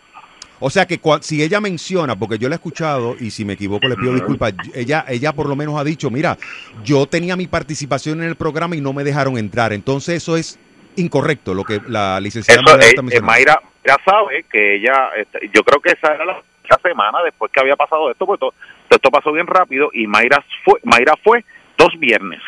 O 0.61 0.71
sea 0.71 0.87
que 0.87 1.01
cua- 1.01 1.21
si 1.21 1.43
ella 1.43 1.61
menciona, 1.61 2.17
porque 2.17 2.39
yo 2.39 2.49
la 2.49 2.55
he 2.55 2.57
escuchado 2.57 3.17
y 3.19 3.31
si 3.31 3.45
me 3.45 3.55
equivoco 3.55 3.89
le 3.89 3.97
pido 3.97 4.13
disculpas, 4.15 4.55
ella, 4.75 5.05
ella 5.09 5.33
por 5.33 5.49
lo 5.49 5.57
menos 5.57 5.79
ha 5.79 5.85
dicho, 5.85 6.11
mira, 6.11 6.39
yo 6.85 7.07
tenía 7.07 7.37
mi 7.37 7.47
participación 7.47 8.23
en 8.23 8.29
el 8.29 8.37
programa 8.37 8.77
y 8.77 8.81
no 8.81 8.93
me 8.93 9.05
dejaron 9.05 9.37
entrar. 9.37 9.73
Entonces 9.73 10.17
eso 10.17 10.37
es 10.37 10.59
incorrecto 10.97 11.55
lo 11.55 11.65
que 11.65 11.81
la 11.89 12.21
licenciada 12.21 12.61
Eso, 12.61 12.71
Mayra 12.71 12.87
eh, 12.87 12.89
está 12.89 13.17
eh. 13.17 13.21
Mayra, 13.21 13.61
Mayra 13.85 14.03
sabe 14.05 14.45
que 14.51 14.77
ella, 14.77 15.11
este, 15.17 15.51
yo 15.53 15.63
creo 15.65 15.81
que 15.81 15.93
esa 15.93 16.15
era 16.15 16.25
la, 16.25 16.43
la 16.71 16.79
semana 16.83 17.19
después 17.25 17.51
que 17.53 17.61
había 17.61 17.77
pasado 17.77 18.11
esto, 18.11 18.25
porque 18.25 18.41
todo, 18.41 18.51
todo 18.89 18.97
esto 18.97 19.11
pasó 19.11 19.33
bien 19.33 19.47
rápido 19.47 19.91
y 19.93 20.07
Mayra 20.07 20.45
fue, 20.65 20.81
Mayra 20.85 21.15
fue 21.23 21.45
dos 21.77 21.91
viernes. 21.99 22.41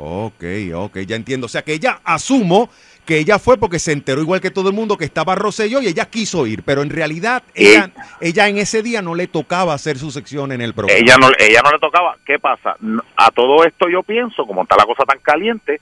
Ok, 0.00 0.44
ok, 0.74 0.98
ya 0.98 1.16
entiendo. 1.16 1.46
O 1.46 1.48
sea 1.48 1.62
que 1.62 1.72
ella 1.72 2.00
asumo 2.04 2.70
que 3.08 3.16
ella 3.16 3.38
fue 3.38 3.56
porque 3.56 3.78
se 3.78 3.92
enteró 3.92 4.20
igual 4.20 4.42
que 4.42 4.50
todo 4.50 4.68
el 4.68 4.74
mundo 4.74 4.98
que 4.98 5.06
estaba 5.06 5.34
Rosselló 5.34 5.80
y 5.80 5.86
ella 5.86 6.10
quiso 6.10 6.46
ir, 6.46 6.62
pero 6.62 6.82
en 6.82 6.90
realidad 6.90 7.42
ella, 7.54 7.90
ella 8.20 8.48
en 8.48 8.58
ese 8.58 8.82
día 8.82 9.00
no 9.00 9.14
le 9.14 9.26
tocaba 9.26 9.72
hacer 9.72 9.96
su 9.96 10.10
sección 10.10 10.52
en 10.52 10.60
el 10.60 10.74
programa. 10.74 11.00
Ella 11.00 11.16
no, 11.16 11.30
ella 11.38 11.62
no 11.64 11.70
le 11.72 11.78
tocaba. 11.78 12.18
¿Qué 12.26 12.38
pasa? 12.38 12.76
A 13.16 13.30
todo 13.30 13.64
esto 13.64 13.88
yo 13.88 14.02
pienso, 14.02 14.44
como 14.44 14.64
está 14.64 14.76
la 14.76 14.84
cosa 14.84 15.04
tan 15.04 15.20
caliente, 15.20 15.80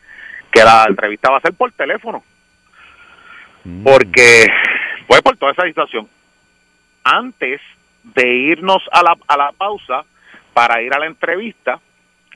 que 0.53 0.62
la 0.62 0.85
entrevista 0.89 1.29
va 1.29 1.39
a 1.39 1.41
ser 1.41 1.53
por 1.55 1.72
teléfono. 1.72 2.22
Porque 3.83 4.47
fue 5.09 5.20
por 5.20 5.37
toda 5.37 5.51
esa 5.51 5.64
situación. 5.64 6.07
Antes 7.03 7.61
de 8.05 8.35
irnos 8.35 8.85
a 8.93 9.03
la, 9.03 9.16
a 9.27 9.37
la 9.37 9.51
pausa 9.51 10.05
para 10.55 10.81
ir 10.81 10.95
a 10.95 11.01
la 11.01 11.07
entrevista, 11.07 11.81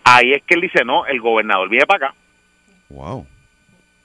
ahí 0.03 0.33
es 0.33 0.43
que 0.43 0.55
él 0.55 0.63
dice, 0.63 0.85
no, 0.85 1.07
el 1.07 1.21
gobernador 1.21 1.69
viene 1.69 1.87
para 1.87 2.09
acá. 2.09 2.15
Wow. 2.89 3.25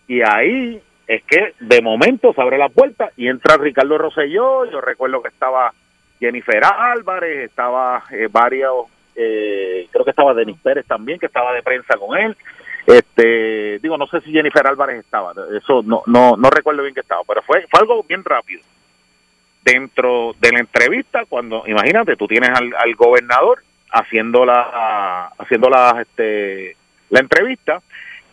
Y 0.08 0.22
ahí 0.22 0.82
es 1.08 1.24
que 1.24 1.54
de 1.60 1.82
momento 1.82 2.34
se 2.34 2.42
abre 2.42 2.58
la 2.58 2.70
puerta 2.70 3.12
y 3.16 3.28
entra 3.28 3.58
Ricardo 3.58 3.98
Rosselló. 3.98 4.66
Yo 4.72 4.82
recuerdo 4.82 5.22
que 5.22 5.30
estaba 5.30 5.74
Jennifer 6.20 6.64
Álvarez, 6.64 7.50
estaba 7.50 8.04
eh, 8.12 8.28
varios, 8.32 8.86
eh, 9.16 9.88
creo 9.92 10.06
que 10.06 10.12
estaba 10.12 10.34
Denis 10.34 10.58
Pérez 10.62 10.86
también, 10.86 11.20
que 11.20 11.26
estaba 11.28 11.54
de 11.54 11.64
prensa 11.64 11.98
con 11.98 12.18
él. 12.18 12.36
Este, 12.88 13.80
digo, 13.80 13.98
no 13.98 14.08
sé 14.08 14.22
si 14.22 14.32
Jennifer 14.32 14.66
Álvarez 14.68 15.00
estaba, 15.00 15.34
eso 15.58 15.82
no, 15.84 16.04
no, 16.06 16.38
no 16.38 16.50
recuerdo 16.52 16.84
bien 16.84 16.94
que 16.94 17.02
estaba, 17.02 17.24
pero 17.28 17.42
fue, 17.42 17.66
fue 17.70 17.80
algo 17.80 18.04
bien 18.04 18.24
rápido. 18.24 18.62
Dentro 19.64 20.36
de 20.40 20.52
la 20.52 20.60
entrevista, 20.60 21.26
cuando, 21.28 21.64
imagínate, 21.66 22.16
tú 22.16 22.28
tienes 22.28 22.52
al, 22.52 22.72
al 22.78 22.94
gobernador 22.94 23.64
haciendo 23.90 24.46
la, 24.46 25.32
haciendo 25.40 25.70
la, 25.70 26.00
este, 26.02 26.78
la 27.10 27.22
entrevista 27.22 27.82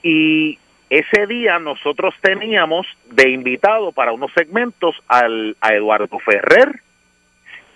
y 0.02 0.58
ese 0.92 1.26
día 1.26 1.58
nosotros 1.58 2.14
teníamos 2.20 2.86
de 3.06 3.30
invitado 3.30 3.92
para 3.92 4.12
unos 4.12 4.30
segmentos 4.34 4.94
al, 5.08 5.56
a 5.58 5.72
Eduardo 5.72 6.18
Ferrer 6.18 6.82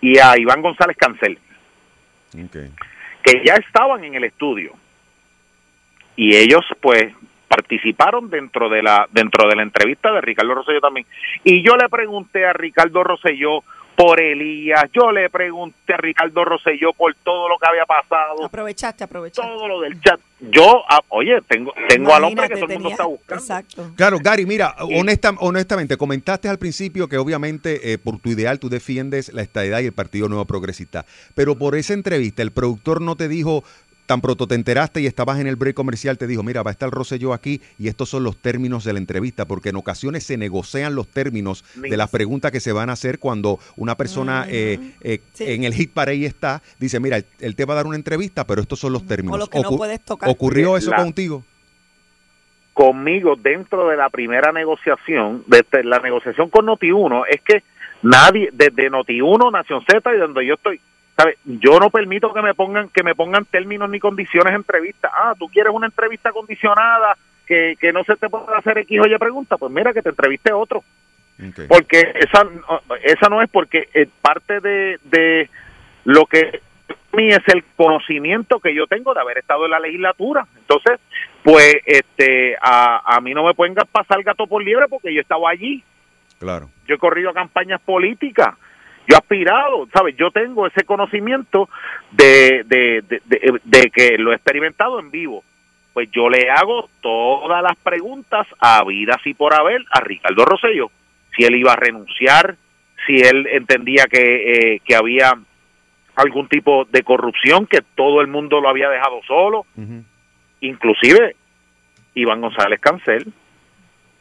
y 0.03 0.19
a 0.19 0.37
Iván 0.37 0.61
González 0.61 0.99
Cancel, 0.99 1.39
que 2.31 3.43
ya 3.43 3.55
estaban 3.55 4.05
en 4.05 4.17
el 4.17 4.25
estudio. 4.25 4.75
Y 6.15 6.37
ellos 6.37 6.67
pues 6.83 7.15
participaron 7.49 8.29
dentro 8.29 8.69
de 8.69 8.83
la 8.83 9.09
dentro 9.11 9.49
de 9.49 9.57
la 9.57 9.63
entrevista 9.63 10.13
de 10.13 10.21
Ricardo 10.21 10.55
Rosselló 10.55 10.81
también. 10.83 11.07
Y 11.43 11.63
yo 11.63 11.75
le 11.79 11.89
pregunté 11.89 12.45
a 12.45 12.53
Ricardo 12.53 13.03
Rosselló 13.03 13.65
por 13.97 14.21
Elías, 14.21 14.85
yo 14.93 15.11
le 15.11 15.31
pregunté 15.31 15.95
a 15.95 15.97
Ricardo 15.97 16.45
Rosselló 16.45 16.93
por 16.93 17.15
todo 17.25 17.49
lo 17.49 17.57
que 17.59 17.67
había 17.69 17.85
pasado, 17.87 18.45
Aprovechaste, 18.45 19.05
aprovechaste. 19.05 19.51
todo 19.51 19.67
lo 19.69 19.81
del 19.81 20.01
chat. 20.01 20.21
Yo, 20.39 20.83
ah, 20.91 21.01
oye, 21.09 21.41
tengo 21.49 21.73
tengo 21.89 22.15
al 22.15 22.25
hombre 22.25 22.47
que 22.49 22.57
todo 22.57 22.67
el 22.67 22.75
mundo 22.75 22.91
está 22.91 23.07
buscando. 23.07 23.43
Exacto. 23.43 23.91
Claro, 23.97 24.19
Gary, 24.23 24.45
mira, 24.45 24.75
honesta- 24.81 25.35
honestamente, 25.41 25.97
comentaste 25.97 26.49
al 26.51 26.59
principio 26.59 27.09
que 27.09 27.17
obviamente 27.17 27.93
eh, 27.93 27.97
por 27.99 28.19
tu 28.19 28.29
ideal 28.29 28.59
tú 28.61 28.69
defiendes 28.69 29.33
la 29.33 29.41
estadidad 29.41 29.81
y 29.81 29.87
el 29.87 29.93
Partido 29.93 30.29
Nuevo 30.29 30.45
Progresista, 30.45 31.07
pero 31.35 31.57
por 31.57 31.75
esa 31.75 31.95
entrevista 31.95 32.43
el 32.43 32.51
productor 32.51 33.01
no 33.01 33.17
te 33.17 33.29
dijo, 33.29 33.65
tan 34.07 34.21
pronto 34.21 34.47
te 34.47 34.55
enteraste 34.55 35.01
y 35.01 35.07
estabas 35.07 35.41
en 35.41 35.47
el 35.49 35.57
break 35.57 35.75
comercial, 35.75 36.17
te 36.17 36.27
dijo, 36.27 36.43
mira, 36.43 36.63
va 36.63 36.71
a 36.71 36.73
estar 36.73 36.89
Rosselló 36.91 37.33
aquí 37.35 37.61
y 37.79 37.89
estos 37.89 38.09
son 38.09 38.23
los 38.25 38.37
términos 38.37 38.85
de 38.85 38.93
la 38.93 38.99
entrevista, 39.01 39.45
porque 39.47 39.71
en 39.71 39.77
ocasiones 39.77 40.25
se 40.25 40.37
negocian 40.37 40.95
los 40.95 41.09
términos 41.09 41.65
de 41.75 41.97
las 41.97 42.09
preguntas 42.11 42.53
que 42.53 42.61
se 42.61 42.73
van 42.73 42.89
a 42.89 42.93
hacer 42.95 43.19
cuando 43.19 43.59
una 43.77 43.97
persona 43.97 44.47
eh, 44.49 44.93
eh, 45.01 45.21
en 45.41 45.65
el 45.65 45.75
hit 45.75 45.93
para 45.93 46.13
ahí 46.13 46.25
está, 46.25 46.63
dice, 46.79 47.01
mira, 47.01 47.19
él, 47.41 47.57
te 47.57 47.65
va 47.65 47.75
a 47.75 47.77
dar 47.77 47.87
una 47.87 47.97
entrevista, 47.97 48.47
pero 48.47 48.61
estos 48.63 48.79
son 48.79 48.93
los 48.93 49.07
términos. 49.07 49.39
lo 49.39 49.47
que 49.49 49.61
no 49.61 49.71
Ocu- 49.71 49.77
puedes 49.77 50.01
tocar. 50.03 50.29
¿Ocurrió 50.31 50.77
eso 50.77 50.91
La- 50.93 50.99
contigo? 50.99 51.45
conmigo 52.73 53.37
dentro 53.37 53.89
de 53.89 53.97
la 53.97 54.11
primera 54.11 54.53
negociación, 54.53 55.43
desde 55.47 55.83
la 55.83 55.99
negociación 55.99 56.51
con 56.51 56.67
Noti1, 56.67 57.25
es 57.31 57.41
que 57.41 57.63
nadie, 58.03 58.51
desde 58.53 58.91
Noti1, 58.91 59.51
Nación 59.51 59.83
Z 59.91 60.15
y 60.15 60.19
donde 60.19 60.47
yo 60.47 60.55
estoy, 60.55 60.79
¿sabe? 61.17 61.39
Yo 61.45 61.79
no 61.81 61.91
permito 61.91 62.33
que 62.33 62.43
me 62.43 62.55
pongan 62.55 62.89
que 62.91 63.03
me 63.03 63.15
pongan 63.15 63.45
términos 63.47 63.89
ni 63.91 63.99
condiciones 64.01 64.51
en 64.51 64.57
entrevista. 64.57 65.11
Ah, 65.13 65.35
tú 65.39 65.49
quieres 65.49 65.73
una 65.73 65.87
entrevista 65.87 66.31
condicionada 66.33 67.17
que, 67.47 67.77
que 67.81 67.93
no 67.93 68.05
se 68.05 68.17
te 68.17 68.29
pueda 68.29 68.59
hacer 68.59 68.79
X 68.79 69.01
o 69.01 69.07
Y 69.07 69.17
pregunta, 69.19 69.57
pues 69.57 69.73
mira 69.73 69.93
que 69.93 70.03
te 70.03 70.11
entreviste 70.11 70.53
otro. 70.53 70.83
Porque 71.69 72.13
esa 72.15 72.45
no- 72.45 72.81
esa 73.03 73.29
no 73.29 73.43
es 73.43 73.51
porque 73.51 73.89
eh, 73.93 74.09
parte 74.23 74.61
de, 74.61 74.99
de 75.05 75.51
lo 76.05 76.25
que 76.27 76.61
a 76.89 77.17
mí 77.17 77.29
es 77.29 77.43
el 77.49 77.63
conocimiento 77.77 78.59
que 78.59 78.75
yo 78.75 78.87
tengo 78.87 79.13
de 79.15 79.21
haber 79.21 79.39
estado 79.39 79.65
en 79.67 79.71
la 79.71 79.81
legislatura. 79.81 80.47
Entonces, 80.57 80.99
pues 81.43 81.77
este 81.87 82.57
a, 82.61 83.17
a 83.17 83.21
mí 83.21 83.33
no 83.35 83.45
me 83.45 83.55
pueden 83.55 83.75
pasar 83.93 84.23
gato 84.23 84.47
por 84.47 84.63
liebre 84.63 84.87
porque 84.89 85.13
yo 85.15 85.21
estaba 85.21 85.51
allí. 85.51 85.83
Claro. 86.39 86.69
Yo 86.87 86.95
he 86.97 86.99
corrido 86.99 87.33
campañas 87.33 87.81
políticas. 87.83 88.55
Yo 89.07 89.15
he 89.15 89.19
aspirado, 89.19 89.89
¿sabes? 89.93 90.17
Yo 90.17 90.31
tengo 90.31 90.67
ese 90.67 90.85
conocimiento 90.85 91.69
de, 92.11 92.65
de, 92.65 93.03
de, 93.65 93.91
que 93.91 94.19
lo 94.19 94.33
he 94.33 94.37
experimentado 94.37 94.99
en 94.99 95.11
vivo. 95.11 95.45
Pues 95.93 96.11
yo 96.11 96.29
le 96.29 96.51
hago 96.51 96.89
todas 97.01 97.63
las 97.63 97.77
preguntas 97.77 98.47
a 98.59 98.85
vida 98.85 99.19
y 99.25 99.35
por 99.35 99.55
haber 99.55 99.83
a 99.91 100.01
Ricardo 100.01 100.45
Rosselló. 100.45 100.91
Si 101.37 101.45
él 101.45 101.55
iba 101.55 101.73
a 101.73 101.77
renunciar, 101.77 102.57
si 103.07 103.17
él 103.17 103.47
entendía 103.51 104.07
que, 104.07 104.75
eh, 104.75 104.81
que 104.85 104.95
había 104.95 105.35
algún 106.17 106.49
tipo 106.49 106.87
de 106.87 107.03
corrupción, 107.03 107.67
que 107.67 107.83
todo 107.95 108.21
el 108.21 108.27
mundo 108.27 108.61
lo 108.61 108.69
había 108.69 108.89
dejado 108.89 109.21
solo. 109.27 109.67
Inclusive 110.61 111.37
Iván 112.15 112.41
González 112.41 112.81
Cancel 112.81 113.33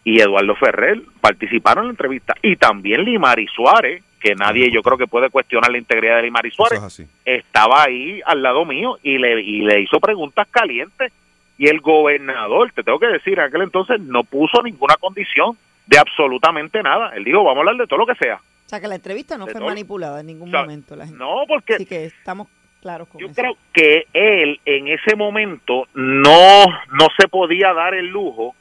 y 0.03 0.19
Eduardo 0.19 0.55
Ferrer 0.55 1.01
participaron 1.21 1.85
en 1.85 1.87
la 1.87 1.93
entrevista. 1.93 2.35
Y 2.41 2.57
también 2.57 3.03
Limari 3.05 3.47
Suárez, 3.47 4.03
que 4.25 4.33
nadie 4.35 4.71
yo 4.71 4.81
creo 4.81 4.97
que 4.97 5.05
puede 5.05 5.29
cuestionar 5.29 5.71
la 5.71 5.77
integridad 5.77 6.15
de 6.15 6.23
Limari 6.23 6.49
Suárez, 6.49 6.81
es 6.99 7.07
estaba 7.25 7.83
ahí 7.83 8.21
al 8.25 8.41
lado 8.41 8.65
mío 8.65 8.97
y 9.03 9.19
le, 9.19 9.39
y 9.41 9.61
le 9.61 9.81
hizo 9.81 9.99
preguntas 9.99 10.47
calientes. 10.49 11.13
Y 11.59 11.67
el 11.67 11.79
gobernador, 11.79 12.71
te 12.73 12.81
tengo 12.83 12.97
que 12.99 13.05
decir, 13.07 13.33
en 13.33 13.45
aquel 13.45 13.61
entonces 13.61 13.99
no 14.01 14.23
puso 14.23 14.61
ninguna 14.63 14.95
condición 14.99 15.55
de 15.85 15.99
absolutamente 15.99 16.81
nada. 16.81 17.11
Él 17.15 17.23
dijo, 17.23 17.43
vamos 17.43 17.57
a 17.57 17.59
hablar 17.59 17.75
de 17.77 17.87
todo 17.87 17.99
lo 17.99 18.05
que 18.07 18.15
sea. 18.15 18.35
O 18.37 18.67
sea, 18.69 18.81
que 18.81 18.87
la 18.87 18.95
entrevista 18.95 19.37
no 19.37 19.45
De 19.45 19.51
fue 19.51 19.59
todo. 19.61 19.69
manipulada 19.69 20.19
en 20.21 20.25
ningún 20.27 20.49
O 20.49 20.51
sea, 20.51 20.61
momento. 20.61 20.95
La 20.95 21.05
gente. 21.05 21.19
No, 21.19 21.43
porque... 21.47 21.75
Así 21.75 21.85
que 21.85 22.05
estamos 22.05 22.47
claros 22.81 23.07
con 23.07 23.21
Yo 23.21 23.27
eso. 23.27 23.35
creo 23.35 23.57
que 23.71 24.05
él 24.11 24.59
en 24.65 24.87
ese 24.87 25.15
momento 25.15 25.87
no, 25.93 26.65
no 26.91 27.07
se 27.17 27.27
podía 27.27 27.73
dar 27.73 27.93
el 27.93 28.07
lujo 28.07 28.55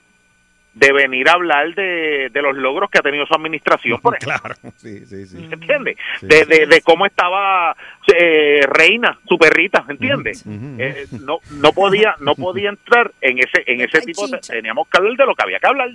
de 0.75 0.93
venir 0.93 1.29
a 1.29 1.33
hablar 1.35 1.73
de, 1.75 2.31
de 2.33 2.43
los 2.43 2.57
logros 2.57 2.91
que 2.91 2.99
ha 2.99 3.03
tenido 3.03 3.25
su 3.27 3.35
administración, 3.35 4.01
por 4.01 4.17
ejemplo. 4.17 4.39
Claro, 4.41 4.55
sí, 4.77 5.07
sí, 5.07 5.27
sí. 5.27 5.49
¿Entiendes? 5.51 5.97
De, 6.21 6.45
de, 6.45 6.67
de 6.67 6.81
cómo 6.83 7.07
estaba 7.07 7.77
eh, 8.13 8.61
Reina, 8.67 9.19
su 9.29 9.39
perrita, 9.39 9.85
¿entiendes? 9.89 10.45
Eh, 10.47 11.07
no, 11.21 11.39
no 11.53 11.73
podía 11.73 12.17
no 12.21 12.35
podía 12.35 12.71
entrar 12.71 13.13
en 13.21 13.39
ese 13.39 13.63
en 13.67 13.81
ese 13.83 14.01
tipo 14.01 14.27
de... 14.27 14.39
Teníamos 14.39 14.89
que 14.89 14.99
hablar 14.99 15.17
de 15.17 15.27
lo 15.27 15.35
que 15.35 15.43
había 15.45 15.59
que 15.61 15.67
hablar. 15.67 15.91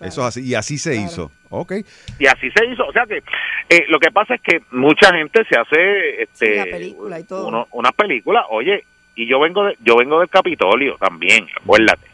Eso 0.00 0.22
es 0.22 0.26
así, 0.26 0.42
y 0.48 0.54
así 0.54 0.76
se 0.78 0.96
hizo. 0.96 1.30
Ok. 1.50 1.72
Y 2.18 2.26
así 2.26 2.50
se 2.50 2.64
hizo. 2.66 2.84
O 2.86 2.92
sea 2.92 3.04
que 3.06 3.22
eh, 3.68 3.84
lo 3.88 4.00
que 4.00 4.10
pasa 4.10 4.34
es 4.34 4.40
que 4.40 4.60
mucha 4.72 5.14
gente 5.14 5.44
se 5.48 5.56
hace 5.56 6.22
este, 6.22 6.56
la 6.56 6.64
película 6.64 7.20
y 7.20 7.24
todo. 7.24 7.46
uno- 7.46 7.68
unas 7.72 7.92
películas. 7.92 8.44
Oye, 8.50 8.84
y 9.14 9.26
yo 9.28 9.38
vengo 9.38 9.64
de, 9.64 9.76
yo 9.84 9.96
vengo 9.96 10.18
del 10.18 10.28
Capitolio 10.28 10.96
también, 10.98 11.46
acuérdate. 11.62 12.08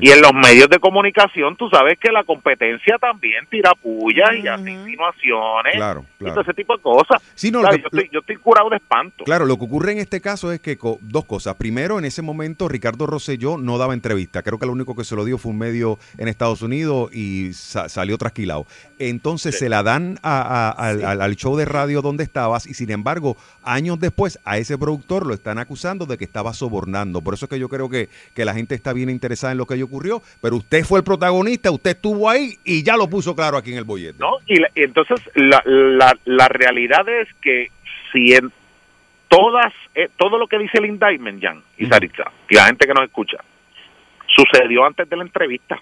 Y 0.00 0.10
en 0.10 0.20
los 0.20 0.32
medios 0.34 0.68
de 0.68 0.78
comunicación, 0.78 1.56
tú 1.56 1.68
sabes 1.70 1.98
que 1.98 2.10
la 2.12 2.24
competencia 2.24 2.96
también 2.98 3.46
tira 3.50 3.72
pullas 3.74 4.30
y 4.42 4.46
hace 4.46 4.70
insinuaciones 4.70 5.74
Claro, 5.74 6.04
y 6.16 6.24
claro. 6.24 6.34
todo 6.34 6.42
ese 6.42 6.54
tipo 6.54 6.76
de 6.76 6.82
cosas. 6.82 7.22
Sí, 7.34 7.50
no, 7.50 7.62
yo, 7.62 7.76
estoy, 7.76 8.08
yo 8.12 8.20
estoy 8.20 8.36
curado 8.36 8.68
de 8.70 8.76
espanto. 8.76 9.24
Claro, 9.24 9.46
lo 9.46 9.56
que 9.58 9.64
ocurre 9.64 9.92
en 9.92 9.98
este 9.98 10.20
caso 10.20 10.52
es 10.52 10.60
que 10.60 10.76
co- 10.76 10.98
dos 11.00 11.24
cosas. 11.24 11.54
Primero, 11.56 11.98
en 11.98 12.04
ese 12.04 12.22
momento 12.22 12.68
Ricardo 12.68 13.06
Rosselló 13.06 13.56
no 13.58 13.78
daba 13.78 13.94
entrevista. 13.94 14.42
Creo 14.42 14.58
que 14.58 14.66
lo 14.66 14.72
único 14.72 14.94
que 14.96 15.04
se 15.04 15.16
lo 15.16 15.24
dio 15.24 15.38
fue 15.38 15.52
un 15.52 15.58
medio 15.58 15.98
en 16.18 16.28
Estados 16.28 16.62
Unidos 16.62 17.10
y 17.14 17.52
sa- 17.52 17.88
salió 17.88 18.18
trasquilado. 18.18 18.66
Entonces 18.98 19.58
se 19.58 19.68
la 19.68 19.82
dan 19.82 20.18
a- 20.22 20.70
al- 20.70 21.20
al 21.22 21.36
show 21.36 21.56
de 21.56 21.64
radio 21.64 22.02
donde 22.02 22.24
estabas 22.24 22.66
y 22.66 22.74
sin 22.74 22.90
embargo, 22.90 23.36
años 23.62 23.98
después 24.00 24.38
a 24.44 24.58
ese 24.58 24.76
productor 24.76 25.26
lo 25.26 25.34
están 25.34 25.58
acusando 25.58 26.06
de 26.06 26.18
que 26.18 26.24
estaba 26.24 26.52
sobornando. 26.52 27.20
Por 27.20 27.34
eso 27.34 27.46
es 27.46 27.50
que 27.50 27.58
yo 27.58 27.68
creo 27.68 27.88
que, 27.88 28.08
que 28.34 28.44
la 28.44 28.54
gente 28.54 28.74
está 28.74 28.92
bien 28.92 29.08
interesada 29.10 29.52
en 29.52 29.58
lo 29.58 29.66
que 29.66 29.77
ocurrió, 29.82 30.22
pero 30.40 30.56
usted 30.56 30.84
fue 30.84 30.98
el 31.00 31.04
protagonista, 31.04 31.70
usted 31.70 31.90
estuvo 31.92 32.28
ahí 32.28 32.56
y 32.64 32.82
ya 32.82 32.96
lo 32.96 33.08
puso 33.08 33.34
claro 33.34 33.56
aquí 33.56 33.72
en 33.72 33.78
el 33.78 33.84
bollete. 33.84 34.18
¿no? 34.18 34.38
Y, 34.46 34.56
la- 34.60 34.70
y 34.74 34.82
entonces 34.82 35.20
la, 35.34 35.62
la, 35.64 36.16
la 36.24 36.48
realidad 36.48 37.08
es 37.08 37.28
que 37.40 37.68
si 38.12 38.34
en 38.34 38.50
todas, 39.28 39.72
eh, 39.94 40.08
todo 40.16 40.38
lo 40.38 40.46
que 40.46 40.58
dice 40.58 40.78
el 40.78 40.86
indictment, 40.86 41.42
Jan 41.42 41.62
y 41.76 41.86
Saritza, 41.86 42.24
y 42.48 42.54
la 42.54 42.64
gente 42.66 42.86
que 42.86 42.94
nos 42.94 43.04
escucha, 43.04 43.36
sucedió 44.34 44.84
antes 44.84 45.08
de 45.08 45.16
la 45.16 45.22
entrevista. 45.24 45.80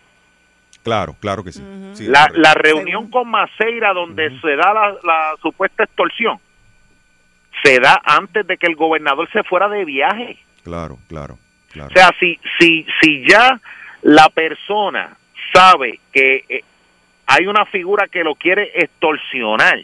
Claro, 0.82 1.16
claro 1.20 1.42
que 1.42 1.52
sí. 1.52 1.62
Sí, 1.94 2.06
la, 2.06 2.28
la 2.34 2.54
reunión 2.54 3.10
con 3.10 3.28
Maceira 3.28 3.92
donde 3.92 4.30
se 4.40 4.56
da 4.56 4.72
la, 4.72 4.90
la 5.02 5.34
supuesta 5.42 5.82
extorsión 5.84 6.38
se 7.64 7.80
da 7.80 8.00
antes 8.04 8.46
de 8.46 8.56
que 8.56 8.66
el 8.66 8.76
gobernador 8.76 9.28
se 9.32 9.42
fuera 9.42 9.68
de 9.68 9.84
viaje. 9.84 10.36
Claro, 10.62 10.98
claro, 11.08 11.38
claro. 11.72 11.88
O 11.90 11.92
sea, 11.92 12.10
si, 12.20 12.38
si, 12.58 12.86
si 13.00 13.24
ya 13.28 13.60
la 14.06 14.28
persona 14.28 15.16
sabe 15.52 15.98
que 16.12 16.44
eh, 16.48 16.64
hay 17.26 17.48
una 17.48 17.66
figura 17.66 18.06
que 18.06 18.22
lo 18.22 18.36
quiere 18.36 18.70
extorsionar 18.76 19.80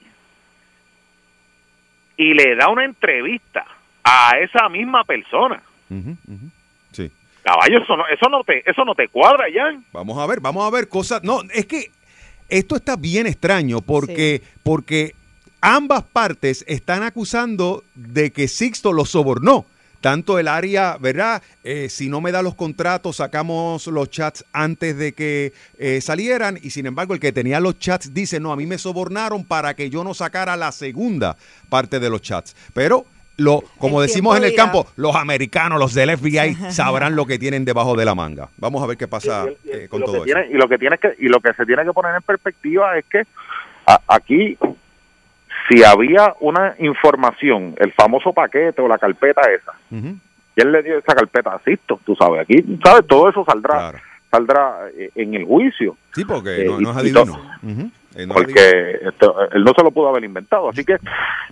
y 2.16 2.32
le 2.32 2.54
da 2.54 2.68
una 2.68 2.84
entrevista 2.84 3.66
a 4.04 4.38
esa 4.38 4.68
misma 4.68 5.02
persona. 5.02 5.60
Sí. 6.92 7.10
caballo, 7.42 7.82
eso 7.82 7.96
no, 7.96 8.06
eso 8.06 8.28
no 8.28 8.44
te, 8.44 8.62
eso 8.70 8.84
no 8.84 8.94
te 8.94 9.08
cuadra, 9.08 9.46
Jan. 9.52 9.84
Vamos 9.92 10.16
a 10.18 10.26
ver, 10.26 10.38
vamos 10.38 10.64
a 10.64 10.70
ver 10.70 10.88
cosas. 10.88 11.24
No, 11.24 11.40
es 11.52 11.66
que 11.66 11.90
esto 12.48 12.76
está 12.76 12.94
bien 12.94 13.26
extraño 13.26 13.80
porque, 13.80 14.40
porque 14.62 15.16
ambas 15.60 16.04
partes 16.04 16.64
están 16.68 17.02
acusando 17.02 17.82
de 17.96 18.30
que 18.30 18.46
Sixto 18.46 18.92
lo 18.92 19.04
sobornó. 19.04 19.66
Tanto 20.02 20.38
el 20.38 20.48
área, 20.48 20.98
¿verdad? 21.00 21.42
Eh, 21.64 21.88
si 21.88 22.08
no 22.10 22.20
me 22.20 22.32
da 22.32 22.42
los 22.42 22.54
contratos, 22.56 23.16
sacamos 23.16 23.86
los 23.86 24.10
chats 24.10 24.44
antes 24.52 24.98
de 24.98 25.12
que 25.12 25.52
eh, 25.78 26.00
salieran. 26.02 26.58
Y 26.60 26.70
sin 26.70 26.86
embargo, 26.86 27.14
el 27.14 27.20
que 27.20 27.32
tenía 27.32 27.60
los 27.60 27.78
chats 27.78 28.12
dice, 28.12 28.40
no, 28.40 28.52
a 28.52 28.56
mí 28.56 28.66
me 28.66 28.78
sobornaron 28.78 29.44
para 29.44 29.74
que 29.74 29.88
yo 29.90 30.02
no 30.02 30.12
sacara 30.12 30.56
la 30.56 30.72
segunda 30.72 31.36
parte 31.70 32.00
de 32.00 32.10
los 32.10 32.20
chats. 32.20 32.54
Pero, 32.74 33.06
lo, 33.36 33.62
como 33.78 34.02
El 34.02 34.08
decimos 34.08 34.36
en 34.36 34.42
el 34.44 34.54
campo, 34.54 34.88
los 34.96 35.14
americanos, 35.14 35.78
los 35.78 35.94
del 35.94 36.16
FBI, 36.18 36.54
sabrán 36.70 37.14
lo 37.14 37.24
que 37.24 37.38
tienen 37.38 37.64
debajo 37.64 37.94
de 37.96 38.04
la 38.04 38.14
manga. 38.16 38.48
Vamos 38.58 38.82
a 38.82 38.86
ver 38.86 38.96
qué 38.96 39.06
pasa 39.08 39.46
eh, 39.64 39.86
con 39.88 40.02
todo 40.02 40.16
eso. 40.16 40.24
tiene, 40.24 40.48
y 40.50 40.54
lo 40.54 40.68
que 40.68 40.78
tiene 40.78 40.98
que 40.98 41.14
y 41.18 41.28
lo 41.28 41.38
que 41.40 41.54
se 41.54 41.64
tiene 41.64 41.84
que 41.84 41.92
poner 41.92 42.14
en 42.16 42.22
perspectiva 42.22 42.98
es 42.98 43.04
que 43.10 43.22
a- 43.86 44.00
aquí 44.08 44.58
si 45.72 45.84
había 45.84 46.34
una 46.40 46.74
información 46.78 47.74
el 47.78 47.92
famoso 47.92 48.32
paquete 48.32 48.82
o 48.82 48.88
la 48.88 48.98
carpeta 48.98 49.40
esa 49.50 49.72
y 49.90 50.60
él 50.60 50.70
le 50.72 50.82
dio 50.82 50.98
esa 50.98 51.14
carpeta 51.14 51.54
a 51.54 51.58
Sisto 51.60 52.00
tú 52.04 52.14
sabes 52.16 52.40
aquí 52.42 52.56
sabes 52.84 53.06
todo 53.06 53.28
eso 53.30 53.44
saldrá 53.44 53.92
saldrá 54.30 54.88
eh, 54.96 55.10
en 55.14 55.34
el 55.34 55.44
juicio. 55.44 55.94
Sí, 56.14 56.24
porque 56.24 56.62
Eh, 56.62 56.64
no, 56.64 56.80
no 56.80 56.90
es 56.92 56.96
adivino. 56.96 57.20
Eh, 57.62 57.66
no 57.66 58.34
adivino. 58.34 58.34
porque 58.34 58.98
esto, 59.06 59.36
él 59.52 59.62
no 59.62 59.72
se 59.76 59.82
lo 59.84 59.90
pudo 59.90 60.08
haber 60.08 60.24
inventado. 60.24 60.70
Así 60.70 60.86
que 60.86 60.96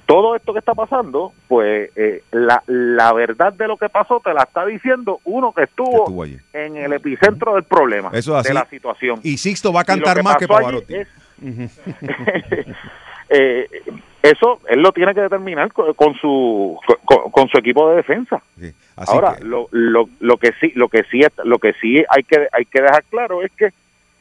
todo 0.07 0.35
esto 0.35 0.55
que 0.55 0.61
está 0.61 0.75
pasando, 0.75 1.35
pues 1.47 1.91
eh, 1.95 2.23
la, 2.33 2.63
la 2.69 3.13
verdad 3.13 3.53
de 3.53 3.69
lo 3.69 3.77
que 3.77 3.91
pasó 3.91 4.23
te 4.25 4.33
la 4.33 4.45
está 4.45 4.65
diciendo 4.65 5.21
uno 5.25 5.53
que 5.53 5.65
estuvo, 5.65 6.25
en 6.55 6.77
el 6.79 6.95
epicentro 6.95 7.53
del 7.55 7.65
problema, 7.65 8.09
Eso 8.15 8.33
es 8.33 8.41
así. 8.41 8.49
de 8.49 8.55
la 8.55 8.65
situación. 8.65 9.21
Y 9.25 9.37
Sixto 9.37 9.75
va 9.75 9.83
a 9.83 9.85
cantar 9.85 10.23
más 10.23 10.39
que 10.39 10.49
Pavarotti. 10.49 10.95
es- 10.95 11.09
eh, 13.29 13.69
eso 14.23 14.61
él 14.69 14.81
lo 14.83 14.93
tiene 14.93 15.15
que 15.15 15.21
determinar 15.23 15.73
con, 15.73 15.95
con 15.95 16.15
su 16.15 16.79
con, 17.05 17.31
con 17.31 17.49
su 17.49 17.59
equipo 17.59 17.89
de 17.91 17.97
defensa. 17.97 18.43
Así 18.97 19.13
Ahora 19.15 19.37
que- 19.37 19.45
lo, 19.45 19.69
lo, 19.71 20.09
lo 20.21 20.37
que 20.37 20.53
sí 20.61 20.73
lo 20.75 20.89
que 20.89 21.05
sí 21.05 21.21
lo 21.45 21.59
que 21.59 21.73
sí 21.75 22.05
hay 22.09 22.23
que 22.25 22.47
hay 22.53 22.65
que 22.67 22.83
dejar 22.83 23.05
claro 23.05 23.43
es 23.43 23.51
que 23.53 23.71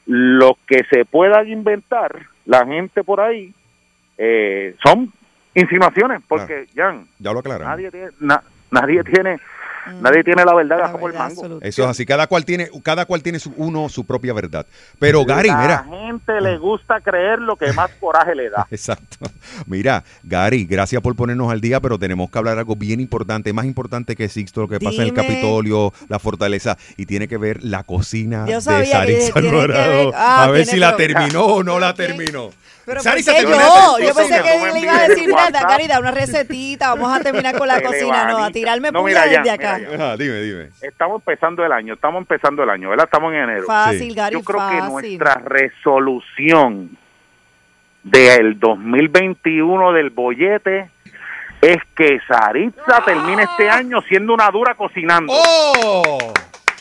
lo 0.05 0.57
que 0.65 0.83
se 0.89 1.05
puedan 1.05 1.47
inventar 1.49 2.15
la 2.45 2.65
gente 2.65 3.03
por 3.03 3.19
ahí 3.21 3.53
eh, 4.17 4.75
son 4.83 5.11
insinuaciones 5.53 6.21
porque 6.27 6.67
Jan 6.75 7.05
Ya 7.19 7.31
lo 7.33 7.41
nadie 7.41 7.91
tiene 7.91 8.07
na- 8.19 8.43
nadie 8.71 9.03
tiene 9.03 9.39
nadie 10.01 10.23
tiene 10.23 10.43
la 10.45 10.53
verdad 10.53 10.91
por 10.99 11.11
el 11.11 11.17
mango. 11.17 11.59
Eso 11.61 11.83
es 11.83 11.89
así. 11.89 12.05
Cada 12.05 12.27
cual 12.27 12.45
tiene, 12.45 12.69
cada 12.83 13.05
cual 13.05 13.21
tiene 13.21 13.39
su, 13.39 13.53
uno 13.57 13.89
su 13.89 14.05
propia 14.05 14.33
verdad. 14.33 14.65
Pero 14.99 15.23
Gary, 15.25 15.49
la 15.49 15.57
mira. 15.57 15.85
gente 15.89 16.41
le 16.41 16.57
gusta 16.57 16.99
creer 17.01 17.39
lo 17.39 17.55
que 17.55 17.71
más 17.73 17.91
coraje 17.99 18.35
le 18.35 18.49
da. 18.49 18.67
Exacto. 18.71 19.17
Mira, 19.67 20.03
Gary, 20.23 20.65
gracias 20.65 21.01
por 21.01 21.15
ponernos 21.15 21.51
al 21.51 21.61
día, 21.61 21.79
pero 21.79 21.99
tenemos 21.99 22.29
que 22.29 22.37
hablar 22.37 22.57
algo 22.57 22.75
bien 22.75 22.99
importante, 22.99 23.53
más 23.53 23.65
importante 23.65 24.15
que 24.15 24.27
Sixto, 24.29 24.61
lo 24.61 24.67
que 24.67 24.79
pasa 24.79 25.01
en 25.01 25.09
el. 25.09 25.13
Capitolio, 25.19 25.91
la 26.07 26.17
fortaleza, 26.17 26.77
y 26.95 27.05
tiene 27.05 27.27
que 27.27 27.37
ver 27.37 27.61
la 27.63 27.83
cocina 27.83 28.45
Yo 28.47 28.61
de 28.61 28.83
que 28.83 29.31
Alvarado. 29.35 30.11
ah, 30.15 30.45
a 30.45 30.51
ver 30.51 30.65
si 30.65 30.77
la 30.77 30.95
terminó 30.95 31.45
o 31.45 31.63
no 31.63 31.79
la 31.79 31.93
terminó. 31.93 32.51
Pero 32.85 33.01
Sarisa, 33.03 33.33
¿por 33.33 33.41
qué 33.45 33.51
yo? 33.51 33.99
Yo 33.99 34.15
pensé 34.15 34.41
que 34.41 34.59
me 34.63 34.71
le 34.73 34.79
iba 34.79 34.97
a 34.97 35.07
decir 35.07 35.29
nada, 35.29 35.43
WhatsApp. 35.45 35.69
Caridad, 35.69 35.99
una 35.99 36.09
recetita, 36.11 36.89
vamos 36.95 37.15
a 37.15 37.21
terminar 37.21 37.55
con 37.55 37.67
la 37.67 37.81
cocina, 37.83 38.25
no, 38.31 38.43
a 38.43 38.49
tirarme 38.49 38.91
No, 38.91 39.03
desde 39.03 39.49
acá. 39.51 39.68
Mira 39.77 39.95
Ajá, 39.95 40.17
dime, 40.17 40.41
dime. 40.41 40.69
Estamos 40.81 41.21
empezando 41.21 41.65
el 41.65 41.71
año, 41.71 41.93
estamos 41.93 42.19
empezando 42.19 42.63
el 42.63 42.69
año, 42.69 42.89
¿verdad? 42.89 43.05
Estamos 43.05 43.33
en 43.33 43.39
enero. 43.39 43.65
Fácil, 43.65 44.15
Gary, 44.15 44.35
Yo 44.35 44.41
creo 44.43 44.69
que 44.69 44.81
nuestra 44.81 45.35
resolución 45.35 46.97
del 48.03 48.59
2021 48.59 49.93
del 49.93 50.09
bollete 50.09 50.89
es 51.61 51.77
que 51.95 52.19
Saritza 52.27 53.03
termine 53.05 53.43
este 53.43 53.69
año 53.69 54.01
siendo 54.01 54.33
una 54.33 54.49
dura 54.49 54.75
cocinando. 54.75 55.33
¡Oh! 55.35 56.33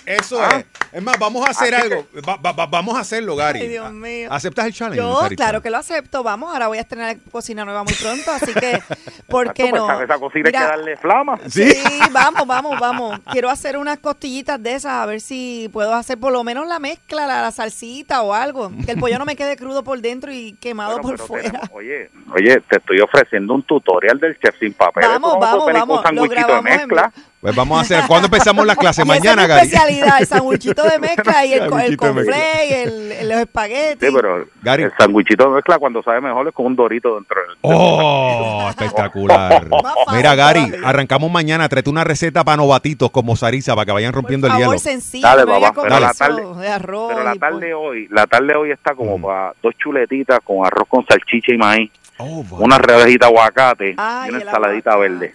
Eso 0.08 0.40
Ah. 0.42 0.58
es. 0.60 0.66
Es 0.90 1.02
más, 1.02 1.18
vamos 1.18 1.46
a 1.46 1.50
hacer 1.50 1.74
Así 1.74 1.84
algo. 1.92 2.06
Va- 2.26 2.36
va- 2.36 2.52
va- 2.52 2.66
vamos 2.66 2.96
a 2.96 3.00
hacerlo, 3.00 3.36
Gary. 3.36 3.60
Ay, 3.60 3.68
Dios 3.68 3.92
mío. 3.92 4.28
¿Aceptas 4.32 4.64
el 4.66 4.72
challenge? 4.72 4.96
Yo, 5.02 5.28
claro 5.36 5.60
que 5.60 5.68
lo 5.68 5.76
acepto. 5.76 6.22
Vamos, 6.22 6.50
ahora 6.50 6.68
voy 6.68 6.78
a 6.78 6.80
estrenar 6.80 7.18
cocina 7.30 7.62
nueva 7.66 7.84
muy 7.84 7.92
pronto, 7.92 8.30
así 8.30 8.54
que, 8.54 8.80
¿por 9.28 9.52
qué 9.52 9.66
Pues 9.68 9.74
no? 9.82 9.92
esa, 9.92 10.04
esa 10.04 10.18
cocina 10.18 10.44
Mira, 10.46 10.60
hay 10.60 10.64
que 10.64 10.70
darle 10.76 10.96
flama. 10.96 11.38
Sí, 11.50 11.74
vamos, 12.10 12.46
vamos, 12.46 12.80
vamos. 12.80 13.18
Quiero 13.30 13.50
hacer 13.50 13.76
unas 13.76 13.98
costillitas 13.98 14.62
de 14.62 14.74
esas, 14.76 14.92
a 14.92 15.04
ver 15.04 15.20
si 15.20 15.68
puedo 15.74 15.92
hacer 15.94 16.16
por 16.18 16.32
lo 16.32 16.42
menos 16.42 16.66
la 16.66 16.78
mezcla, 16.78 17.26
la, 17.26 17.42
la 17.42 17.50
salsita 17.50 18.22
o 18.22 18.32
algo. 18.32 18.72
Que 18.86 18.92
el 18.92 18.98
pollo 18.98 19.18
no 19.18 19.26
me 19.26 19.36
quede 19.36 19.56
crudo 19.56 19.84
por 19.84 20.00
dentro 20.00 20.32
y 20.32 20.54
quemado 20.54 20.98
Bueno, 21.00 21.18
por 21.18 21.26
fuera. 21.26 21.44
tenemos- 21.50 21.68
oye, 21.72 22.10
oye, 22.34 22.60
te 22.62 22.78
estoy 22.78 23.00
ofreciendo 23.00 23.52
un 23.52 23.62
tutorial 23.62 24.18
del 24.18 24.38
chef 24.38 24.58
sin 24.58 24.72
papel. 24.72 25.04
Vamos, 25.06 25.36
vamos, 25.38 25.62
hacer 25.68 25.74
vamos, 25.74 26.04
Un 26.08 26.16
lo 26.16 26.22
de 26.22 26.28
grabamos 26.28 26.70
en 26.70 26.76
mezcla. 26.78 27.12
Pues 27.40 27.54
vamos 27.54 27.78
a 27.78 27.82
hacer. 27.82 28.02
¿Cuándo 28.08 28.26
empezamos 28.26 28.66
las 28.66 28.76
clases? 28.76 29.04
Y 29.08 29.10
esa 29.10 29.18
Mañana, 29.20 29.42
es 29.42 29.48
Gary. 29.48 29.66
especialidad, 29.66 30.20
el 30.20 30.26
sandwichito 30.26 30.82
de 30.82 30.98
mezcla 31.00 31.46
y 31.46 31.52
el, 31.52 31.72
el 31.72 31.96
conflé, 31.96 32.82
el, 32.82 33.12
el- 33.12 33.28
los 33.28 33.38
espaguetis. 33.38 34.08
Sí, 34.08 34.14
pero 34.14 34.36
el 34.38 34.92
sanguichito 34.98 35.44
de 35.44 35.50
mezcla 35.56 35.78
cuando 35.78 36.02
sabe 36.02 36.20
mejor 36.20 36.48
es 36.48 36.54
con 36.54 36.66
un 36.66 36.74
dorito 36.76 37.14
dentro 37.14 37.40
del... 37.40 37.56
¡Oh! 37.60 38.66
Espectacular. 38.70 39.66
Mira, 40.12 40.34
Gary, 40.34 40.72
arrancamos 40.84 41.30
mañana. 41.30 41.68
Tráete 41.68 41.90
una 41.90 42.04
receta 42.04 42.42
para 42.44 42.56
novatitos 42.56 43.10
como 43.10 43.36
Sarisa 43.36 43.74
para 43.74 43.86
que 43.86 43.92
vayan 43.92 44.12
rompiendo 44.12 44.46
el 44.46 44.52
Por 44.54 44.60
favor, 44.62 44.74
hielo. 44.76 44.78
sencillo, 44.82 45.26
Dale, 45.26 45.46
papá, 45.46 45.82
pero 45.82 46.00
la 46.00 46.12
tarde- 46.14 46.54
de 46.60 46.68
arroz. 46.68 47.08
Pero 47.12 47.24
la 47.24 47.34
tarde 47.36 47.74
hoy, 47.74 48.08
la 48.10 48.26
tarde 48.26 48.54
hoy 48.54 48.70
está 48.72 48.94
como 48.94 49.20
para 49.20 49.52
dos 49.62 49.74
chuletitas 49.78 50.40
con 50.44 50.66
arroz 50.66 50.88
con 50.88 51.04
salchicha 51.06 51.52
y 51.54 51.58
maíz, 51.58 51.90
Oh, 52.18 52.44
una 52.58 52.78
redejita 52.78 53.26
de 53.26 53.32
aguacate 53.32 53.94
Ay, 53.96 54.30
y 54.30 54.34
una 54.34 54.42
ensaladita 54.44 54.96
verde. 54.96 55.32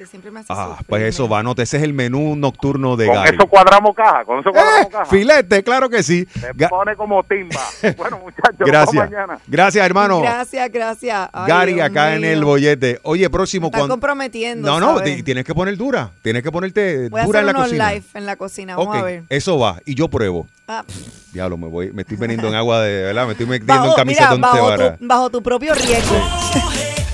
Ah, 0.50 0.78
pues 0.88 1.04
eso 1.04 1.28
va, 1.30 1.42
no, 1.44 1.52
ese 1.58 1.78
es 1.78 1.84
el 1.84 1.94
menú 1.94 2.36
nocturno 2.36 2.96
de 2.98 3.08
Con 3.08 3.16
Gary. 3.16 3.36
eso 3.36 3.48
cuadramos 3.48 3.96
caja, 3.96 4.26
con 4.26 4.40
eso 4.40 4.52
cuadramos 4.52 4.88
Eh, 4.88 4.90
caja. 4.92 5.06
filete, 5.06 5.64
claro 5.64 5.90
que 5.90 6.04
sí. 6.04 6.26
Se 6.40 6.54
Ga- 6.54 6.70
pone 6.70 6.96
como 6.96 7.24
timba. 7.24 7.60
Bueno, 7.98 8.20
muchachos, 8.20 8.58
Gracias. 8.60 9.10
mañana. 9.10 9.40
Gracias, 9.48 9.86
hermano. 9.86 10.20
Gracias, 10.22 10.70
gracias. 10.72 11.30
Ay, 11.32 11.48
Gary, 11.48 11.74
Dios 11.76 11.86
acá 11.90 12.16
en 12.16 12.24
el 12.26 12.44
bollete. 12.44 13.00
Oye, 13.04 13.30
próximo. 13.30 13.68
Están 13.68 13.82
cuando- 13.82 13.94
comprometiendo. 13.94 14.68
No, 14.68 14.80
no, 14.80 15.02
tienes 15.02 15.46
que 15.46 15.54
poner 15.54 15.78
dura. 15.78 16.12
Tienes 16.22 16.44
que 16.44 16.52
ponerte 16.52 17.10
Voy 17.10 17.22
a 17.22 17.26
dura 17.26 17.40
hacer 17.40 17.50
en 17.50 17.54
la 17.54 17.60
unos 17.60 17.68
cocina. 17.70 17.92
live 17.94 18.06
en 18.14 18.26
la 18.26 18.36
cocina. 18.36 18.76
Vamos 18.76 18.96
a 18.98 19.02
ver. 19.04 19.24
eso 19.30 19.58
va. 19.60 19.80
Y 19.86 19.96
yo 19.96 20.08
pruebo. 20.10 20.48
Ah. 20.76 20.84
Diablo, 21.32 21.56
me 21.56 21.68
voy, 21.68 21.92
me 21.92 22.02
estoy 22.02 22.18
veniendo 22.18 22.48
en 22.48 22.56
agua 22.56 22.82
de, 22.82 23.04
¿verdad? 23.04 23.26
Me 23.28 23.34
estoy 23.34 23.46
metiendo 23.46 23.74
Bajo, 23.74 23.90
en 23.90 23.94
camisa 23.96 24.36
mira, 24.36 24.36
de 24.36 24.42
bajo, 24.62 24.98
tu, 24.98 25.08
bajo 25.08 25.30
tu 25.30 25.44
propio 25.44 25.76
riesgo. 25.76 26.16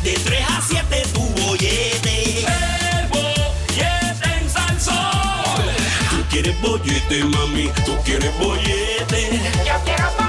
De 0.03 0.13
3 0.13 0.41
a 0.49 0.61
7 0.61 1.03
tu 1.13 1.19
bollete. 1.41 2.39
El 2.39 3.07
bollete 3.09 4.29
en 4.41 4.49
Salsón. 4.49 4.95
Tú 6.09 6.23
quieres 6.29 6.61
bollete, 6.61 7.23
mami. 7.25 7.69
Tú 7.85 7.97
quieres 8.05 8.31
bollete. 8.39 9.41
Yo 9.65 9.73
quiero 9.83 10.05
bollete, 10.17 10.28